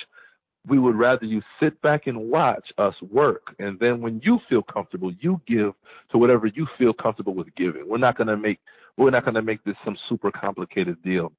we 0.66 0.78
would 0.78 0.96
rather 0.96 1.26
you 1.26 1.42
sit 1.60 1.80
back 1.82 2.06
and 2.06 2.30
watch 2.30 2.72
us 2.78 2.94
work. 3.02 3.54
And 3.58 3.78
then 3.78 4.00
when 4.00 4.20
you 4.24 4.40
feel 4.48 4.62
comfortable, 4.62 5.12
you 5.20 5.40
give 5.46 5.74
to 6.10 6.18
whatever 6.18 6.46
you 6.46 6.66
feel 6.78 6.92
comfortable 6.92 7.34
with 7.34 7.54
giving. 7.54 7.88
We're 7.88 7.98
not 7.98 8.16
going 8.16 8.28
to 8.28 8.36
make 8.36 8.60
we're 8.96 9.10
not 9.10 9.24
going 9.24 9.34
to 9.34 9.42
make 9.42 9.62
this 9.64 9.76
some 9.84 9.96
super 10.08 10.30
complicated 10.30 11.02
deal 11.02 11.32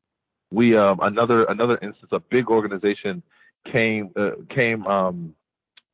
we 0.52 0.78
um 0.78 1.00
another 1.02 1.44
another 1.46 1.78
instance 1.82 2.10
a 2.12 2.20
big 2.20 2.50
organization 2.50 3.22
came 3.72 4.12
uh, 4.16 4.32
came 4.50 4.86
um 4.88 5.34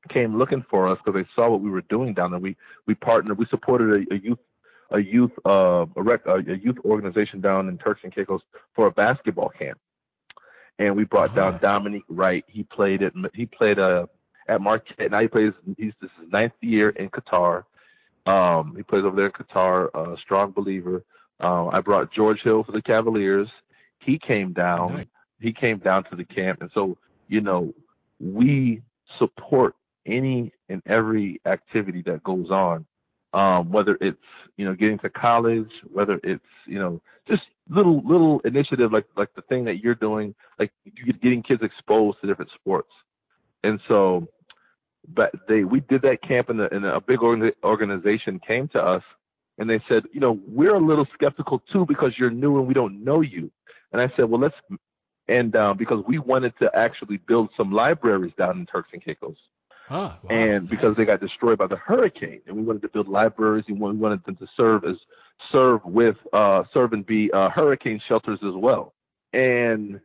came 0.10 0.38
looking 0.38 0.64
for 0.70 0.90
us 0.90 0.98
because 1.04 1.20
they 1.20 1.28
saw 1.36 1.50
what 1.50 1.62
we 1.62 1.70
were 1.70 1.82
doing 1.82 2.14
down 2.14 2.32
there 2.32 2.40
we 2.40 2.56
we 2.88 2.96
partnered 2.96 3.38
we 3.38 3.46
supported 3.50 4.08
a, 4.08 4.14
a 4.14 4.18
youth 4.18 4.40
a 4.92 5.00
youth 5.00 5.32
uh 5.46 5.86
a, 5.96 6.04
rec, 6.04 6.22
a, 6.26 6.42
youth 6.62 6.78
organization 6.86 7.40
down 7.40 7.70
in 7.70 7.78
Turks 7.78 8.02
and 8.04 8.14
Caicos 8.14 8.42
for 8.76 8.88
a 8.88 8.92
basketball 8.92 9.50
camp 9.50 9.80
and 10.82 10.96
we 10.96 11.04
brought 11.04 11.36
down 11.36 11.56
uh-huh. 11.56 11.60
Dominique 11.60 12.04
Wright. 12.10 12.44
He 12.48 12.64
played 12.64 13.02
it 13.02 13.14
he 13.34 13.46
played 13.46 13.80
uh 13.80 14.08
at 14.48 14.62
Marquette. 14.62 15.12
Now 15.12 15.22
he 15.22 15.28
plays 15.28 15.54
he's 15.78 15.94
this 16.02 16.10
is 16.22 16.32
ninth 16.32 16.54
year 16.62 16.90
in 16.90 17.10
Qatar. 17.10 17.64
Um 18.26 18.74
he 18.76 18.84
plays 18.84 19.04
over 19.06 19.16
there 19.16 19.28
in 19.28 19.32
Qatar 19.32 19.90
a 19.94 19.98
uh, 19.98 20.16
strong 20.24 20.52
believer. 20.52 21.04
Um 21.40 21.70
I 21.72 21.82
brought 21.82 22.12
George 22.14 22.40
Hill 22.44 22.64
for 22.64 22.72
the 22.72 22.82
Cavaliers. 22.82 23.48
He 24.00 24.20
came 24.20 24.54
down. 24.54 25.06
He 25.40 25.54
came 25.54 25.78
down 25.80 26.04
to 26.10 26.16
the 26.16 26.26
camp, 26.26 26.62
and 26.62 26.70
so 26.74 26.98
you 27.28 27.42
know 27.42 27.74
we 28.20 28.82
support 29.20 29.76
any 30.06 30.52
and 30.70 30.82
every 30.86 31.42
activity 31.46 32.02
that 32.06 32.24
goes 32.24 32.50
on, 32.50 32.86
um, 33.34 33.72
whether 33.72 33.98
it's 34.02 34.18
you 34.58 34.66
know 34.66 34.74
getting 34.74 35.00
to 35.00 35.10
college, 35.10 35.72
whether 35.92 36.20
it's 36.24 36.44
you 36.66 36.80
know 36.80 37.02
just 37.28 37.44
little 37.70 38.02
little 38.06 38.42
initiative 38.46 38.92
like 38.92 39.06
like 39.16 39.34
the 39.36 39.42
thing 39.44 39.66
that 39.66 39.84
you're 39.84 39.96
doing, 39.96 40.36
like 40.60 40.72
getting 41.22 41.44
kids 41.44 41.62
exposed 41.64 42.18
to 42.22 42.28
different 42.28 42.52
sports, 42.60 42.92
and 43.64 43.80
so. 43.88 44.28
But 45.08 45.32
they, 45.48 45.64
we 45.64 45.80
did 45.80 46.04
that 46.04 46.22
camp, 46.22 46.50
and, 46.50 46.60
the, 46.60 46.72
and 46.72 46.86
a 46.86 47.02
big 47.02 47.22
organization 47.64 48.40
came 48.48 48.68
to 48.70 48.80
us, 48.80 49.02
and 49.58 49.70
they 49.70 49.82
said, 49.90 50.04
you 50.14 50.20
know, 50.20 50.40
we're 50.48 50.76
a 50.76 50.80
little 50.80 51.08
skeptical 51.14 51.62
too 51.74 51.86
because 51.88 52.14
you're 52.20 52.30
new 52.30 52.60
and 52.60 52.68
we 52.68 52.74
don't 52.74 53.04
know 53.04 53.22
you. 53.22 53.52
And 53.92 54.02
I 54.02 54.12
said, 54.16 54.30
well, 54.30 54.42
let's, 54.42 54.56
and 55.28 55.56
uh, 55.56 55.74
because 55.74 56.04
we 56.08 56.20
wanted 56.20 56.54
to 56.60 56.70
actually 56.76 57.18
build 57.18 57.50
some 57.58 57.72
libraries 57.72 58.34
down 58.38 58.60
in 58.60 58.66
Turks 58.66 58.90
and 58.94 59.04
Caicos. 59.04 59.38
Wow, 59.92 60.18
and 60.30 60.70
because 60.70 60.96
they 60.96 61.06
got 61.06 61.20
destroyed 61.20 61.58
by 61.58 61.68
the 61.68 61.76
hurricane, 61.76 62.42
and 62.48 62.56
we 62.56 62.64
wanted 62.64 62.82
to 62.84 62.90
build 62.90 63.08
libraries, 63.08 63.66
and 63.68 63.80
we 63.80 63.92
wanted 63.92 64.24
them 64.26 64.36
to 64.38 64.48
serve 64.58 64.84
as 64.86 64.96
serve 65.52 65.84
with 65.86 66.16
uh, 66.34 66.64
serve 66.74 66.94
and 66.94 67.06
be 67.06 67.30
uh, 67.34 67.50
hurricane 67.50 68.02
shelters 68.08 68.40
as 68.44 68.54
well. 68.56 68.94
And 69.34 70.00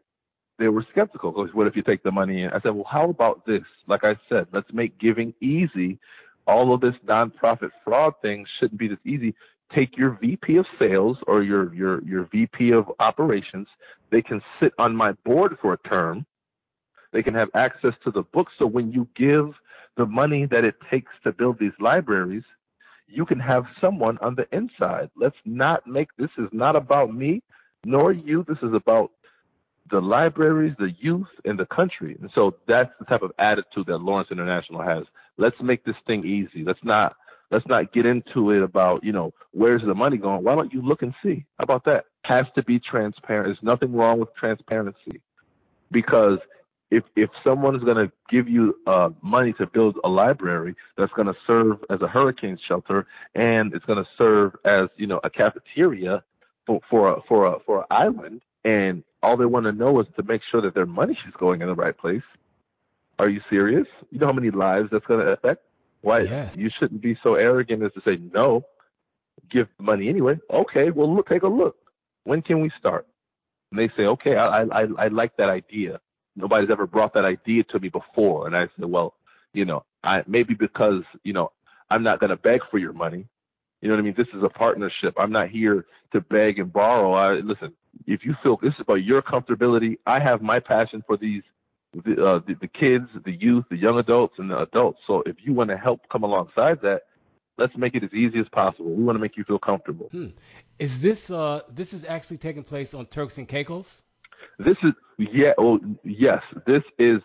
they 0.58 0.68
were 0.68 0.86
skeptical. 0.90 1.32
What 1.52 1.66
if 1.66 1.76
you 1.76 1.82
take 1.82 2.02
the 2.02 2.10
money? 2.10 2.42
And 2.42 2.52
I 2.52 2.60
said, 2.60 2.70
well, 2.74 2.86
how 2.90 3.10
about 3.10 3.44
this? 3.46 3.62
Like 3.86 4.04
I 4.04 4.16
said, 4.28 4.46
let's 4.52 4.72
make 4.72 4.98
giving 4.98 5.34
easy. 5.40 5.98
All 6.46 6.72
of 6.72 6.80
this 6.80 6.94
nonprofit 7.04 7.70
fraud 7.84 8.14
thing 8.22 8.46
shouldn't 8.58 8.78
be 8.78 8.88
this 8.88 8.98
easy 9.04 9.34
take 9.74 9.96
your 9.96 10.18
VP 10.20 10.56
of 10.56 10.66
sales 10.78 11.16
or 11.26 11.42
your, 11.42 11.74
your, 11.74 12.02
your 12.04 12.28
VP 12.30 12.70
of 12.72 12.90
operations. 13.00 13.66
They 14.10 14.22
can 14.22 14.40
sit 14.60 14.72
on 14.78 14.94
my 14.94 15.12
board 15.24 15.56
for 15.60 15.72
a 15.72 15.88
term. 15.88 16.26
They 17.12 17.22
can 17.22 17.34
have 17.34 17.48
access 17.54 17.94
to 18.04 18.10
the 18.10 18.22
books. 18.22 18.52
So 18.58 18.66
when 18.66 18.92
you 18.92 19.08
give 19.16 19.54
the 19.96 20.06
money 20.06 20.46
that 20.46 20.64
it 20.64 20.74
takes 20.90 21.12
to 21.24 21.32
build 21.32 21.58
these 21.58 21.72
libraries, 21.80 22.44
you 23.08 23.24
can 23.24 23.38
have 23.38 23.64
someone 23.80 24.18
on 24.20 24.34
the 24.34 24.46
inside. 24.56 25.10
Let's 25.16 25.36
not 25.44 25.86
make 25.86 26.08
this 26.18 26.30
is 26.38 26.48
not 26.52 26.76
about 26.76 27.14
me 27.14 27.42
nor 27.84 28.12
you. 28.12 28.44
This 28.48 28.58
is 28.62 28.74
about 28.74 29.12
the 29.90 30.00
libraries, 30.00 30.74
the 30.78 30.90
youth, 30.98 31.28
and 31.44 31.58
the 31.58 31.66
country. 31.66 32.16
And 32.20 32.30
so 32.34 32.56
that's 32.66 32.90
the 32.98 33.04
type 33.04 33.22
of 33.22 33.30
attitude 33.38 33.86
that 33.86 33.98
Lawrence 33.98 34.30
International 34.32 34.82
has. 34.82 35.04
Let's 35.38 35.56
make 35.62 35.84
this 35.84 35.94
thing 36.06 36.24
easy. 36.24 36.64
Let's 36.64 36.82
not 36.82 37.16
Let's 37.50 37.66
not 37.68 37.92
get 37.92 38.06
into 38.06 38.50
it 38.50 38.62
about, 38.62 39.04
you 39.04 39.12
know, 39.12 39.32
where's 39.52 39.82
the 39.86 39.94
money 39.94 40.16
going? 40.16 40.42
Why 40.42 40.54
don't 40.54 40.72
you 40.72 40.82
look 40.82 41.02
and 41.02 41.14
see? 41.22 41.44
How 41.58 41.64
about 41.64 41.84
that? 41.84 42.06
Has 42.24 42.46
to 42.56 42.64
be 42.64 42.80
transparent. 42.80 43.46
There's 43.46 43.58
nothing 43.62 43.94
wrong 43.94 44.18
with 44.18 44.34
transparency 44.34 45.20
because 45.92 46.38
if 46.90 47.04
if 47.16 47.30
someone 47.42 47.74
is 47.74 47.82
going 47.82 47.96
to 47.96 48.12
give 48.30 48.48
you 48.48 48.76
uh, 48.86 49.10
money 49.22 49.52
to 49.54 49.66
build 49.66 49.98
a 50.04 50.08
library 50.08 50.74
that's 50.96 51.12
going 51.12 51.26
to 51.26 51.34
serve 51.46 51.78
as 51.90 52.00
a 52.00 52.08
hurricane 52.08 52.58
shelter 52.68 53.06
and 53.34 53.74
it's 53.74 53.84
going 53.84 54.02
to 54.02 54.08
serve 54.16 54.54
as 54.64 54.88
you 54.96 55.06
know 55.06 55.20
a 55.24 55.30
cafeteria 55.30 56.22
for 56.66 56.80
for 56.88 57.08
a, 57.08 57.20
for 57.28 57.46
a, 57.46 57.58
for 57.64 57.78
an 57.80 57.86
island, 57.90 58.42
and 58.64 59.02
all 59.22 59.36
they 59.36 59.46
want 59.46 59.64
to 59.66 59.72
know 59.72 60.00
is 60.00 60.06
to 60.16 60.22
make 60.22 60.42
sure 60.50 60.60
that 60.62 60.74
their 60.74 60.86
money 60.86 61.16
is 61.26 61.34
going 61.38 61.62
in 61.62 61.68
the 61.68 61.74
right 61.74 61.96
place. 61.96 62.22
Are 63.18 63.28
you 63.28 63.40
serious? 63.48 63.86
You 64.10 64.18
know 64.18 64.26
how 64.26 64.32
many 64.32 64.50
lives 64.50 64.88
that's 64.92 65.06
going 65.06 65.24
to 65.24 65.32
affect? 65.32 65.62
Why 66.02 66.20
yes. 66.20 66.56
you 66.56 66.70
shouldn't 66.78 67.00
be 67.00 67.16
so 67.22 67.34
arrogant 67.34 67.82
as 67.82 67.92
to 67.94 68.02
say 68.04 68.20
no, 68.32 68.64
give 69.50 69.68
money 69.78 70.08
anyway. 70.08 70.38
Okay, 70.52 70.90
well 70.90 71.14
look, 71.14 71.28
take 71.28 71.42
a 71.42 71.48
look. 71.48 71.76
When 72.24 72.42
can 72.42 72.60
we 72.60 72.70
start? 72.78 73.06
And 73.70 73.80
they 73.80 73.88
say, 73.96 74.02
okay, 74.02 74.36
I 74.36 74.62
I 74.62 74.86
I 74.98 75.08
like 75.08 75.36
that 75.38 75.48
idea. 75.48 76.00
Nobody's 76.36 76.70
ever 76.70 76.86
brought 76.86 77.14
that 77.14 77.24
idea 77.24 77.64
to 77.64 77.80
me 77.80 77.88
before, 77.88 78.46
and 78.46 78.56
I 78.56 78.68
said, 78.78 78.84
well, 78.86 79.14
you 79.52 79.64
know, 79.64 79.84
I 80.04 80.22
maybe 80.26 80.54
because 80.54 81.02
you 81.24 81.32
know 81.32 81.50
I'm 81.90 82.02
not 82.02 82.20
going 82.20 82.30
to 82.30 82.36
beg 82.36 82.60
for 82.70 82.78
your 82.78 82.92
money, 82.92 83.26
You 83.80 83.88
know 83.88 83.94
what 83.94 84.00
I 84.00 84.04
mean? 84.04 84.14
This 84.16 84.28
is 84.34 84.42
a 84.42 84.48
partnership. 84.48 85.14
I'm 85.18 85.32
not 85.32 85.48
here 85.50 85.86
to 86.12 86.20
beg 86.20 86.58
and 86.58 86.72
borrow. 86.72 87.12
I 87.14 87.40
listen. 87.40 87.72
If 88.06 88.24
you 88.24 88.34
feel 88.42 88.58
this 88.62 88.74
is 88.74 88.80
about 88.80 88.96
your 88.96 89.22
comfortability, 89.22 89.98
I 90.06 90.20
have 90.20 90.42
my 90.42 90.60
passion 90.60 91.02
for 91.06 91.16
these 91.16 91.42
the, 91.94 92.12
uh, 92.12 92.40
the 92.46 92.54
the 92.60 92.68
kids, 92.68 93.06
the 93.24 93.32
youth, 93.32 93.64
the 93.70 93.76
young 93.76 93.98
adults, 93.98 94.34
and 94.38 94.50
the 94.50 94.58
adults. 94.58 94.98
So 95.06 95.22
if 95.26 95.36
you 95.44 95.52
want 95.54 95.70
to 95.70 95.76
help 95.76 96.00
come 96.10 96.24
alongside 96.24 96.80
that, 96.82 97.02
let's 97.58 97.76
make 97.76 97.94
it 97.94 98.04
as 98.04 98.12
easy 98.12 98.38
as 98.40 98.46
possible. 98.52 98.92
We 98.94 99.04
want 99.04 99.16
to 99.16 99.20
make 99.20 99.36
you 99.36 99.44
feel 99.44 99.58
comfortable. 99.58 100.08
Hmm. 100.10 100.28
Is 100.78 101.00
this 101.00 101.30
uh 101.30 101.60
this 101.70 101.92
is 101.92 102.04
actually 102.04 102.38
taking 102.38 102.64
place 102.64 102.94
on 102.94 103.06
Turks 103.06 103.38
and 103.38 103.46
Caicos? 103.48 104.02
This 104.58 104.76
is 104.82 104.92
yeah. 105.18 105.52
Oh 105.58 105.78
yes, 106.04 106.42
this 106.66 106.82
is 106.98 107.20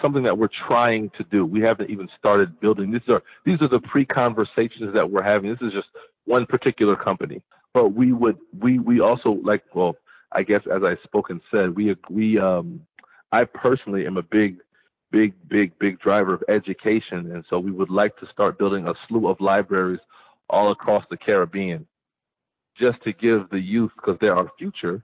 something 0.00 0.22
that 0.24 0.36
we're 0.36 0.48
trying 0.66 1.10
to 1.16 1.24
do. 1.24 1.46
We 1.46 1.60
haven't 1.60 1.90
even 1.90 2.08
started 2.18 2.60
building. 2.60 2.92
These 2.92 3.08
are 3.08 3.22
these 3.44 3.60
are 3.60 3.68
the 3.68 3.80
pre-conversations 3.80 4.92
that 4.94 5.10
we're 5.10 5.22
having. 5.22 5.50
This 5.50 5.62
is 5.62 5.72
just 5.72 5.88
one 6.24 6.46
particular 6.46 6.96
company, 6.96 7.42
but 7.72 7.90
we 7.90 8.12
would 8.12 8.38
we 8.60 8.78
we 8.78 9.00
also 9.00 9.40
like 9.44 9.62
well, 9.74 9.96
I 10.32 10.42
guess 10.42 10.62
as 10.74 10.82
I 10.84 10.96
spoke 11.04 11.30
and 11.30 11.40
said, 11.50 11.76
we 11.76 11.96
we 12.10 12.38
um 12.38 12.80
I 13.30 13.44
personally 13.44 14.06
am 14.06 14.16
a 14.16 14.22
big 14.22 14.58
big 15.10 15.34
big 15.48 15.78
big 15.78 16.00
driver 16.00 16.34
of 16.34 16.42
education, 16.48 17.32
and 17.32 17.44
so 17.48 17.58
we 17.58 17.70
would 17.70 17.90
like 17.90 18.16
to 18.18 18.26
start 18.32 18.58
building 18.58 18.88
a 18.88 18.94
slew 19.08 19.28
of 19.28 19.40
libraries 19.40 20.00
all 20.50 20.72
across 20.72 21.04
the 21.08 21.16
Caribbean, 21.16 21.86
just 22.78 23.02
to 23.04 23.12
give 23.12 23.48
the 23.50 23.60
youth 23.60 23.92
because 23.96 24.18
they're 24.20 24.36
our 24.36 24.50
future 24.58 25.02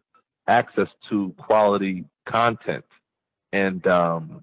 access 0.48 0.88
to 1.08 1.34
quality 1.38 2.04
content 2.26 2.84
and 3.52 3.87
um 3.87 4.42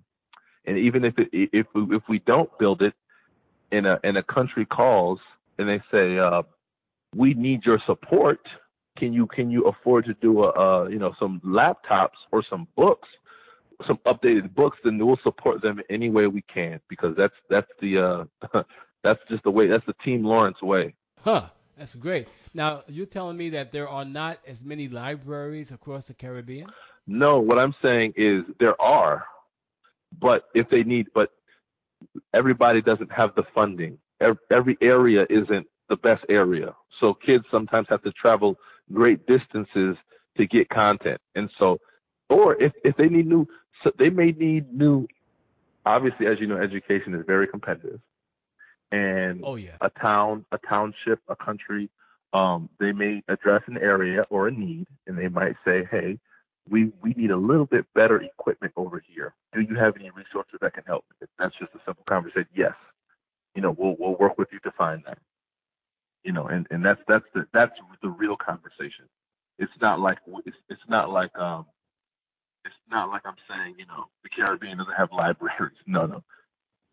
and 0.66 0.78
even 0.78 1.06
if 1.06 1.18
it, 1.18 1.30
if 1.32 1.68
we, 1.74 1.96
if 1.96 2.04
we 2.10 2.20
don't 2.20 2.50
build 2.58 2.82
it 2.82 2.94
in 3.72 3.86
a 3.86 4.00
in 4.04 4.18
a 4.18 4.24
country 4.24 4.66
calls 4.66 5.20
and 5.58 5.70
they 5.70 5.82
say 5.92 6.18
uh, 6.18 6.44
we 7.16 7.34
need 7.34 7.66
your 7.66 7.80
support, 7.86 8.40
can 8.98 9.14
you 9.14 9.28
can 9.28 9.52
you 9.52 9.64
afford 9.66 10.06
to 10.06 10.14
do 10.16 10.44
a 10.44 10.50
uh, 10.52 10.88
you 10.88 11.00
know 11.00 11.14
some 11.20 11.42
laptops 11.46 12.18
or 12.32 12.44
some 12.50 12.68
books, 12.76 13.08
some 13.88 14.00
updated 14.06 14.54
books? 14.56 14.78
Then 14.84 14.98
we'll 14.98 15.20
support 15.24 15.62
them 15.62 15.80
any 15.90 16.10
way 16.10 16.28
we 16.28 16.42
can 16.42 16.80
because 16.90 17.16
that's 17.18 17.34
that's 17.50 17.70
the 17.82 18.28
uh, 18.54 18.62
that's 19.04 19.20
just 19.30 19.44
the 19.44 19.52
way 19.52 19.68
that's 19.68 19.86
the 19.86 19.96
Team 20.04 20.24
Lawrence 20.24 20.62
way. 20.62 20.96
Huh. 21.22 21.48
That's 21.78 21.96
great. 21.96 22.28
Now 22.54 22.84
you're 22.88 23.06
telling 23.06 23.38
me 23.38 23.50
that 23.52 23.72
there 23.72 23.90
are 23.90 24.06
not 24.06 24.40
as 24.48 24.62
many 24.62 24.88
libraries 24.88 25.72
across 25.72 26.06
the 26.06 26.14
Caribbean. 26.14 26.68
No, 27.08 27.40
what 27.40 27.60
I'm 27.60 27.76
saying 27.82 28.14
is 28.16 28.44
there 28.60 28.80
are, 28.82 29.26
but 30.20 30.46
if 30.54 30.70
they 30.70 30.84
need, 30.84 31.08
but 31.14 31.30
everybody 32.34 32.82
doesn't 32.82 33.12
have 33.12 33.36
the 33.36 33.44
funding. 33.54 33.98
Every 34.50 34.78
area 34.82 35.26
isn't 35.30 35.68
the 35.90 35.98
best 35.98 36.24
area. 36.30 36.74
So 37.00 37.14
kids 37.14 37.44
sometimes 37.52 37.88
have 37.90 38.02
to 38.04 38.12
travel 38.14 38.56
great 38.92 39.26
distances 39.28 39.98
to 40.38 40.48
get 40.48 40.70
content. 40.70 41.20
And 41.36 41.50
so, 41.60 41.80
or 42.30 42.62
if, 42.62 42.72
if 42.84 42.96
they 42.98 43.08
need 43.08 43.28
new, 43.28 43.46
so 43.84 43.92
they 44.00 44.10
may 44.10 44.32
need 44.32 44.74
new, 44.74 45.08
obviously, 45.86 46.28
as 46.28 46.40
you 46.40 46.48
know, 46.48 46.58
education 46.58 47.14
is 47.14 47.24
very 47.28 47.48
competitive. 47.48 48.00
And 48.92 49.42
oh, 49.44 49.56
yeah. 49.56 49.78
a 49.82 49.90
town, 49.90 50.46
a 50.52 50.58
township, 50.58 51.20
a 51.28 51.36
country, 51.36 51.90
um, 52.34 52.70
they 52.80 52.92
may 52.92 53.24
address 53.28 53.64
an 53.68 53.78
area 53.78 54.26
or 54.30 54.48
a 54.48 54.52
need 54.52 54.88
and 55.08 55.18
they 55.18 55.28
might 55.28 55.56
say, 55.66 55.88
hey, 55.90 56.20
we 56.70 56.92
we 57.02 57.14
need 57.14 57.32
a 57.32 57.38
little 57.38 57.66
bit 57.66 57.86
better 57.94 58.22
equipment 58.22 58.74
over 58.76 59.02
here. 59.06 59.34
Do 59.54 59.62
you 59.62 59.76
have 59.76 59.96
any 59.96 60.10
resources 60.10 60.56
that 60.62 60.74
can 60.74 60.84
help? 60.86 61.06
If 61.22 61.30
that's 61.38 61.56
just 61.60 61.74
a 61.76 61.80
simple 61.86 62.04
conversation. 62.10 62.48
Yes. 62.56 62.74
You 63.54 63.62
know, 63.62 63.76
we'll 63.78 63.96
we'll 64.00 64.18
work 64.18 64.38
with 64.38 64.50
you 64.52 64.60
to 64.60 64.72
find 64.72 65.04
that. 65.06 65.20
You 66.24 66.34
know, 66.34 66.48
and 66.48 66.68
and 66.72 66.84
that's 66.84 67.02
that's 67.08 67.26
the 67.34 67.46
that's 67.54 67.74
the 68.02 68.10
real 68.10 68.36
conversation. 68.36 69.06
It's 69.60 69.72
not 69.82 70.00
like 70.00 70.18
it's 70.46 70.58
it's 70.70 70.82
not 70.90 71.12
like 71.12 71.38
um 71.38 71.66
it's 72.66 72.76
not 72.90 73.10
like 73.10 73.22
I'm 73.26 73.38
saying 73.48 73.76
you 73.78 73.86
know 73.86 74.06
the 74.24 74.30
Caribbean 74.30 74.78
doesn't 74.78 74.96
have 74.98 75.10
libraries. 75.18 75.78
No, 75.86 76.06
no. 76.06 76.24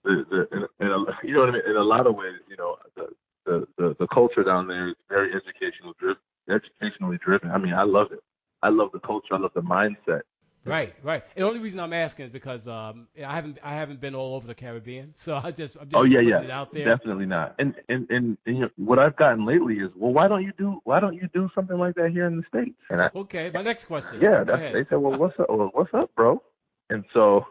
The 0.05 0.25
the 0.31 0.57
in, 0.57 0.87
in 0.87 0.93
a, 0.93 0.99
you 1.27 1.35
know 1.35 1.41
what 1.41 1.49
I 1.51 1.53
mean. 1.53 1.63
In 1.69 1.77
a 1.77 1.83
lot 1.83 2.07
of 2.07 2.15
ways, 2.15 2.35
you 2.49 2.57
know, 2.57 2.77
the 2.97 3.09
the 3.47 3.67
the, 3.79 3.97
the 4.01 4.07
culture 4.09 4.43
down 4.45 4.67
there 4.67 4.89
is 4.89 4.95
very 5.09 5.31
educational 5.33 5.95
driven, 5.99 6.23
educationally 6.49 7.19
driven. 7.25 7.51
I 7.51 7.59
mean, 7.59 7.75
I 7.75 7.85
love 7.85 8.13
it. 8.13 8.23
I 8.63 8.69
love 8.69 8.91
the 8.93 9.01
culture. 9.01 9.35
I 9.35 9.39
love 9.39 9.53
the 9.55 9.63
mindset. 9.63 10.23
Right, 10.65 10.95
right. 11.03 11.25
And 11.35 11.43
the 11.43 11.49
only 11.49 11.59
reason 11.59 11.81
I'm 11.81 11.93
asking 11.93 12.27
is 12.27 12.31
because 12.31 12.67
um, 12.69 13.09
I 13.17 13.35
haven't 13.35 13.59
I 13.65 13.75
haven't 13.75 14.01
been 14.01 14.15
all 14.15 14.37
over 14.37 14.47
the 14.47 14.55
Caribbean, 14.55 15.13
so 15.17 15.41
I 15.43 15.51
just 15.51 15.77
I'm 15.77 15.89
just 15.89 15.97
oh 15.97 16.05
yeah 16.05 16.21
yeah 16.21 16.41
it 16.41 16.51
out 16.51 16.73
there. 16.73 16.85
definitely 16.85 17.27
not. 17.27 17.57
And 17.59 17.75
and, 17.89 18.09
and 18.11 18.39
and 18.47 18.57
you 18.57 18.63
know, 18.63 18.71
what 18.77 18.99
I've 18.99 19.17
gotten 19.17 19.45
lately 19.45 19.77
is 19.77 19.91
well 19.97 20.13
why 20.13 20.29
don't 20.29 20.43
you 20.43 20.53
do 20.57 20.81
why 20.85 21.01
don't 21.01 21.15
you 21.15 21.29
do 21.35 21.51
something 21.55 21.79
like 21.79 21.97
that 21.97 22.11
here 22.11 22.27
in 22.27 22.37
the 22.37 22.45
states? 22.49 22.79
And 22.91 23.03
I, 23.03 23.11
okay, 23.15 23.51
my 23.53 23.63
next 23.63 23.87
question. 23.87 24.21
Yeah, 24.21 24.45
they 24.45 24.85
said 24.89 24.99
well 24.99 25.19
what's 25.19 25.39
up 25.41 25.49
well, 25.51 25.71
what's 25.73 25.93
up 25.95 26.15
bro? 26.15 26.43
And 26.91 27.05
so 27.13 27.45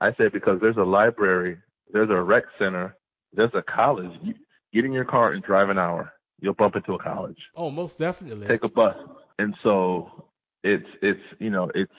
I 0.00 0.14
said 0.14 0.32
because 0.32 0.60
there's 0.60 0.76
a 0.76 0.84
library, 0.84 1.58
there's 1.96 2.10
a 2.10 2.22
rec 2.22 2.44
center, 2.58 2.94
there's 3.32 3.54
a 3.54 3.62
college. 3.62 4.10
You, 4.22 4.34
get 4.74 4.84
in 4.84 4.92
your 4.92 5.06
car 5.06 5.32
and 5.32 5.42
drive 5.42 5.70
an 5.70 5.78
hour. 5.78 6.12
You'll 6.40 6.52
bump 6.52 6.76
into 6.76 6.92
a 6.92 6.98
college. 6.98 7.38
Oh, 7.54 7.70
most 7.70 7.98
definitely. 7.98 8.46
Take 8.46 8.64
a 8.64 8.68
bus. 8.68 8.94
And 9.38 9.54
so 9.62 10.26
it's 10.62 10.86
it's 11.00 11.20
you 11.38 11.48
know 11.48 11.70
it's 11.74 11.92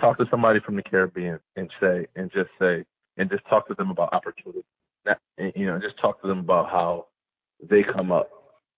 talk 0.00 0.18
to 0.18 0.26
somebody 0.30 0.60
from 0.60 0.76
the 0.76 0.82
Caribbean 0.82 1.40
and 1.56 1.68
say 1.80 2.06
and 2.14 2.30
just 2.30 2.50
say 2.60 2.84
and 3.16 3.28
just 3.28 3.42
talk 3.50 3.66
to 3.66 3.74
them 3.74 3.90
about 3.90 4.12
opportunity. 4.12 4.62
Not, 5.04 5.18
and, 5.38 5.52
you 5.56 5.66
know, 5.66 5.80
just 5.80 5.98
talk 6.00 6.22
to 6.22 6.28
them 6.28 6.38
about 6.38 6.70
how 6.70 7.06
they 7.68 7.82
come 7.82 8.12
up. 8.12 8.30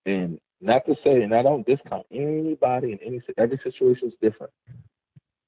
And 0.07 0.41
not 0.63 0.87
to 0.87 0.95
say, 1.05 1.21
and 1.21 1.35
I 1.35 1.43
don't 1.43 1.67
discount 1.67 2.07
anybody 2.11 2.93
in 2.93 2.99
any 3.05 3.21
every 3.37 3.61
situation 3.63 4.09
is 4.09 4.15
different. 4.23 4.53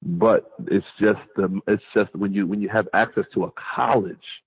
But 0.02 0.50
it's 0.66 0.84
just 1.00 1.20
the 1.36 1.60
it's 1.66 1.82
just 1.94 2.14
when 2.14 2.34
you 2.34 2.46
when 2.46 2.60
you 2.60 2.68
have 2.68 2.88
access 2.92 3.24
to 3.32 3.44
a 3.44 3.52
college, 3.74 4.41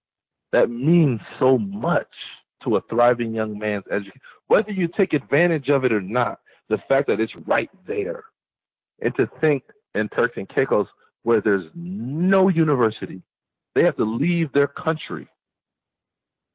that 0.56 0.70
means 0.70 1.20
so 1.38 1.58
much 1.58 2.08
to 2.64 2.78
a 2.78 2.82
thriving 2.90 3.36
young 3.36 3.60
man's 3.60 3.84
education. 3.92 4.22
Whether 4.48 4.72
you 4.72 4.88
take 4.88 5.12
advantage 5.12 5.68
of 5.68 5.84
it 5.84 5.92
or 5.92 6.00
not, 6.00 6.40
the 6.70 6.78
fact 6.88 7.08
that 7.08 7.20
it's 7.20 7.34
right 7.46 7.70
there 7.86 8.24
and 9.02 9.14
to 9.16 9.30
think 9.42 9.64
in 9.96 10.08
Turks 10.10 10.38
and 10.38 10.48
Caicos, 10.48 10.88
where 11.24 11.42
there's 11.42 11.66
no 11.76 12.48
university, 12.48 13.22
they 13.76 13.84
have 13.84 13.98
to 13.98 14.06
leave 14.06 14.50
their 14.54 14.68
country. 14.68 15.28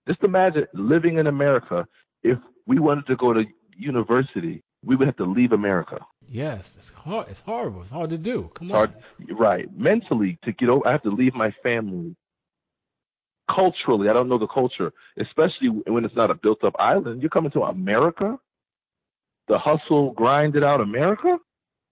Just 0.08 0.22
imagine 0.22 0.66
living 0.72 1.18
in 1.18 1.26
America. 1.26 1.86
If 2.22 2.38
we 2.66 2.78
wanted 2.78 3.06
to 3.08 3.16
go 3.16 3.34
to 3.34 3.44
university, 3.76 4.62
we 4.82 4.96
would 4.96 5.08
have 5.08 5.16
to 5.18 5.24
leave 5.24 5.52
America. 5.52 5.98
Yes, 6.26 6.72
it's 6.78 6.90
hard. 6.90 7.28
It's 7.28 7.40
horrible. 7.40 7.82
It's 7.82 7.90
hard 7.90 8.08
to 8.10 8.18
do. 8.18 8.50
Come 8.54 8.72
on. 8.72 8.74
Hard, 8.76 8.94
right. 9.38 9.66
Mentally, 9.76 10.38
to 10.44 10.52
get 10.52 10.70
over, 10.70 10.88
I 10.88 10.92
have 10.92 11.02
to 11.02 11.10
leave 11.10 11.34
my 11.34 11.54
family. 11.62 12.16
Culturally, 13.54 14.08
I 14.08 14.12
don't 14.12 14.28
know 14.28 14.38
the 14.38 14.46
culture, 14.46 14.92
especially 15.18 15.68
when 15.86 16.04
it's 16.04 16.14
not 16.16 16.30
a 16.30 16.34
built-up 16.34 16.74
island. 16.78 17.20
You're 17.20 17.30
coming 17.30 17.50
to 17.52 17.62
America, 17.62 18.38
the 19.48 19.58
hustle, 19.58 20.12
grind 20.12 20.56
it 20.56 20.62
out 20.62 20.80
America. 20.80 21.38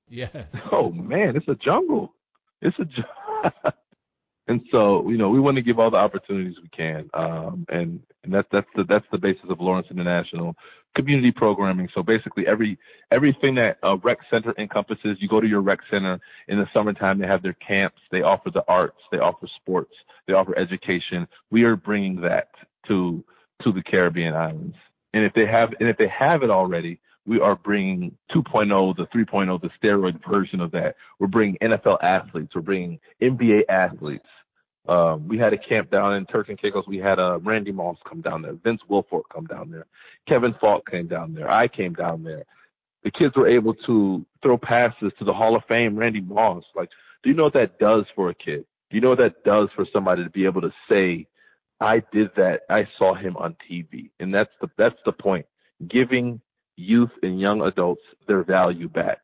Yes. 0.08 0.30
Oh 0.72 0.90
man, 0.90 1.36
it's 1.36 1.48
a 1.48 1.54
jungle. 1.54 2.14
It's 2.62 2.78
a 2.78 2.84
jungle. 2.84 3.72
and 4.48 4.62
so 4.70 5.08
you 5.08 5.18
know 5.18 5.28
we 5.28 5.38
want 5.38 5.56
to 5.56 5.62
give 5.62 5.78
all 5.78 5.90
the 5.90 5.98
opportunities 5.98 6.56
we 6.60 6.68
can, 6.68 7.08
um, 7.14 7.66
and 7.68 8.00
and 8.24 8.32
that's 8.32 8.48
that's 8.50 8.66
the 8.74 8.84
that's 8.84 9.06
the 9.12 9.18
basis 9.18 9.44
of 9.48 9.60
Lawrence 9.60 9.88
International 9.90 10.56
community 10.94 11.30
programming. 11.30 11.88
So 11.94 12.02
basically, 12.02 12.46
every 12.46 12.78
everything 13.10 13.54
that 13.56 13.78
a 13.82 13.96
rec 13.96 14.18
center 14.30 14.54
encompasses, 14.58 15.18
you 15.20 15.28
go 15.28 15.40
to 15.40 15.46
your 15.46 15.60
rec 15.60 15.80
center 15.90 16.18
in 16.48 16.58
the 16.58 16.66
summertime. 16.72 17.18
They 17.18 17.26
have 17.26 17.42
their 17.42 17.54
camps. 17.54 18.00
They 18.10 18.22
offer 18.22 18.50
the 18.50 18.64
arts. 18.66 18.98
They 19.12 19.18
offer 19.18 19.46
sports. 19.56 19.94
They 20.26 20.32
offer 20.32 20.58
education. 20.58 21.28
We 21.50 21.64
are 21.64 21.76
bringing 21.76 22.22
that 22.22 22.48
to 22.88 23.22
to 23.62 23.72
the 23.72 23.82
Caribbean 23.82 24.34
islands. 24.34 24.76
And 25.12 25.24
if 25.24 25.34
they 25.34 25.46
have 25.46 25.74
and 25.78 25.88
if 25.88 25.98
they 25.98 26.08
have 26.08 26.42
it 26.42 26.50
already, 26.50 27.00
we 27.28 27.40
are 27.40 27.56
bringing 27.56 28.16
2.0, 28.34 28.96
the 28.96 29.06
3.0, 29.14 29.60
the 29.60 29.70
steroid 29.80 30.18
version 30.28 30.60
of 30.60 30.70
that. 30.70 30.96
We're 31.18 31.26
bringing 31.26 31.58
NFL 31.62 32.02
athletes. 32.02 32.54
We're 32.54 32.62
bringing 32.62 32.98
NBA 33.20 33.62
athletes. 33.68 34.24
Um, 34.88 35.28
we 35.28 35.36
had 35.36 35.52
a 35.52 35.58
camp 35.58 35.90
down 35.90 36.14
in 36.14 36.24
Turks 36.24 36.48
and 36.48 36.58
Caicos. 36.58 36.86
We 36.88 36.96
had 36.96 37.18
uh, 37.18 37.38
Randy 37.40 37.70
Moss 37.70 37.98
come 38.08 38.22
down 38.22 38.40
there. 38.40 38.54
Vince 38.54 38.80
Wilfork 38.88 39.24
come 39.32 39.44
down 39.44 39.70
there. 39.70 39.84
Kevin 40.26 40.54
Faulk 40.58 40.90
came 40.90 41.06
down 41.06 41.34
there. 41.34 41.50
I 41.50 41.68
came 41.68 41.92
down 41.92 42.24
there. 42.24 42.44
The 43.04 43.10
kids 43.10 43.36
were 43.36 43.48
able 43.48 43.74
to 43.86 44.24
throw 44.42 44.56
passes 44.56 45.12
to 45.18 45.24
the 45.26 45.34
Hall 45.34 45.54
of 45.54 45.62
Fame 45.68 45.96
Randy 45.96 46.22
Moss. 46.22 46.64
Like, 46.74 46.88
do 47.22 47.28
you 47.28 47.36
know 47.36 47.44
what 47.44 47.52
that 47.52 47.78
does 47.78 48.06
for 48.16 48.30
a 48.30 48.34
kid? 48.34 48.64
Do 48.90 48.96
you 48.96 49.02
know 49.02 49.10
what 49.10 49.18
that 49.18 49.44
does 49.44 49.68
for 49.76 49.86
somebody 49.92 50.24
to 50.24 50.30
be 50.30 50.46
able 50.46 50.62
to 50.62 50.72
say, 50.88 51.26
I 51.78 52.02
did 52.10 52.30
that. 52.36 52.62
I 52.70 52.88
saw 52.98 53.14
him 53.14 53.36
on 53.36 53.54
TV. 53.70 54.10
And 54.18 54.34
that's 54.34 54.50
the, 54.62 54.68
that's 54.78 54.98
the 55.04 55.12
point. 55.12 55.44
Giving 55.86 56.40
youth 56.78 57.10
and 57.22 57.40
young 57.40 57.62
adults 57.62 58.02
their 58.26 58.44
value 58.44 58.88
back, 58.88 59.20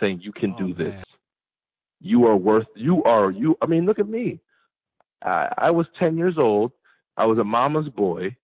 saying 0.00 0.20
you 0.22 0.32
can 0.32 0.54
oh, 0.54 0.58
do 0.58 0.74
this. 0.74 0.94
Man. 0.94 1.04
You 2.00 2.26
are 2.26 2.36
worth. 2.36 2.66
You 2.74 3.02
are 3.04 3.30
you. 3.30 3.56
I 3.60 3.66
mean, 3.66 3.84
look 3.86 3.98
at 3.98 4.08
me. 4.08 4.40
I, 5.22 5.52
I 5.58 5.70
was 5.70 5.86
ten 5.98 6.16
years 6.16 6.36
old. 6.38 6.72
I 7.16 7.26
was 7.26 7.38
a 7.38 7.44
mama's 7.44 7.88
boy. 7.88 8.36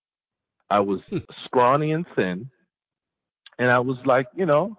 I 0.71 0.81
was 0.81 1.01
scrawny 1.45 1.93
and 1.93 2.05
thin. 2.17 2.51
and 3.59 3.71
I 3.71 3.79
was 3.79 3.97
like, 4.05 4.27
you 4.35 4.47
know, 4.47 4.77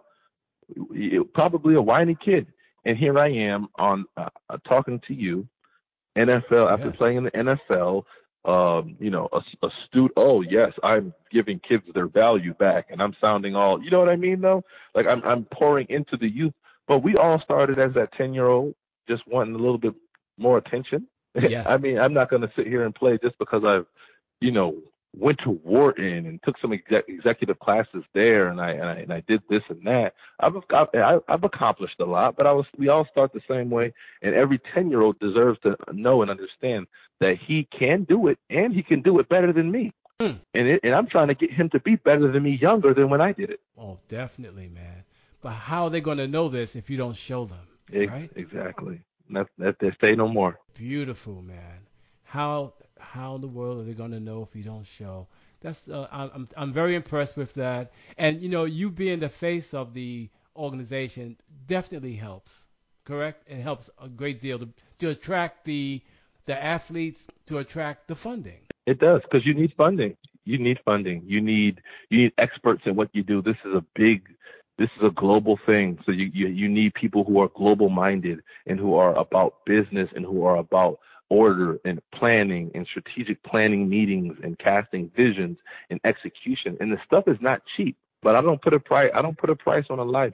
probably 1.33 1.75
a 1.75 1.81
whiny 1.81 2.17
kid. 2.23 2.47
And 2.83 2.97
here 2.97 3.17
I 3.17 3.29
am 3.29 3.67
on 3.75 4.05
uh, 4.17 4.29
uh 4.49 4.57
talking 4.67 5.01
to 5.07 5.13
you, 5.13 5.47
NFL 6.17 6.71
after 6.71 6.87
Yes. 6.87 6.95
playing 6.97 7.17
in 7.17 7.23
the 7.23 7.31
NFL. 7.31 8.03
Um, 8.45 8.95
you 8.99 9.09
know, 9.09 9.27
a, 9.33 9.41
astute. 9.65 10.11
Oh 10.15 10.41
yes, 10.41 10.71
I'm 10.83 11.13
giving 11.31 11.59
kids 11.67 11.83
their 11.93 12.07
value 12.07 12.53
back, 12.53 12.87
and 12.91 13.01
I'm 13.01 13.15
sounding 13.19 13.55
all. 13.55 13.81
You 13.83 13.89
know 13.89 13.99
what 13.99 14.09
I 14.09 14.15
mean, 14.15 14.41
though? 14.41 14.63
Like 14.93 15.07
I'm 15.07 15.23
I'm 15.23 15.45
pouring 15.51 15.87
into 15.89 16.15
the 16.17 16.29
youth. 16.29 16.53
But 16.87 16.99
we 16.99 17.15
all 17.15 17.41
started 17.43 17.79
as 17.79 17.93
that 17.95 18.13
ten 18.13 18.33
year 18.33 18.47
old, 18.47 18.75
just 19.07 19.23
wanting 19.27 19.55
a 19.55 19.57
little 19.57 19.79
bit 19.79 19.95
more 20.37 20.57
attention. 20.57 21.07
Yeah. 21.49 21.63
I 21.67 21.75
mean, 21.75 21.99
I'm 21.99 22.13
not 22.13 22.29
going 22.29 22.43
to 22.43 22.51
sit 22.57 22.65
here 22.65 22.85
and 22.85 22.95
play 22.95 23.17
just 23.21 23.37
because 23.37 23.63
I've, 23.65 23.85
you 24.39 24.51
know, 24.51 24.77
went 25.17 25.39
to 25.43 25.51
Wharton 25.63 26.25
and 26.25 26.39
took 26.43 26.55
some 26.59 26.73
exec- 26.73 27.07
executive 27.07 27.59
classes 27.59 28.03
there, 28.13 28.47
and 28.47 28.59
I, 28.59 28.71
and 28.71 28.83
I 28.85 28.95
and 28.95 29.13
I 29.13 29.23
did 29.27 29.41
this 29.49 29.61
and 29.69 29.85
that. 29.85 30.13
I've 30.39 30.53
I've, 30.71 31.21
I've 31.27 31.43
accomplished 31.43 31.99
a 31.99 32.05
lot, 32.05 32.35
but 32.35 32.45
I 32.45 32.51
was 32.51 32.65
we 32.77 32.89
all 32.89 33.07
start 33.11 33.33
the 33.33 33.41
same 33.49 33.69
way, 33.69 33.93
and 34.21 34.35
every 34.35 34.59
ten 34.73 34.89
year 34.89 35.01
old 35.01 35.19
deserves 35.19 35.59
to 35.61 35.75
know 35.93 36.21
and 36.21 36.31
understand 36.31 36.87
that 37.19 37.35
he 37.47 37.67
can 37.77 38.03
do 38.03 38.27
it, 38.27 38.37
and 38.49 38.73
he 38.73 38.83
can 38.83 39.01
do 39.01 39.19
it 39.19 39.29
better 39.29 39.53
than 39.53 39.71
me. 39.71 39.93
Hmm. 40.21 40.37
And 40.53 40.67
it, 40.67 40.79
and 40.83 40.93
I'm 40.95 41.07
trying 41.07 41.27
to 41.27 41.35
get 41.35 41.51
him 41.51 41.69
to 41.71 41.79
be 41.79 41.95
better 41.95 42.31
than 42.31 42.43
me, 42.43 42.57
younger 42.61 42.93
than 42.93 43.09
when 43.09 43.21
I 43.21 43.33
did 43.33 43.49
it. 43.49 43.59
Oh, 43.77 43.99
definitely, 44.07 44.69
man. 44.69 45.03
But 45.41 45.51
how 45.51 45.85
are 45.85 45.89
they 45.89 46.01
going 46.01 46.17
to 46.17 46.27
know 46.27 46.49
this 46.49 46.75
if 46.75 46.89
you 46.89 46.97
don't 46.97 47.15
show 47.15 47.45
them? 47.45 47.59
Right? 47.93 48.31
Exactly. 48.35 49.01
That 49.29 49.47
that 49.57 49.75
they 49.79 49.91
say 50.03 50.15
no 50.15 50.27
more. 50.27 50.59
Beautiful, 50.73 51.41
man. 51.41 51.87
How 52.23 52.73
how 52.99 53.35
in 53.35 53.41
the 53.41 53.47
world 53.47 53.79
are 53.79 53.83
they 53.83 53.93
going 53.93 54.11
to 54.11 54.19
know 54.19 54.43
if 54.43 54.55
you 54.55 54.63
don't 54.63 54.85
show? 54.85 55.27
That's 55.61 55.87
uh, 55.89 56.07
I'm 56.11 56.47
I'm- 56.55 56.73
very 56.73 56.95
impressed 56.95 57.35
with 57.37 57.53
that. 57.55 57.91
And 58.17 58.41
you 58.41 58.49
know, 58.49 58.65
you 58.65 58.89
being 58.89 59.19
the 59.19 59.29
face 59.29 59.73
of 59.73 59.93
the 59.93 60.29
organization 60.55 61.37
definitely 61.67 62.15
helps. 62.15 62.67
Correct? 63.05 63.43
It 63.49 63.61
helps 63.61 63.89
a 64.01 64.07
great 64.09 64.39
deal 64.39 64.59
to 64.59 64.69
to 64.99 65.09
attract 65.09 65.65
the 65.65 66.01
the 66.45 66.61
athletes, 66.61 67.27
to 67.47 67.57
attract 67.59 68.07
the 68.07 68.15
funding. 68.15 68.61
It 68.85 68.99
does 68.99 69.21
because 69.23 69.45
you 69.45 69.53
need 69.53 69.73
funding. 69.77 70.15
You 70.45 70.57
need 70.59 70.79
funding. 70.85 71.23
You 71.25 71.41
need 71.41 71.81
you 72.09 72.23
need 72.23 72.33
experts 72.37 72.83
in 72.85 72.95
what 72.95 73.09
you 73.13 73.23
do. 73.23 73.41
This 73.41 73.57
is 73.65 73.73
a 73.73 73.83
big, 73.95 74.23
this 74.77 74.89
is 74.97 75.03
a 75.03 75.11
global 75.11 75.57
thing. 75.65 75.97
So 76.05 76.11
you 76.11 76.29
you, 76.33 76.47
you 76.47 76.67
need 76.69 76.93
people 76.93 77.23
who 77.23 77.39
are 77.39 77.49
global 77.55 77.89
minded 77.89 78.41
and 78.65 78.79
who 78.79 78.95
are 78.95 79.15
about 79.17 79.65
business 79.65 80.09
and 80.15 80.25
who 80.25 80.43
are 80.45 80.57
about 80.57 80.99
order 81.29 81.79
and 81.85 82.01
planning 82.13 82.71
and 82.75 82.87
strategic 82.87 83.41
planning 83.43 83.89
meetings 83.89 84.37
and 84.43 84.57
casting 84.59 85.11
visions 85.15 85.57
and 85.89 85.99
execution. 86.03 86.77
And 86.79 86.91
the 86.91 86.97
stuff 87.05 87.25
is 87.27 87.37
not 87.41 87.61
cheap. 87.75 87.97
But 88.21 88.35
I 88.35 88.41
don't 88.41 88.61
put 88.61 88.73
a 88.73 88.79
price. 88.79 89.11
I 89.13 89.21
don't 89.21 89.37
put 89.37 89.49
a 89.49 89.55
price 89.55 89.85
on 89.89 89.99
a 89.99 90.03
life. 90.03 90.33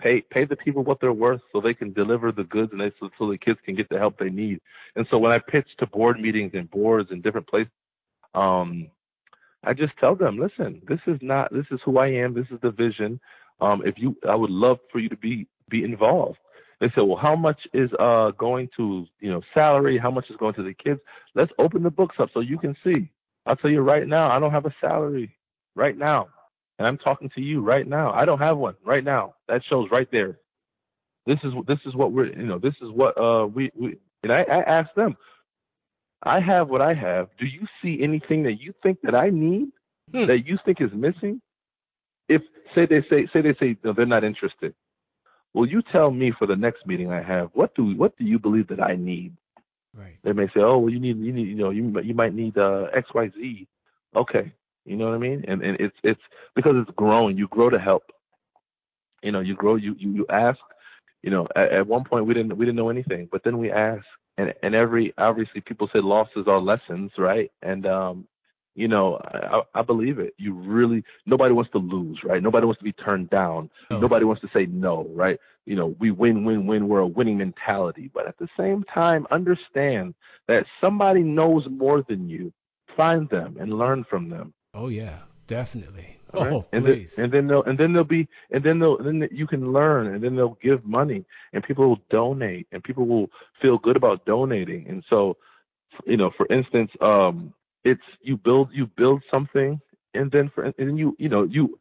Pay 0.00 0.22
pay 0.30 0.44
the 0.44 0.56
people 0.56 0.84
what 0.84 1.00
they're 1.00 1.12
worth 1.12 1.40
so 1.52 1.60
they 1.60 1.74
can 1.74 1.92
deliver 1.92 2.32
the 2.32 2.44
goods 2.44 2.72
and 2.72 2.80
they, 2.80 2.92
so, 3.00 3.10
so 3.18 3.30
the 3.30 3.38
kids 3.38 3.58
can 3.64 3.74
get 3.74 3.88
the 3.88 3.98
help 3.98 4.18
they 4.18 4.30
need. 4.30 4.60
And 4.94 5.06
so 5.10 5.18
when 5.18 5.32
I 5.32 5.38
pitch 5.38 5.66
to 5.78 5.86
board 5.86 6.20
meetings 6.20 6.52
and 6.54 6.70
boards 6.70 7.10
in 7.10 7.22
different 7.22 7.48
places 7.48 7.72
um, 8.36 8.88
I 9.64 9.72
just 9.72 9.96
tell 9.98 10.14
them, 10.14 10.38
listen, 10.38 10.82
this 10.86 11.00
is 11.06 11.18
not, 11.22 11.52
this 11.52 11.66
is 11.70 11.80
who 11.84 11.98
I 11.98 12.08
am. 12.08 12.34
This 12.34 12.46
is 12.52 12.60
the 12.62 12.70
vision. 12.70 13.18
Um, 13.60 13.82
if 13.84 13.94
you, 13.96 14.16
I 14.28 14.34
would 14.34 14.50
love 14.50 14.78
for 14.92 15.00
you 15.00 15.08
to 15.08 15.16
be, 15.16 15.48
be 15.68 15.82
involved. 15.82 16.38
They 16.80 16.88
said, 16.94 17.02
well, 17.02 17.16
how 17.16 17.34
much 17.36 17.58
is, 17.72 17.90
uh, 17.98 18.32
going 18.32 18.68
to, 18.76 19.06
you 19.20 19.30
know, 19.30 19.40
salary? 19.54 19.98
How 19.98 20.10
much 20.10 20.26
is 20.30 20.36
going 20.36 20.54
to 20.54 20.62
the 20.62 20.74
kids? 20.74 21.00
Let's 21.34 21.52
open 21.58 21.82
the 21.82 21.90
books 21.90 22.16
up 22.18 22.28
so 22.34 22.40
you 22.40 22.58
can 22.58 22.76
see. 22.84 23.10
I'll 23.46 23.56
tell 23.56 23.70
you 23.70 23.80
right 23.80 24.06
now, 24.06 24.30
I 24.30 24.38
don't 24.38 24.50
have 24.50 24.66
a 24.66 24.74
salary 24.80 25.34
right 25.74 25.96
now. 25.96 26.28
And 26.78 26.86
I'm 26.86 26.98
talking 26.98 27.30
to 27.34 27.40
you 27.40 27.62
right 27.62 27.86
now. 27.86 28.12
I 28.12 28.24
don't 28.26 28.40
have 28.40 28.58
one 28.58 28.74
right 28.84 29.02
now. 29.04 29.34
That 29.48 29.62
shows 29.68 29.88
right 29.90 30.08
there. 30.12 30.38
This 31.26 31.38
is, 31.42 31.52
this 31.66 31.78
is 31.86 31.94
what 31.94 32.12
we're, 32.12 32.26
you 32.26 32.46
know, 32.46 32.58
this 32.58 32.74
is 32.82 32.90
what, 32.90 33.16
uh, 33.18 33.46
we, 33.46 33.70
we, 33.74 33.96
and 34.22 34.32
I, 34.32 34.42
I 34.42 34.60
asked 34.80 34.94
them, 34.96 35.16
I 36.22 36.40
have 36.40 36.68
what 36.68 36.82
I 36.82 36.92
have. 36.92 37.28
Do 37.38 37.46
you 37.46 37.66
see 37.82 38.02
anything 38.02 38.42
that 38.44 38.60
you 38.60 38.74
think 38.82 38.98
that 39.02 39.14
I 39.14 39.30
need 39.30 39.68
Hmm. 40.12 40.26
that 40.26 40.46
you 40.46 40.58
think 40.64 40.80
is 40.80 40.92
missing? 40.92 41.40
If 42.28 42.42
say 42.74 42.86
they 42.86 43.02
say 43.10 43.26
say 43.32 43.40
they 43.40 43.54
say 43.58 43.76
no, 43.82 43.92
they're 43.92 44.06
not 44.06 44.24
interested. 44.24 44.74
Well, 45.56 45.64
you 45.66 45.80
tell 45.90 46.10
me 46.10 46.32
for 46.38 46.46
the 46.46 46.54
next 46.54 46.86
meeting 46.86 47.10
I 47.10 47.22
have. 47.22 47.48
What 47.54 47.74
do 47.74 47.96
what 47.96 48.14
do 48.18 48.24
you 48.24 48.38
believe 48.38 48.68
that 48.68 48.78
I 48.78 48.94
need? 48.94 49.34
Right. 49.94 50.18
They 50.22 50.32
may 50.32 50.48
say, 50.48 50.60
oh, 50.60 50.76
well, 50.76 50.90
you 50.90 51.00
need 51.00 51.16
you 51.16 51.32
need 51.32 51.48
you 51.48 51.54
know 51.54 51.70
you 51.70 51.82
might- 51.84 52.04
you 52.04 52.12
might 52.12 52.34
need 52.34 52.58
uh, 52.58 52.88
X 52.94 53.08
Y 53.14 53.30
Z. 53.34 53.66
Okay, 54.14 54.52
you 54.84 54.96
know 54.96 55.06
what 55.06 55.14
I 55.14 55.18
mean? 55.18 55.46
And 55.48 55.62
and 55.62 55.80
it's 55.80 55.96
it's 56.04 56.20
because 56.54 56.74
it's 56.76 56.90
growing. 56.94 57.38
You 57.38 57.48
grow 57.48 57.70
to 57.70 57.78
help. 57.78 58.04
You 59.22 59.32
know, 59.32 59.40
you 59.40 59.54
grow. 59.54 59.76
You 59.76 59.96
you, 59.98 60.10
you 60.12 60.26
ask. 60.28 60.58
You 61.22 61.30
know, 61.30 61.48
at, 61.56 61.72
at 61.72 61.86
one 61.86 62.04
point 62.04 62.26
we 62.26 62.34
didn't 62.34 62.54
we 62.58 62.66
didn't 62.66 62.76
know 62.76 62.90
anything, 62.90 63.26
but 63.32 63.42
then 63.42 63.56
we 63.56 63.72
asked, 63.72 64.12
and 64.36 64.52
and 64.62 64.74
every 64.74 65.14
obviously 65.16 65.62
people 65.62 65.88
say 65.90 66.00
losses 66.00 66.46
are 66.48 66.60
lessons, 66.60 67.12
right? 67.16 67.50
And 67.62 67.86
um, 67.86 68.28
you 68.76 68.86
know, 68.86 69.18
I, 69.24 69.62
I 69.74 69.82
believe 69.82 70.18
it. 70.18 70.34
You 70.36 70.52
really 70.52 71.02
nobody 71.24 71.52
wants 71.54 71.70
to 71.72 71.78
lose, 71.78 72.20
right? 72.22 72.42
Nobody 72.42 72.66
wants 72.66 72.78
to 72.78 72.84
be 72.84 72.92
turned 72.92 73.30
down. 73.30 73.70
No. 73.90 73.98
Nobody 74.00 74.24
wants 74.26 74.42
to 74.42 74.48
say 74.54 74.66
no, 74.66 75.08
right? 75.14 75.38
You 75.64 75.74
know, 75.74 75.96
we 75.98 76.10
win, 76.10 76.44
win, 76.44 76.66
win. 76.66 76.86
We're 76.86 77.00
a 77.00 77.06
winning 77.06 77.38
mentality, 77.38 78.10
but 78.12 78.28
at 78.28 78.38
the 78.38 78.48
same 78.56 78.84
time, 78.84 79.26
understand 79.30 80.14
that 80.46 80.66
somebody 80.80 81.22
knows 81.22 81.66
more 81.68 82.02
than 82.02 82.28
you. 82.28 82.52
Find 82.96 83.28
them 83.30 83.56
and 83.58 83.72
learn 83.72 84.04
from 84.08 84.28
them. 84.28 84.52
Oh 84.74 84.88
yeah, 84.88 85.20
definitely. 85.46 86.18
all 86.34 86.44
right? 86.44 86.52
Oh, 86.52 86.66
and 86.72 86.84
then, 86.84 86.92
please. 86.94 87.18
and 87.18 87.32
then 87.32 87.46
they'll 87.46 87.62
and 87.62 87.78
then 87.78 87.92
they'll 87.92 88.04
be 88.04 88.28
and 88.50 88.62
then 88.62 88.78
they'll 88.78 88.98
then 89.02 89.26
you 89.32 89.46
can 89.46 89.72
learn 89.72 90.14
and 90.14 90.22
then 90.22 90.36
they'll 90.36 90.58
give 90.62 90.84
money 90.84 91.24
and 91.52 91.64
people 91.64 91.88
will 91.88 92.00
donate 92.10 92.66
and 92.72 92.82
people 92.84 93.06
will 93.06 93.28
feel 93.60 93.78
good 93.78 93.96
about 93.96 94.24
donating 94.26 94.86
and 94.88 95.02
so 95.08 95.36
you 96.04 96.16
know 96.16 96.30
for 96.36 96.46
instance 96.50 96.90
um 97.00 97.52
it's 97.90 98.08
you 98.28 98.36
build 98.36 98.68
you 98.72 98.84
build 99.00 99.22
something 99.30 99.80
and 100.14 100.30
then 100.32 100.50
for 100.54 100.64
and 100.64 100.74
then 100.78 100.96
you 100.96 101.08
you 101.18 101.28
know 101.28 101.44
you 101.44 101.78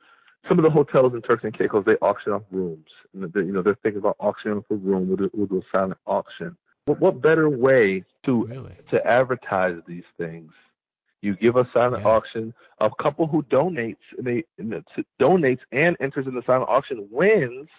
some 0.47 0.59
of 0.59 0.63
the 0.63 0.69
hotels 0.79 1.13
in 1.15 1.21
Turks 1.21 1.43
and 1.43 1.57
Caicos 1.57 1.85
they 1.85 1.97
auction 2.09 2.31
off 2.31 2.43
rooms 2.51 2.91
and 3.13 3.31
they're, 3.33 3.43
you 3.43 3.51
know 3.53 3.61
they're 3.61 3.77
thinking 3.83 3.99
about 3.99 4.15
auctioning 4.19 4.57
off 4.59 4.65
a 4.69 4.75
room 4.75 5.09
with 5.09 5.19
a, 5.21 5.29
with 5.33 5.51
a 5.51 5.61
silent 5.71 5.99
auction 6.05 6.55
what 6.85 6.99
what 6.99 7.21
better 7.21 7.49
way 7.49 8.03
to 8.25 8.45
Really? 8.45 8.75
to 8.91 8.97
advertise 9.05 9.77
these 9.87 10.03
things. 10.17 10.51
You 11.21 11.35
give 11.35 11.55
a 11.55 11.67
silent 11.73 12.03
Yeah. 12.03 12.11
auction. 12.15 12.53
A 12.79 12.89
couple 13.01 13.25
who 13.25 13.41
donates 13.43 14.05
and 14.17 14.27
they 14.27 14.43
and 14.59 14.71
the- 14.71 15.05
donates 15.19 15.61
and 15.71 15.97
enters 15.99 16.27
in 16.27 16.35
the 16.35 16.43
silent 16.45 16.69
auction 16.69 17.07
wins, 17.09 17.69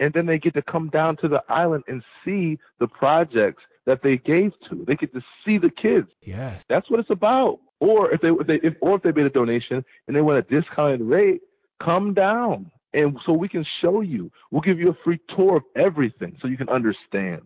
and 0.00 0.12
then 0.14 0.24
they 0.24 0.38
get 0.38 0.54
to 0.54 0.62
come 0.62 0.88
down 0.88 1.16
to 1.18 1.28
the 1.28 1.42
island 1.50 1.84
and 1.86 2.02
see 2.24 2.58
the 2.80 2.88
projects 2.88 3.62
that 3.86 4.02
they 4.02 4.16
gave 4.16 4.52
to. 4.68 4.84
They 4.86 4.96
get 4.96 5.12
to 5.14 5.20
see 5.44 5.58
the 5.58 5.70
kids. 5.70 6.08
Yes. 6.22 6.64
That's 6.68 6.90
what 6.90 7.00
it's 7.00 7.10
about. 7.10 7.60
Or 7.80 8.10
if 8.12 8.20
they, 8.20 8.28
if 8.28 8.46
they 8.46 8.60
if, 8.62 8.74
or 8.80 8.96
if 8.96 9.02
they 9.02 9.12
made 9.12 9.26
a 9.26 9.30
donation 9.30 9.84
and 10.06 10.16
they 10.16 10.20
want 10.20 10.38
a 10.38 10.42
discounted 10.42 11.02
rate, 11.02 11.40
come 11.82 12.14
down 12.14 12.70
and 12.94 13.18
so 13.26 13.32
we 13.32 13.48
can 13.48 13.66
show 13.82 14.00
you. 14.00 14.30
We'll 14.50 14.62
give 14.62 14.78
you 14.78 14.90
a 14.90 14.96
free 15.04 15.20
tour 15.36 15.56
of 15.56 15.64
everything 15.76 16.38
so 16.40 16.48
you 16.48 16.56
can 16.56 16.68
understand 16.68 17.42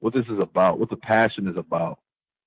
what 0.00 0.14
this 0.14 0.24
is 0.26 0.38
about, 0.40 0.78
what 0.78 0.90
the 0.90 0.96
passion 0.96 1.46
is 1.46 1.56
about, 1.56 1.98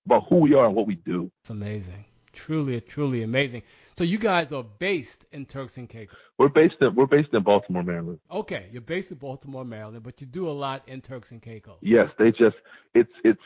about 0.05 0.25
who 0.27 0.37
we 0.37 0.55
are 0.55 0.65
and 0.65 0.75
what 0.75 0.87
we 0.87 0.95
do. 0.95 1.31
It's 1.41 1.51
amazing. 1.51 2.05
Truly, 2.33 2.79
truly 2.81 3.23
amazing. 3.23 3.63
So 3.93 4.03
you 4.03 4.17
guys 4.17 4.51
are 4.51 4.63
based 4.63 5.25
in 5.31 5.45
Turks 5.45 5.77
and 5.77 5.87
Caicos. 5.89 6.17
We're 6.37 6.49
based 6.49 6.75
in 6.81 6.95
we're 6.95 7.05
based 7.05 7.29
in 7.33 7.43
Baltimore, 7.43 7.83
Maryland. 7.83 8.19
Okay, 8.31 8.67
you're 8.71 8.81
based 8.81 9.11
in 9.11 9.17
Baltimore, 9.17 9.65
Maryland, 9.65 10.03
but 10.03 10.21
you 10.21 10.27
do 10.27 10.49
a 10.49 10.51
lot 10.51 10.87
in 10.87 11.01
Turks 11.01 11.31
and 11.31 11.41
Caicos. 11.41 11.77
Yes, 11.81 12.09
they 12.17 12.31
just 12.31 12.55
it's 12.93 13.11
it's 13.23 13.39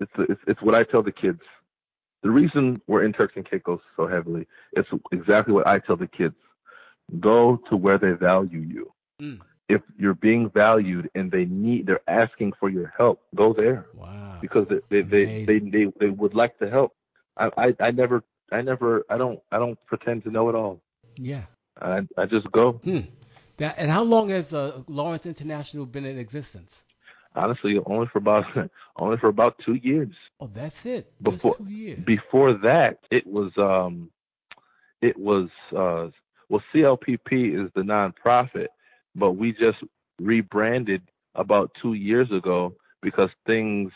it's 0.00 0.12
it's, 0.18 0.40
it's 0.46 0.62
what 0.62 0.74
I 0.74 0.84
tell 0.84 1.02
the 1.02 1.12
kids. 1.12 1.40
The 2.22 2.30
reason 2.30 2.80
we're 2.86 3.04
in 3.04 3.12
Turks 3.12 3.34
and 3.36 3.48
Caicos 3.48 3.80
so 3.96 4.08
heavily 4.08 4.46
is 4.76 4.84
exactly 5.12 5.54
what 5.54 5.66
I 5.66 5.78
tell 5.78 5.96
the 5.96 6.08
kids. 6.08 6.34
Go 7.20 7.60
to 7.70 7.76
where 7.76 7.98
they 7.98 8.12
value 8.12 8.60
you. 8.60 8.92
Mm. 9.20 9.40
If 9.68 9.82
you're 9.98 10.14
being 10.14 10.50
valued 10.50 11.10
and 11.14 11.30
they 11.30 11.44
need 11.44 11.86
they're 11.86 12.00
asking 12.08 12.54
for 12.58 12.70
your 12.70 12.92
help, 12.96 13.22
go 13.34 13.52
there. 13.52 13.86
Wow. 13.94 14.38
because 14.40 14.66
they 14.68 14.80
they 14.90 15.02
they, 15.02 15.44
they, 15.44 15.58
they, 15.58 15.86
they 16.00 16.08
would 16.10 16.34
like 16.34 16.58
to 16.58 16.70
help. 16.70 16.94
I, 17.38 17.48
I 17.56 17.74
I 17.86 17.90
never 17.90 18.22
I 18.52 18.60
never 18.62 19.04
I 19.10 19.16
don't 19.18 19.40
I 19.52 19.58
don't 19.58 19.78
pretend 19.86 20.24
to 20.24 20.30
know 20.30 20.48
it 20.48 20.54
all. 20.54 20.80
Yeah. 21.16 21.42
I 21.80 22.00
I 22.16 22.26
just 22.26 22.50
go. 22.52 22.72
Hmm. 22.84 23.00
That, 23.58 23.74
and 23.76 23.90
how 23.90 24.02
long 24.04 24.28
has 24.30 24.52
uh, 24.54 24.82
Lawrence 24.86 25.26
International 25.26 25.84
been 25.84 26.04
in 26.04 26.18
existence? 26.18 26.84
Honestly, 27.34 27.76
only 27.86 28.06
for 28.12 28.18
about 28.18 28.44
only 28.96 29.16
for 29.18 29.28
about 29.28 29.56
two 29.64 29.74
years. 29.74 30.14
Oh, 30.40 30.50
that's 30.52 30.86
it. 30.86 31.12
Before- 31.22 31.52
Just 31.56 31.58
two 31.68 31.72
years. 31.74 31.98
Before 32.04 32.52
that, 32.54 32.98
it 33.10 33.26
was 33.26 33.50
um, 33.56 34.10
it 35.02 35.16
was 35.18 35.48
uh, 35.76 36.08
well 36.48 36.62
CLPP 36.74 37.64
is 37.64 37.70
the 37.74 37.82
nonprofit, 37.82 38.68
but 39.14 39.32
we 39.32 39.52
just 39.52 39.78
rebranded 40.20 41.02
about 41.34 41.70
two 41.82 41.94
years 41.94 42.30
ago 42.32 42.74
because 43.02 43.30
things. 43.46 43.92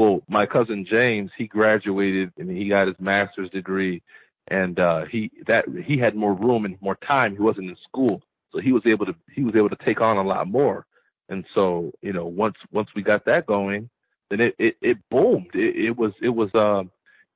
Well, 0.00 0.22
my 0.30 0.46
cousin 0.46 0.86
James, 0.90 1.30
he 1.36 1.46
graduated 1.46 2.32
and 2.38 2.50
he 2.50 2.70
got 2.70 2.86
his 2.86 2.96
master's 2.98 3.50
degree 3.50 4.02
and 4.48 4.80
uh, 4.80 5.04
he 5.04 5.30
that 5.46 5.66
he 5.86 5.98
had 5.98 6.14
more 6.16 6.32
room 6.32 6.64
and 6.64 6.80
more 6.80 6.96
time. 7.06 7.32
He 7.36 7.42
wasn't 7.42 7.68
in 7.68 7.76
school, 7.86 8.22
so 8.50 8.60
he 8.60 8.72
was 8.72 8.82
able 8.86 9.04
to 9.04 9.14
he 9.34 9.44
was 9.44 9.54
able 9.56 9.68
to 9.68 9.76
take 9.84 10.00
on 10.00 10.16
a 10.16 10.22
lot 10.22 10.48
more. 10.48 10.86
And 11.28 11.44
so 11.54 11.92
you 12.00 12.14
know 12.14 12.24
once 12.24 12.56
once 12.72 12.88
we 12.96 13.02
got 13.02 13.26
that 13.26 13.44
going, 13.44 13.90
then 14.30 14.40
it 14.40 14.54
it, 14.58 14.76
it 14.80 14.96
boomed. 15.10 15.50
It, 15.52 15.88
it 15.88 15.98
was 15.98 16.12
it 16.22 16.30
was 16.30 16.48
uh, 16.54 16.88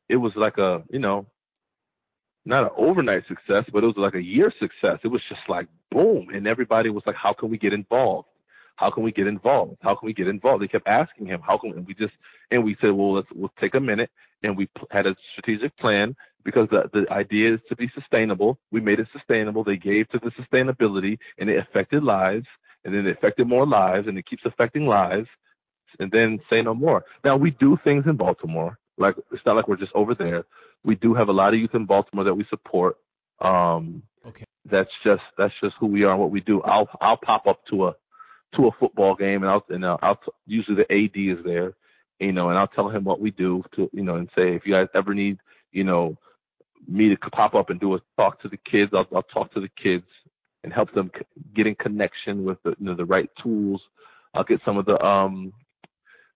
it 0.08 0.16
was 0.16 0.32
like 0.34 0.56
a 0.56 0.82
you 0.88 1.00
know 1.00 1.26
not 2.46 2.62
an 2.62 2.70
overnight 2.78 3.24
success, 3.28 3.64
but 3.74 3.84
it 3.84 3.88
was 3.88 3.98
like 3.98 4.14
a 4.14 4.22
year 4.22 4.50
success. 4.58 5.00
It 5.04 5.08
was 5.08 5.20
just 5.28 5.42
like 5.50 5.68
boom, 5.90 6.28
and 6.32 6.48
everybody 6.48 6.88
was 6.88 7.02
like, 7.06 7.16
how 7.16 7.34
can 7.34 7.50
we 7.50 7.58
get 7.58 7.74
involved? 7.74 8.28
How 8.76 8.90
can 8.90 9.02
we 9.02 9.12
get 9.12 9.26
involved? 9.26 9.76
How 9.82 9.94
can 9.94 10.06
we 10.06 10.12
get 10.12 10.28
involved? 10.28 10.62
They 10.62 10.68
kept 10.68 10.88
asking 10.88 11.26
him, 11.26 11.40
how 11.46 11.58
can 11.58 11.70
we, 11.70 11.76
and 11.76 11.86
we 11.86 11.94
just, 11.94 12.14
and 12.50 12.64
we 12.64 12.76
said, 12.80 12.92
well, 12.92 13.14
let's, 13.14 13.28
we'll 13.34 13.52
take 13.60 13.74
a 13.74 13.80
minute. 13.80 14.10
And 14.42 14.56
we 14.56 14.68
had 14.90 15.06
a 15.06 15.14
strategic 15.32 15.76
plan 15.78 16.16
because 16.44 16.68
the, 16.70 16.90
the 16.92 17.10
idea 17.12 17.54
is 17.54 17.60
to 17.68 17.76
be 17.76 17.90
sustainable. 17.94 18.58
We 18.70 18.80
made 18.80 19.00
it 19.00 19.08
sustainable. 19.12 19.64
They 19.64 19.76
gave 19.76 20.08
to 20.10 20.18
the 20.18 20.30
sustainability 20.32 21.18
and 21.38 21.48
it 21.48 21.58
affected 21.58 22.02
lives 22.02 22.46
and 22.84 22.94
then 22.94 23.06
it 23.06 23.16
affected 23.16 23.48
more 23.48 23.66
lives 23.66 24.06
and 24.06 24.18
it 24.18 24.26
keeps 24.26 24.42
affecting 24.44 24.86
lives 24.86 25.28
and 25.98 26.10
then 26.10 26.40
say 26.50 26.60
no 26.60 26.74
more. 26.74 27.04
Now 27.24 27.36
we 27.36 27.50
do 27.52 27.78
things 27.84 28.04
in 28.06 28.16
Baltimore. 28.16 28.78
Like 28.98 29.16
it's 29.32 29.44
not 29.46 29.56
like 29.56 29.68
we're 29.68 29.76
just 29.76 29.92
over 29.94 30.14
there. 30.14 30.44
We 30.84 30.94
do 30.96 31.14
have 31.14 31.28
a 31.28 31.32
lot 31.32 31.54
of 31.54 31.60
youth 31.60 31.74
in 31.74 31.86
Baltimore 31.86 32.24
that 32.24 32.34
we 32.34 32.44
support. 32.50 32.96
Um, 33.40 34.02
okay. 34.26 34.44
That's 34.70 34.90
just 35.04 35.22
that's 35.36 35.54
just 35.62 35.74
who 35.80 35.86
we 35.86 36.04
are 36.04 36.12
and 36.12 36.20
what 36.20 36.30
we 36.30 36.40
do. 36.40 36.62
I'll 36.62 36.88
I'll 37.00 37.16
pop 37.16 37.46
up 37.46 37.60
to 37.70 37.86
a 37.86 37.94
to 38.57 38.68
a 38.68 38.72
football 38.78 39.14
game, 39.14 39.42
and 39.42 39.50
I'll 39.50 39.64
and 39.68 39.84
I'll, 39.84 39.98
I'll 40.02 40.18
usually 40.46 40.76
the 40.76 40.92
AD 40.92 41.38
is 41.38 41.44
there, 41.44 41.74
you 42.18 42.32
know, 42.32 42.50
and 42.50 42.59
I'll 42.59 42.68
tell 42.68 42.88
him 42.88 43.05
what 43.05 43.20
we 43.20 43.30
do 43.30 43.62
to 43.76 43.88
you 43.92 44.02
know, 44.02 44.16
and 44.16 44.28
say 44.36 44.55
if 44.55 44.66
you 44.66 44.72
guys 44.72 44.88
ever 44.94 45.14
need 45.14 45.38
you 45.72 45.84
know 45.84 46.16
me 46.86 47.09
to 47.09 47.16
pop 47.30 47.55
up 47.55 47.70
and 47.70 47.80
do 47.80 47.94
a 47.94 48.00
talk 48.16 48.40
to 48.42 48.48
the 48.48 48.59
kids, 48.59 48.92
I'll 48.94 49.09
I'll 49.14 49.22
talk 49.22 49.52
to 49.55 49.61
the 49.61 49.70
kids 49.82 50.07
and 50.62 50.72
help 50.72 50.92
them 50.94 51.11
get 51.55 51.66
in 51.66 51.74
connection 51.74 52.44
with 52.44 52.62
the 52.62 52.70
you 52.78 52.86
know 52.86 52.94
the 52.94 53.05
right 53.05 53.30
tools. 53.42 53.80
I'll 54.34 54.44
get 54.44 54.61
some 54.64 54.78
of 54.78 54.86
the 54.86 55.02
um 55.05 55.52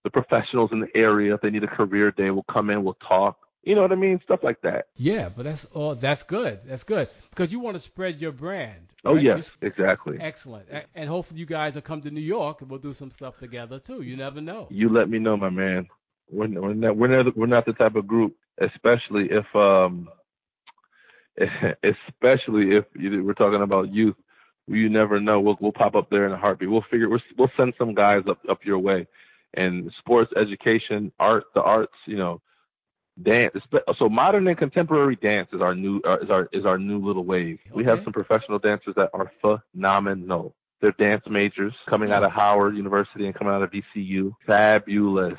the 0.05 0.11
professionals 0.11 0.71
in 0.73 0.81
the 0.81 0.89
area 0.95 1.35
if 1.35 1.41
they 1.41 1.51
need 1.51 1.65
a 1.65 1.69
career 1.69 2.11
day. 2.13 2.31
We'll 2.31 2.45
come 2.45 2.71
in, 2.71 2.85
we'll 2.85 2.99
talk. 3.07 3.39
You 3.63 3.75
know 3.75 3.83
what 3.83 3.93
I 3.93 3.97
mean? 3.97 4.21
Stuff 4.25 4.41
like 4.43 4.61
that. 4.63 4.87
Yeah, 4.97 5.29
but 5.35 5.43
that's 5.45 5.65
all. 5.75 5.95
That's 5.95 6.23
good. 6.23 6.61
That's 6.65 6.85
good 6.85 7.09
because 7.31 7.53
you 7.53 7.59
want 7.59 7.77
to 7.77 7.81
spread 7.81 8.21
your 8.21 8.33
brand. 8.33 8.88
Oh 9.05 9.15
right? 9.15 9.23
yes, 9.23 9.51
exactly. 9.63 10.19
Excellent. 10.21 10.69
And 10.95 11.09
hopefully 11.09 11.39
you 11.39 11.47
guys 11.47 11.75
will 11.75 11.83
come 11.83 12.03
to 12.03 12.11
New 12.11 12.21
York 12.21 12.63
and 12.63 12.71
we'll 12.71 12.81
do 12.81 12.93
some 12.93 13.11
stuff 13.11 13.39
together 13.39 13.79
too. 13.79 14.03
You 14.03 14.17
never 14.17 14.41
know. 14.41 14.67
You 14.71 14.89
let 14.89 15.09
me 15.09 15.19
know, 15.19 15.37
my 15.37 15.51
man. 15.51 15.87
We're 16.31 16.49
we're 16.49 16.75
not 16.75 16.97
we're 16.97 17.09
not, 17.09 17.37
we're 17.37 17.47
not 17.47 17.65
the 17.65 17.73
type 17.73 17.95
of 17.95 18.07
group, 18.07 18.37
especially 18.61 19.29
if 19.31 19.47
um, 19.55 20.09
especially 21.39 22.77
if 22.77 22.85
we're 22.97 23.35
talking 23.35 23.63
about 23.63 23.93
youth. 23.93 24.17
You 24.67 24.91
never 24.91 25.21
know. 25.21 25.41
We'll 25.41 25.57
we'll 25.61 25.73
pop 25.73 25.95
up 25.95 26.11
there 26.11 26.27
in 26.27 26.33
a 26.33 26.37
heartbeat. 26.37 26.71
We'll 26.71 26.85
figure. 26.91 27.09
We'll 27.09 27.23
we'll 27.39 27.51
send 27.57 27.75
some 27.79 27.95
guys 27.95 28.25
up 28.29 28.39
up 28.51 28.65
your 28.65 28.79
way. 28.79 29.07
And 29.55 29.91
sports 29.99 30.31
education, 30.37 31.11
art, 31.19 31.45
the 31.55 31.63
arts, 31.63 31.95
you 32.07 32.19
know, 32.19 32.43
dance. 33.23 33.55
So 33.99 34.09
modern 34.09 34.47
and 34.49 34.57
contemporary 34.57 35.17
dance 35.17 35.49
is 35.53 35.61
our 35.61 35.75
new 35.75 36.01
uh, 36.07 36.19
is 36.19 36.31
our 36.31 36.49
is 36.53 36.65
our 36.65 36.79
new 36.79 36.99
little 36.99 37.25
wave. 37.25 37.59
Okay. 37.67 37.75
We 37.75 37.85
have 37.85 38.03
some 38.05 38.13
professional 38.13 38.59
dancers 38.59 38.95
that 38.97 39.11
are 39.13 39.33
phenomenal. 39.41 40.55
They're 40.81 40.93
dance 40.93 41.25
majors 41.29 41.75
coming 41.89 42.13
out 42.13 42.23
of 42.23 42.31
Howard 42.31 42.77
University 42.77 43.27
and 43.27 43.35
coming 43.35 43.53
out 43.53 43.63
of 43.63 43.71
VCU. 43.71 44.33
Fabulous, 44.47 45.39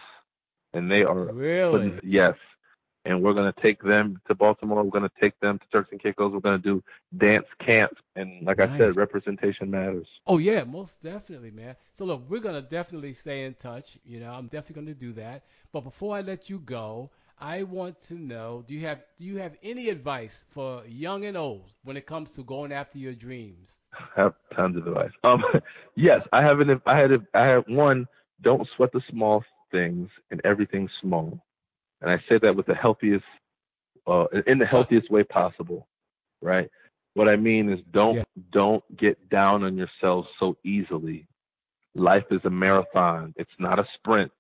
and 0.74 0.92
they 0.92 1.04
are 1.04 1.34
really 1.34 1.98
yes. 2.04 2.36
And 3.06 3.24
we're 3.24 3.34
gonna 3.34 3.54
take 3.62 3.82
them 3.82 4.20
to 4.28 4.36
Baltimore. 4.36 4.84
We're 4.84 4.92
gonna 4.92 5.10
take 5.22 5.40
them 5.40 5.58
to 5.58 5.66
Turks 5.72 5.90
and 5.94 6.04
Caicos. 6.04 6.34
We're 6.34 6.42
gonna 6.42 6.58
do 6.58 6.84
dance 7.18 7.46
camps, 7.66 8.02
and 8.18 8.46
like 8.46 8.58
nice. 8.58 8.72
I 8.72 8.78
said, 8.78 8.98
representation 8.98 9.72
matters. 9.72 10.06
Oh 10.28 10.38
yeah, 10.38 10.66
most 10.66 11.02
definitely, 11.02 11.52
man. 11.52 11.78
So 11.98 12.04
look, 12.04 12.30
we're 12.30 12.42
gonna 12.42 12.62
definitely 12.62 13.14
stay 13.14 13.46
in 13.46 13.54
touch. 13.54 13.98
You 14.04 14.20
know, 14.20 14.32
I'm 14.32 14.48
definitely 14.48 14.84
gonna 14.84 14.96
do 14.96 15.14
that. 15.14 15.44
But 15.72 15.86
before 15.86 16.18
I 16.18 16.22
let 16.22 16.50
you 16.50 16.60
go, 16.60 17.10
I 17.42 17.64
want 17.64 18.02
to 18.04 18.16
know 18.16 18.64
do 18.68 18.74
you 18.74 18.86
have 18.86 19.00
do 19.18 19.26
you 19.26 19.38
have 19.38 19.54
any 19.64 19.90
advice 19.90 20.44
for 20.50 20.84
young 20.86 21.26
and 21.26 21.38
old 21.38 21.74
when 21.84 21.96
it 21.96 22.06
comes 22.06 22.32
to 22.32 22.44
going 22.44 22.72
after 22.74 22.98
your 22.98 23.14
dreams? 23.14 23.80
I 23.94 24.22
have 24.22 24.34
tons 24.56 24.76
of 24.78 24.88
advice. 24.88 25.12
Um, 25.24 25.44
yes, 25.96 26.22
I 26.34 26.42
have 26.44 26.60
an 26.60 26.82
I 26.86 26.98
had 26.98 27.12
a, 27.12 27.20
I 27.34 27.46
have 27.46 27.64
one. 27.68 28.08
Don't 28.42 28.68
sweat 28.76 28.92
the 28.92 29.02
small 29.10 29.44
things 29.72 30.10
and 30.32 30.42
everything 30.44 30.90
small, 31.02 31.40
and 32.02 32.12
I 32.12 32.18
say 32.28 32.40
that 32.42 32.56
with 32.56 32.66
the 32.66 32.76
healthiest, 32.76 33.26
uh, 34.08 34.26
in 34.48 34.60
the 34.60 34.66
healthiest 34.66 35.12
way 35.12 35.24
possible, 35.24 35.88
right? 36.42 36.70
What 37.14 37.28
I 37.28 37.36
mean 37.36 37.72
is 37.72 37.80
don't 37.92 38.18
yeah. 38.18 38.24
don't 38.52 38.84
get 38.98 39.30
down 39.30 39.64
on 39.64 39.78
yourselves 39.78 40.28
so 40.40 40.58
easily. 40.66 41.28
Life 41.96 42.26
is 42.32 42.42
a 42.44 42.50
marathon. 42.50 43.34
It's 43.38 43.50
not 43.60 43.80
a 43.80 43.86
sprint. 43.96 44.32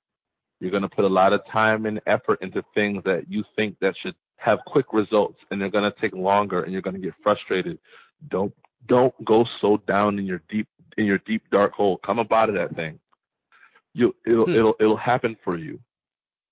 You're 0.59 0.71
going 0.71 0.83
to 0.83 0.89
put 0.89 1.05
a 1.05 1.09
lot 1.09 1.33
of 1.33 1.41
time 1.51 1.85
and 1.85 2.01
effort 2.05 2.39
into 2.41 2.63
things 2.73 3.03
that 3.05 3.25
you 3.29 3.43
think 3.55 3.77
that 3.79 3.93
should 4.01 4.15
have 4.37 4.59
quick 4.65 4.93
results 4.93 5.37
and 5.51 5.61
they're 5.61 5.69
going 5.69 5.89
to 5.89 6.01
take 6.01 6.13
longer 6.13 6.63
and 6.63 6.71
you're 6.71 6.81
going 6.81 6.95
to 6.95 7.01
get 7.01 7.13
frustrated. 7.23 7.77
Don't 8.29 8.53
don't 8.87 9.13
go 9.25 9.45
so 9.61 9.77
down 9.87 10.17
in 10.19 10.25
your 10.25 10.41
deep 10.49 10.67
in 10.97 11.05
your 11.05 11.19
deep 11.19 11.43
dark 11.51 11.73
hole. 11.73 11.99
Come 12.05 12.19
up 12.19 12.31
out 12.31 12.49
of 12.49 12.55
that 12.55 12.75
thing. 12.75 12.99
You 13.93 14.15
it'll 14.25 14.45
hmm. 14.45 14.55
it'll 14.55 14.73
it'll 14.79 14.97
happen 14.97 15.37
for 15.43 15.57
you. 15.57 15.79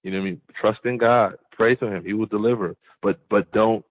You 0.04 0.12
know 0.12 0.20
what 0.20 0.28
I 0.28 0.30
mean? 0.30 0.42
Trust 0.60 0.80
in 0.86 0.98
God. 0.98 1.36
Pray 1.52 1.76
to 1.76 1.88
him. 1.88 2.06
He 2.06 2.14
will 2.14 2.26
deliver. 2.26 2.76
But 3.02 3.20
but 3.30 3.52
don't 3.52 3.86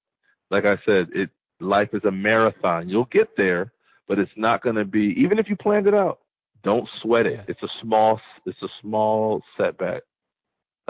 like 0.50 0.64
I 0.64 0.76
said, 0.86 1.08
it 1.14 1.30
life 1.60 1.90
is 1.92 2.04
a 2.04 2.10
marathon. 2.10 2.88
You'll 2.88 3.08
get 3.10 3.36
there, 3.36 3.72
but 4.08 4.18
it's 4.18 4.30
not 4.36 4.62
going 4.62 4.76
to 4.76 4.84
be 4.84 5.14
even 5.18 5.38
if 5.38 5.48
you 5.48 5.56
planned 5.56 5.86
it 5.86 5.94
out. 5.94 6.20
Don't 6.66 6.88
sweat 7.00 7.26
it. 7.26 7.44
It's 7.46 7.62
a 7.62 7.68
small 7.80 8.20
it's 8.44 8.60
a 8.60 8.68
small 8.82 9.40
setback. 9.56 10.02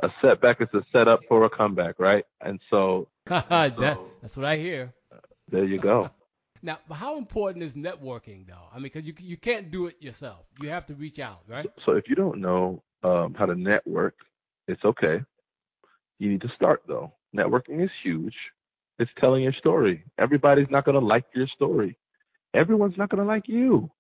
A 0.03 0.09
setback 0.23 0.63
is 0.63 0.69
a 0.73 0.81
setup 0.91 1.21
for 1.29 1.45
a 1.45 1.51
comeback, 1.51 1.99
right? 1.99 2.25
And 2.41 2.59
so, 2.71 3.09
that, 3.27 3.99
that's 4.23 4.37
what 4.39 4.47
I 4.47 4.57
hear. 4.57 4.95
There 5.51 5.65
you 5.65 5.79
go. 5.79 6.09
now, 6.63 6.79
how 6.91 7.19
important 7.19 7.63
is 7.63 7.75
networking, 7.75 8.47
though? 8.47 8.69
I 8.73 8.77
mean, 8.77 8.85
because 8.85 9.07
you 9.07 9.13
you 9.21 9.37
can't 9.37 9.71
do 9.71 9.87
it 9.87 9.97
yourself. 10.01 10.47
You 10.63 10.71
have 10.71 10.87
to 10.87 10.95
reach 10.95 11.19
out, 11.19 11.43
right? 11.47 11.67
So 11.85 11.93
if 11.93 12.05
you 12.09 12.15
don't 12.15 12.41
know 12.41 12.83
um, 13.03 13.35
how 13.35 13.45
to 13.45 13.55
network, 13.55 14.15
it's 14.69 14.83
okay. 14.83 15.21
You 16.19 16.31
need 16.31 16.41
to 16.41 16.53
start 16.57 16.85
though. 16.89 17.13
Networking 17.37 17.85
is 17.85 17.91
huge. 18.03 18.35
It's 18.99 19.11
telling 19.21 19.43
your 19.43 19.53
story. 19.53 20.05
Everybody's 20.19 20.71
not 20.71 20.87
going 20.87 20.99
to 20.99 21.07
like 21.07 21.27
your 21.35 21.49
story. 21.49 21.99
Everyone's 22.55 22.97
not 22.97 23.11
going 23.11 23.23
to 23.23 23.29
like 23.29 23.47
you 23.47 23.91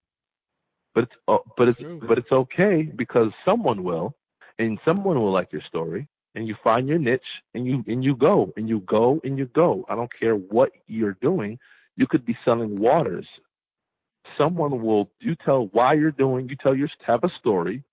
but 0.97 1.05
it's 1.05 1.13
uh, 1.29 1.37
but 1.59 1.69
it's 1.69 1.79
True. 1.79 2.01
but 2.09 2.17
it's 2.17 2.33
okay 2.33 2.83
because 2.97 3.31
someone 3.45 3.85
will, 3.85 4.15
and 4.59 4.79
someone 4.83 5.21
will 5.21 5.31
like 5.31 5.53
your 5.53 5.61
story, 5.69 6.09
and 6.35 6.49
you 6.49 6.57
find 6.65 6.89
your 6.89 6.99
niche, 6.99 7.21
and 7.53 7.67
you 7.67 7.85
and 7.87 8.03
you 8.03 8.17
go 8.17 8.51
and 8.57 8.67
you 8.67 8.81
go 8.81 9.21
and 9.23 9.37
you 9.37 9.45
go. 9.45 9.85
I 9.91 9.95
don't 9.95 10.11
care 10.19 10.35
what 10.35 10.71
you're 10.87 11.19
doing. 11.21 11.59
You 11.97 12.07
could 12.07 12.25
be 12.25 12.35
selling 12.47 12.81
waters. 12.81 13.27
Someone 14.39 14.83
will 14.83 15.11
you 15.21 15.37
tell 15.45 15.69
why 15.73 15.93
you're 15.93 16.11
doing. 16.11 16.49
You 16.49 16.57
tell 16.57 16.75
your 16.75 16.89
have 17.07 17.23
a 17.25 17.31
story, 17.39 17.85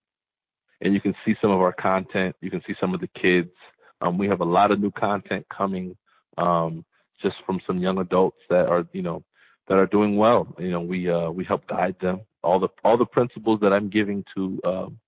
and 0.82 0.94
you 0.94 1.02
can 1.02 1.16
see 1.26 1.36
some 1.42 1.50
of 1.52 1.60
our 1.62 1.74
content. 1.74 2.36
You 2.42 2.52
can 2.52 2.62
see 2.68 2.76
some 2.80 2.94
of 2.94 3.02
the 3.02 3.08
kids. 3.08 3.50
Um, 4.02 4.20
we 4.20 4.28
have 4.28 4.42
a 4.42 4.46
lot 4.46 4.72
of 4.72 4.80
new 4.80 4.92
content 4.92 5.48
coming 5.56 5.96
um, 6.38 6.86
just 7.22 7.36
from 7.46 7.60
some 7.66 7.80
young 7.80 8.00
adults 8.00 8.38
that 8.50 8.68
are, 8.68 8.86
you 8.94 9.02
know, 9.02 9.24
that 9.68 9.78
are 9.78 9.88
doing 9.88 10.18
well. 10.18 10.48
You 10.60 10.72
know, 10.72 10.82
we 10.82 11.10
uh, 11.10 11.30
we 11.30 11.44
help 11.44 11.68
guide 11.68 11.96
them. 12.02 12.22
All 12.44 12.60
the 12.60 12.70
all 12.84 12.98
the 12.98 13.06
principles 13.06 13.60
that 13.62 13.74
I'm 13.74 13.90
giving 13.90 14.24
to 14.36 14.62
um, 14.64 15.00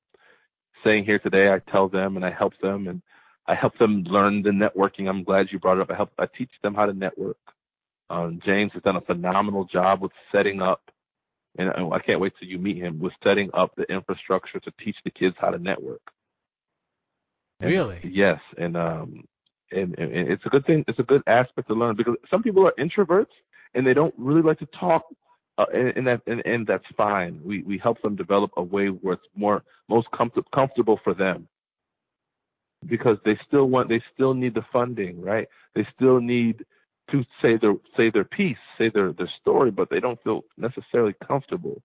saying 0.83 1.05
here 1.05 1.19
today, 1.19 1.49
I 1.49 1.59
tell 1.71 1.87
them 1.87 2.15
and 2.15 2.25
I 2.25 2.31
help 2.31 2.53
them 2.61 2.87
and 2.87 3.01
I 3.47 3.55
help 3.55 3.77
them 3.77 4.03
learn 4.03 4.43
the 4.43 4.49
networking. 4.49 5.07
I'm 5.07 5.23
glad 5.23 5.47
you 5.51 5.59
brought 5.59 5.77
it 5.77 5.81
up. 5.81 5.91
I 5.91 5.95
help 5.95 6.11
I 6.17 6.25
teach 6.37 6.51
them 6.63 6.73
how 6.73 6.85
to 6.85 6.93
network. 6.93 7.37
Um, 8.09 8.39
James 8.45 8.71
has 8.73 8.83
done 8.83 8.95
a 8.95 9.01
phenomenal 9.01 9.65
job 9.65 10.01
with 10.01 10.11
setting 10.31 10.61
up, 10.61 10.81
and 11.57 11.69
I 11.69 11.99
can't 11.99 12.21
wait 12.21 12.33
till 12.39 12.47
you 12.47 12.57
meet 12.57 12.77
him 12.77 12.99
with 12.99 13.13
setting 13.25 13.49
up 13.53 13.75
the 13.75 13.83
infrastructure 13.83 14.59
to 14.59 14.71
teach 14.83 14.95
the 15.03 15.11
kids 15.11 15.35
how 15.39 15.49
to 15.49 15.59
network. 15.59 16.01
And, 17.59 17.69
really? 17.69 17.99
Yes, 18.03 18.39
and 18.57 18.77
um, 18.77 19.25
and, 19.71 19.97
and 19.97 20.31
it's 20.31 20.45
a 20.45 20.49
good 20.49 20.65
thing. 20.65 20.85
It's 20.87 20.99
a 20.99 21.03
good 21.03 21.23
aspect 21.27 21.67
to 21.69 21.73
learn 21.73 21.95
because 21.95 22.15
some 22.29 22.43
people 22.43 22.65
are 22.67 22.73
introverts 22.79 23.33
and 23.73 23.85
they 23.85 23.93
don't 23.93 24.15
really 24.17 24.41
like 24.41 24.59
to 24.59 24.67
talk. 24.79 25.03
Uh, 25.57 25.65
and, 25.73 25.97
and 25.97 26.07
that 26.07 26.21
and, 26.27 26.45
and 26.45 26.67
that's 26.67 26.85
fine. 26.95 27.41
We 27.43 27.63
we 27.63 27.79
help 27.79 28.01
them 28.03 28.15
develop 28.15 28.51
a 28.57 28.63
way 28.63 28.87
where 28.87 29.15
it's 29.15 29.23
more 29.35 29.63
most 29.89 30.07
comfort, 30.15 30.45
comfortable 30.53 30.99
for 31.03 31.13
them 31.13 31.47
because 32.87 33.17
they 33.25 33.37
still 33.47 33.65
want 33.65 33.89
they 33.89 34.01
still 34.13 34.33
need 34.33 34.53
the 34.53 34.65
funding, 34.71 35.21
right? 35.21 35.47
They 35.75 35.87
still 35.95 36.19
need 36.21 36.65
to 37.11 37.23
say 37.41 37.57
their 37.57 37.73
say 37.95 38.11
their 38.11 38.23
piece, 38.23 38.57
say 38.77 38.89
their 38.93 39.13
their 39.13 39.31
story, 39.41 39.71
but 39.71 39.89
they 39.89 39.99
don't 39.99 40.21
feel 40.23 40.43
necessarily 40.57 41.15
comfortable. 41.27 41.81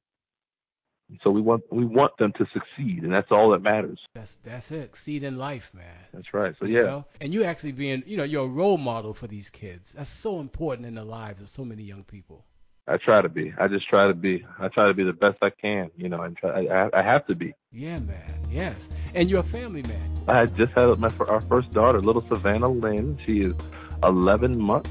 So 1.22 1.30
we 1.30 1.40
want 1.40 1.62
we 1.70 1.84
want 1.84 2.16
them 2.18 2.32
to 2.38 2.46
succeed, 2.52 3.02
and 3.02 3.12
that's 3.12 3.30
all 3.30 3.50
that 3.50 3.62
matters. 3.62 3.98
That's 4.14 4.36
that's 4.42 4.70
it. 4.70 4.82
Succeed 4.94 5.24
in 5.24 5.38
life, 5.38 5.70
man. 5.74 5.84
That's 6.12 6.32
right. 6.32 6.54
So 6.58 6.66
You 6.66 6.78
yeah, 6.78 6.82
know? 6.82 7.04
And 7.20 7.32
you 7.32 7.44
actually 7.44 7.72
being, 7.72 8.02
you 8.06 8.16
know, 8.16 8.24
you're 8.24 8.44
a 8.44 8.48
role 8.48 8.78
model 8.78 9.14
for 9.14 9.26
these 9.26 9.50
kids. 9.50 9.92
That's 9.92 10.10
so 10.10 10.40
important 10.40 10.86
in 10.86 10.94
the 10.94 11.04
lives 11.04 11.40
of 11.40 11.48
so 11.48 11.64
many 11.64 11.82
young 11.82 12.04
people. 12.04 12.44
I 12.88 12.96
try 12.96 13.22
to 13.22 13.28
be. 13.28 13.52
I 13.58 13.68
just 13.68 13.88
try 13.88 14.08
to 14.08 14.14
be. 14.14 14.44
I 14.58 14.68
try 14.68 14.88
to 14.88 14.94
be 14.94 15.04
the 15.04 15.12
best 15.12 15.38
I 15.40 15.50
can, 15.50 15.90
you 15.96 16.08
know, 16.08 16.22
and 16.22 16.36
try, 16.36 16.66
I, 16.66 16.90
I 16.92 17.02
have 17.02 17.26
to 17.26 17.34
be. 17.34 17.54
Yeah, 17.70 17.98
man. 17.98 18.40
Yes. 18.50 18.88
And 19.14 19.30
you're 19.30 19.40
a 19.40 19.44
family 19.44 19.82
man. 19.82 20.10
I 20.26 20.46
just 20.46 20.72
had 20.72 20.86
my 20.98 21.08
our 21.28 21.40
first 21.42 21.70
daughter, 21.70 22.00
little 22.00 22.26
Savannah 22.28 22.68
Lynn. 22.68 23.18
She 23.26 23.42
is 23.42 23.54
11 24.02 24.60
months 24.60 24.90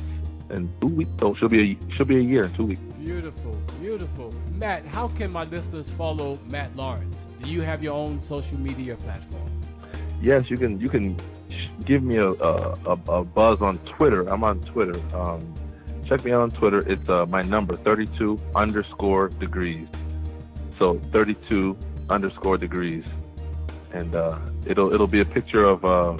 and 0.49 0.69
two 0.81 0.93
weeks. 0.93 1.11
Oh, 1.21 1.35
she'll 1.35 1.49
be 1.49 1.73
a, 1.73 1.95
she'll 1.95 2.05
be 2.05 2.17
a 2.17 2.21
year 2.21 2.43
in 2.43 2.53
two 2.53 2.65
weeks. 2.65 2.81
Beautiful, 2.97 3.57
beautiful. 3.91 4.33
Matt, 4.53 4.85
how 4.85 5.09
can 5.09 5.29
my 5.31 5.43
listeners 5.43 5.89
follow 5.89 6.39
Matt 6.47 6.73
Lawrence? 6.77 7.27
Do 7.41 7.49
you 7.49 7.59
have 7.59 7.83
your 7.83 7.93
own 7.93 8.21
social 8.21 8.57
media 8.57 8.95
platform? 8.95 9.51
Yes, 10.21 10.49
you 10.49 10.57
can. 10.57 10.79
You 10.79 10.87
can 10.87 11.17
give 11.83 12.01
me 12.01 12.15
a 12.15 12.29
a, 12.29 12.93
a 13.19 13.25
buzz 13.25 13.61
on 13.61 13.79
Twitter. 13.79 14.21
I'm 14.29 14.45
on 14.45 14.61
Twitter. 14.61 14.97
Um, 15.13 15.53
check 16.07 16.23
me 16.23 16.31
out 16.31 16.41
on 16.41 16.51
Twitter. 16.51 16.79
It's 16.89 17.09
uh, 17.09 17.25
my 17.25 17.41
number 17.41 17.75
32 17.75 18.37
underscore 18.55 19.27
degrees. 19.27 19.89
So 20.79 21.01
32 21.11 21.77
underscore 22.09 22.57
degrees, 22.57 23.03
and 23.91 24.15
uh, 24.15 24.39
it'll 24.65 24.93
it'll 24.93 25.13
be 25.17 25.19
a 25.19 25.29
picture 25.37 25.65
of 25.65 25.83
uh, 25.83 26.17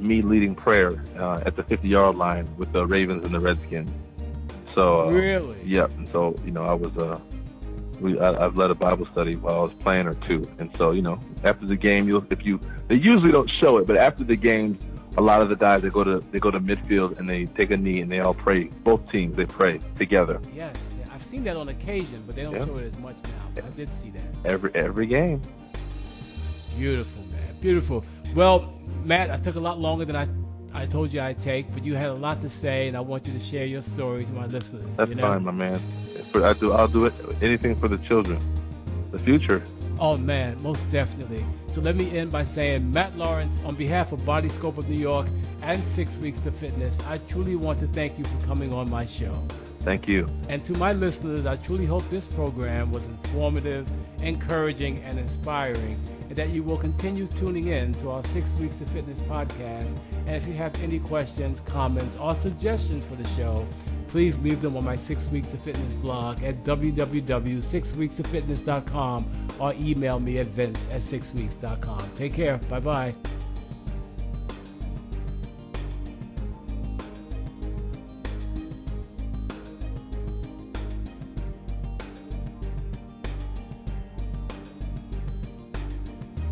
me 0.00 0.22
leading 0.22 0.56
prayer 0.56 1.04
uh, 1.16 1.46
at 1.46 1.54
the 1.54 1.62
50 1.62 1.86
yard 1.86 2.16
line 2.16 2.48
with 2.56 2.72
the 2.72 2.84
Ravens 2.84 3.24
and 3.24 3.32
the 3.32 3.38
Redskins. 3.38 3.92
So 4.74 5.02
uh, 5.08 5.10
really, 5.10 5.56
Yep. 5.64 5.90
And 5.98 6.08
so 6.08 6.34
you 6.44 6.50
know 6.52 6.62
I 6.64 6.74
was 6.74 6.96
uh, 6.96 7.18
we 8.00 8.18
I, 8.18 8.44
I've 8.46 8.56
led 8.56 8.70
a 8.70 8.74
Bible 8.74 9.06
study 9.12 9.36
while 9.36 9.54
I 9.54 9.62
was 9.62 9.72
playing 9.80 10.06
or 10.06 10.14
two, 10.14 10.42
and 10.58 10.74
so 10.76 10.92
you 10.92 11.02
know 11.02 11.18
after 11.44 11.66
the 11.66 11.76
game, 11.76 12.08
you 12.08 12.26
if 12.30 12.44
you 12.44 12.58
they 12.88 12.96
usually 12.96 13.32
don't 13.32 13.50
show 13.60 13.78
it, 13.78 13.86
but 13.86 13.96
after 13.96 14.24
the 14.24 14.36
game, 14.36 14.78
a 15.16 15.20
lot 15.20 15.42
of 15.42 15.48
the 15.48 15.56
guys 15.56 15.82
they 15.82 15.90
go 15.90 16.02
to 16.04 16.20
they 16.32 16.38
go 16.38 16.50
to 16.50 16.58
midfield 16.60 17.18
and 17.18 17.28
they 17.28 17.44
take 17.46 17.70
a 17.70 17.76
knee 17.76 18.00
and 18.00 18.10
they 18.10 18.20
all 18.20 18.34
pray. 18.34 18.64
Both 18.84 19.10
teams 19.10 19.36
they 19.36 19.44
pray 19.46 19.78
together 19.98 20.40
yes. 20.54 20.74
Yeah. 20.98 21.14
I've 21.14 21.22
seen 21.22 21.44
that 21.44 21.56
on 21.58 21.68
occasion, 21.68 22.22
but 22.26 22.34
they 22.34 22.42
don't 22.42 22.54
Yeah. 22.54 22.64
show 22.64 22.78
it 22.78 22.84
as 22.86 22.98
much 22.98 23.22
now. 23.24 23.48
But 23.54 23.64
I 23.64 23.68
did 23.70 23.90
see 24.00 24.10
that. 24.10 24.24
every 24.46 24.70
every 24.74 25.06
game. 25.06 25.42
Beautiful, 26.78 27.22
man. 27.24 27.56
Beautiful. 27.60 28.04
Well, 28.34 28.72
Matt, 29.04 29.30
I 29.30 29.36
took 29.36 29.56
a 29.56 29.60
lot 29.60 29.78
longer 29.78 30.04
than 30.06 30.16
I 30.16 30.26
I 30.74 30.86
told 30.86 31.12
you 31.12 31.20
I'd 31.20 31.40
take, 31.40 31.72
but 31.72 31.84
you 31.84 31.94
had 31.94 32.08
a 32.08 32.14
lot 32.14 32.40
to 32.42 32.48
say, 32.48 32.88
and 32.88 32.96
I 32.96 33.00
want 33.00 33.26
you 33.26 33.32
to 33.32 33.40
share 33.40 33.66
your 33.66 33.82
story 33.82 34.24
to 34.24 34.32
my 34.32 34.46
listeners. 34.46 34.96
That's 34.96 35.10
you 35.10 35.16
know? 35.16 35.22
fine, 35.22 35.44
my 35.44 35.52
man. 35.52 35.82
But 36.32 36.42
I 36.44 36.52
do 36.54 36.72
I'll 36.72 36.88
do 36.88 37.06
it 37.06 37.14
anything 37.42 37.76
for 37.76 37.88
the 37.88 37.98
children, 37.98 38.40
the 39.10 39.18
future. 39.18 39.62
Oh 39.98 40.16
man, 40.16 40.60
most 40.62 40.90
definitely. 40.90 41.44
So 41.72 41.80
let 41.80 41.94
me 41.94 42.16
end 42.16 42.32
by 42.32 42.44
saying, 42.44 42.90
Matt 42.90 43.16
Lawrence, 43.16 43.60
on 43.64 43.76
behalf 43.76 44.12
of 44.12 44.24
Body 44.24 44.48
Scope 44.48 44.78
of 44.78 44.88
New 44.88 44.98
York 44.98 45.26
and 45.60 45.84
Six 45.86 46.18
Weeks 46.18 46.44
of 46.46 46.56
Fitness, 46.56 46.98
I 47.06 47.18
truly 47.18 47.54
want 47.56 47.78
to 47.80 47.86
thank 47.88 48.18
you 48.18 48.24
for 48.24 48.46
coming 48.46 48.72
on 48.72 48.90
my 48.90 49.06
show. 49.06 49.32
Thank 49.80 50.08
you. 50.08 50.26
And 50.48 50.64
to 50.64 50.72
my 50.78 50.92
listeners, 50.92 51.44
I 51.44 51.56
truly 51.56 51.86
hope 51.86 52.08
this 52.08 52.26
program 52.26 52.92
was 52.92 53.04
informative, 53.06 53.88
encouraging, 54.22 55.02
and 55.02 55.18
inspiring, 55.18 55.98
and 56.32 56.38
that 56.38 56.48
you 56.48 56.62
will 56.62 56.78
continue 56.78 57.26
tuning 57.26 57.68
in 57.68 57.92
to 57.92 58.08
our 58.08 58.24
Six 58.28 58.54
Weeks 58.54 58.80
of 58.80 58.88
Fitness 58.88 59.20
podcast. 59.20 59.94
And 60.26 60.30
if 60.30 60.48
you 60.48 60.54
have 60.54 60.74
any 60.80 60.98
questions, 60.98 61.60
comments, 61.60 62.16
or 62.16 62.34
suggestions 62.34 63.04
for 63.04 63.16
the 63.16 63.28
show, 63.36 63.66
please 64.08 64.38
leave 64.38 64.62
them 64.62 64.74
on 64.78 64.84
my 64.86 64.96
Six 64.96 65.28
Weeks 65.28 65.52
of 65.52 65.60
Fitness 65.60 65.92
blog 65.92 66.42
at 66.42 66.64
www.sixweeksoffitness.com 66.64 69.48
or 69.60 69.74
email 69.74 70.20
me 70.20 70.38
at 70.38 70.46
vince 70.46 70.78
at 70.90 71.02
sixweeks.com. 71.02 72.12
Take 72.14 72.32
care. 72.32 72.56
Bye 72.56 72.80
bye. 72.80 73.14